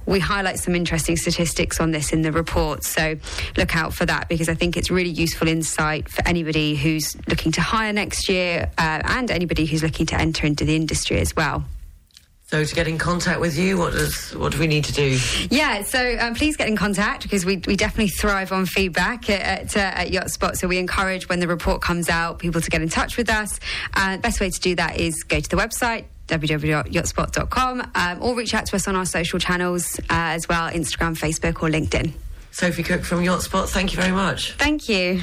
[0.06, 2.84] we highlight some interesting statistics on this in the report.
[2.84, 3.16] So
[3.56, 7.52] look out for that because I think it's really useful insight for anybody who's looking
[7.52, 11.36] to hire next year uh, and anybody who's looking to enter into the industry as
[11.36, 11.64] well.
[12.52, 15.18] So to get in contact with you, what does what do we need to do?
[15.50, 19.40] Yeah, so um, please get in contact because we, we definitely thrive on feedback at,
[19.40, 20.54] at, uh, at Yacht Spot.
[20.58, 23.58] So we encourage when the report comes out people to get in touch with us.
[23.94, 28.52] Uh, best way to do that is go to the website www.yachtspot.com um, or reach
[28.52, 32.12] out to us on our social channels uh, as well Instagram, Facebook, or LinkedIn.
[32.50, 34.52] Sophie Cook from Yacht Spot, thank you very much.
[34.52, 35.22] Thank you.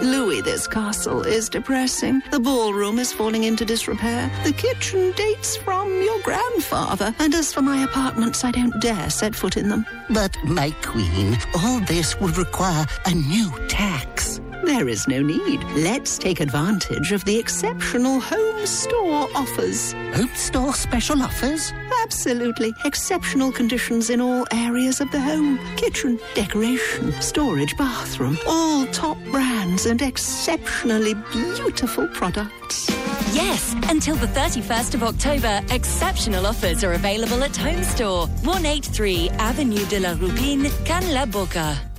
[0.00, 2.22] Louis, this castle is depressing.
[2.30, 4.30] The ballroom is falling into disrepair.
[4.44, 7.14] The kitchen dates from your grandfather.
[7.18, 9.84] And as for my apartments, I don't dare set foot in them.
[10.10, 14.40] But, my queen, all this would require a new tax.
[14.72, 15.62] There is no need.
[15.76, 19.92] Let's take advantage of the exceptional home store offers.
[20.14, 21.74] Home store special offers?
[22.02, 22.72] Absolutely.
[22.86, 28.38] Exceptional conditions in all areas of the home kitchen, decoration, storage, bathroom.
[28.46, 32.88] All top brands and exceptionally beautiful products.
[33.34, 39.84] Yes, until the 31st of October, exceptional offers are available at Home Store, 183 Avenue
[39.84, 41.91] de la Rubine, Cannes-la-Bocca.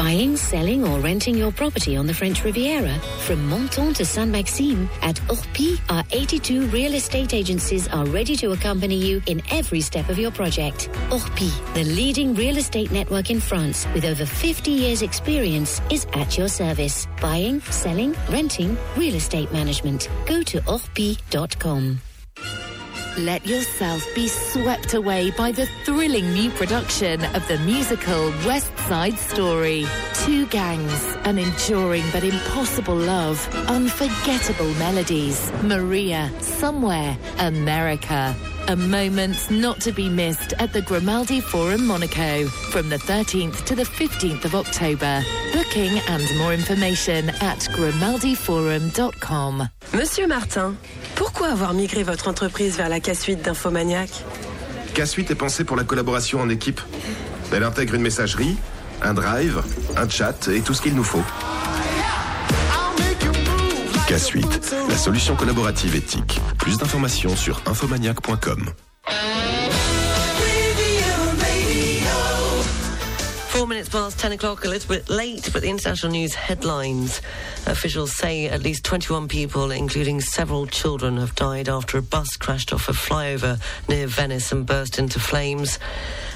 [0.00, 2.98] Buying, selling, or renting your property on the French Riviera?
[3.26, 8.52] From Menton to Saint Maxime, at Orpi, our 82 real estate agencies are ready to
[8.52, 10.88] accompany you in every step of your project.
[11.10, 16.38] Orpi, the leading real estate network in France with over 50 years' experience, is at
[16.38, 17.06] your service.
[17.20, 20.08] Buying, selling, renting, real estate management.
[20.24, 22.00] Go to orpi.com.
[23.20, 29.18] Let yourself be swept away by the thrilling new production of the musical West Side
[29.18, 29.84] Story.
[30.14, 35.52] Two gangs, an enduring but impossible love, unforgettable melodies.
[35.62, 38.34] Maria, somewhere, America.
[38.68, 43.74] A moment not to be missed at the Grimaldi Forum Monaco from the 13th to
[43.74, 45.22] the 15th of October.
[45.52, 49.68] Booking and more information at grimaldiforum.com.
[49.92, 50.76] Monsieur Martin,
[51.16, 54.10] pourquoi avoir migré votre entreprise vers la K-Suite d'Infomaniac?
[54.94, 56.80] K-Suite est pensée pour la collaboration en équipe.
[57.52, 58.56] Elle intègre une messagerie,
[59.02, 59.62] un drive,
[59.96, 61.24] un chat et tout ce qu'il nous faut.
[64.10, 66.40] K-Suite, la solution collaborative éthique.
[66.58, 68.72] Plus d'informations sur infomaniac.com.
[73.50, 77.22] Four minutes past 10 o'clock, a little bit late, but the international news headlines.
[77.66, 82.72] Officials say at least 21 people, including several children, have died after a bus crashed
[82.72, 85.78] off a flyover near Venice and burst into flames.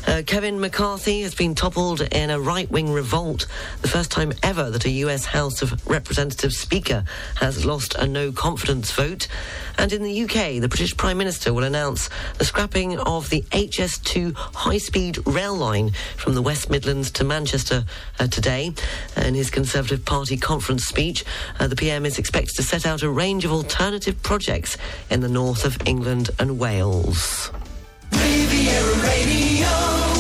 [0.07, 3.47] Uh, Kevin McCarthy has been toppled in a right wing revolt,
[3.81, 7.05] the first time ever that a US House of Representatives Speaker
[7.37, 9.29] has lost a no confidence vote.
[9.79, 14.35] And in the UK, the British Prime Minister will announce the scrapping of the HS2
[14.35, 17.85] high speed rail line from the West Midlands to Manchester
[18.21, 18.73] uh, today.
[19.17, 21.25] In his Conservative Party conference speech,
[21.59, 24.77] uh, the PM is expected to set out a range of alternative projects
[25.11, 27.51] in the north of England and Wales.
[28.65, 30.14] Riviera Radio.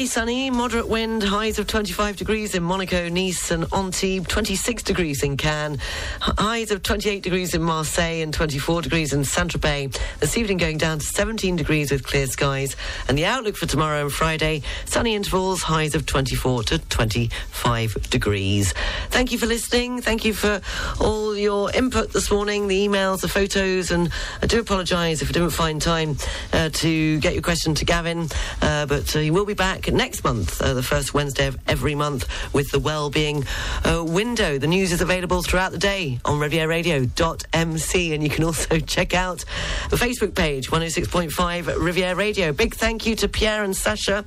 [0.00, 5.22] Partly sunny, moderate wind, highs of 25 degrees in Monaco, Nice, and Antibes, 26 degrees
[5.22, 5.78] in Cannes,
[6.20, 10.00] highs of 28 degrees in Marseille, and 24 degrees in Saint Tropez.
[10.18, 12.76] This evening going down to 17 degrees with clear skies.
[13.08, 18.72] And the outlook for tomorrow and Friday sunny intervals, highs of 24 to 25 degrees.
[19.10, 20.00] Thank you for listening.
[20.00, 20.62] Thank you for
[20.98, 24.10] all your input this morning, the emails, the photos, and
[24.40, 26.16] I do apologise if I didn't find time
[26.54, 28.28] uh, to get your question to Gavin,
[28.62, 31.94] uh, but uh, he will be back next month, uh, the first Wednesday of every
[31.94, 33.44] month, with the Wellbeing
[33.84, 34.58] uh, Window.
[34.58, 39.44] The news is available throughout the day on rivieraradio.mc, and you can also check out
[39.90, 42.52] the Facebook page, 106.5 Riviera Radio.
[42.52, 44.24] Big thank you to Pierre and Sasha.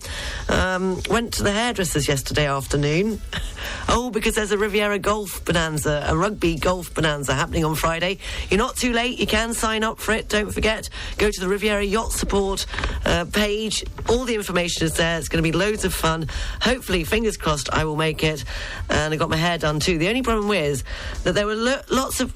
[0.50, 3.22] Um, went to the hairdressers yesterday afternoon.
[3.88, 8.18] Oh, because there's a Riviera Golf Bonanza, a rugby golf bonanza happening on Friday.
[8.50, 9.20] You're not too late.
[9.20, 10.30] You can sign up for it.
[10.30, 12.66] Don't forget, go to the Riviera Yacht Support
[13.06, 13.84] uh, page.
[14.10, 15.18] All the information is there.
[15.18, 16.28] It's going to be loads of fun.
[16.62, 18.44] Hopefully, fingers crossed, I will make it.
[18.90, 19.98] And I got my hair done too.
[19.98, 20.84] The only problem is
[21.24, 22.34] that there were lo- lots of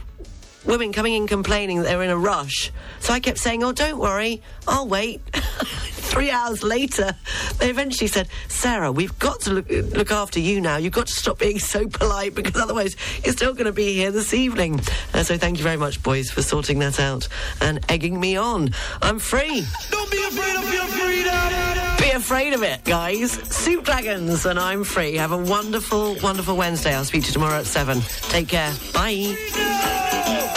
[0.65, 2.71] women coming in complaining that they were in a rush.
[2.99, 5.21] So I kept saying, "Oh, don't worry, I'll wait."
[6.07, 7.15] Three hours later,
[7.59, 10.77] they eventually said, "Sarah, we've got to look, look after you now.
[10.77, 14.11] You've got to stop being so polite because otherwise you're still going to be here
[14.11, 14.79] this evening."
[15.13, 17.27] Uh, so thank you very much, boys, for sorting that out
[17.61, 18.69] and egging me on.
[19.01, 19.63] I'm free.
[19.91, 21.97] Don't be afraid of your freedom.
[21.97, 23.31] Be afraid of it, guys.
[23.31, 25.15] Soup Dragons and I'm free.
[25.15, 26.93] Have a wonderful, wonderful Wednesday.
[26.93, 28.01] I'll speak to you tomorrow at seven.
[28.29, 28.73] Take care.
[28.93, 30.55] Bye.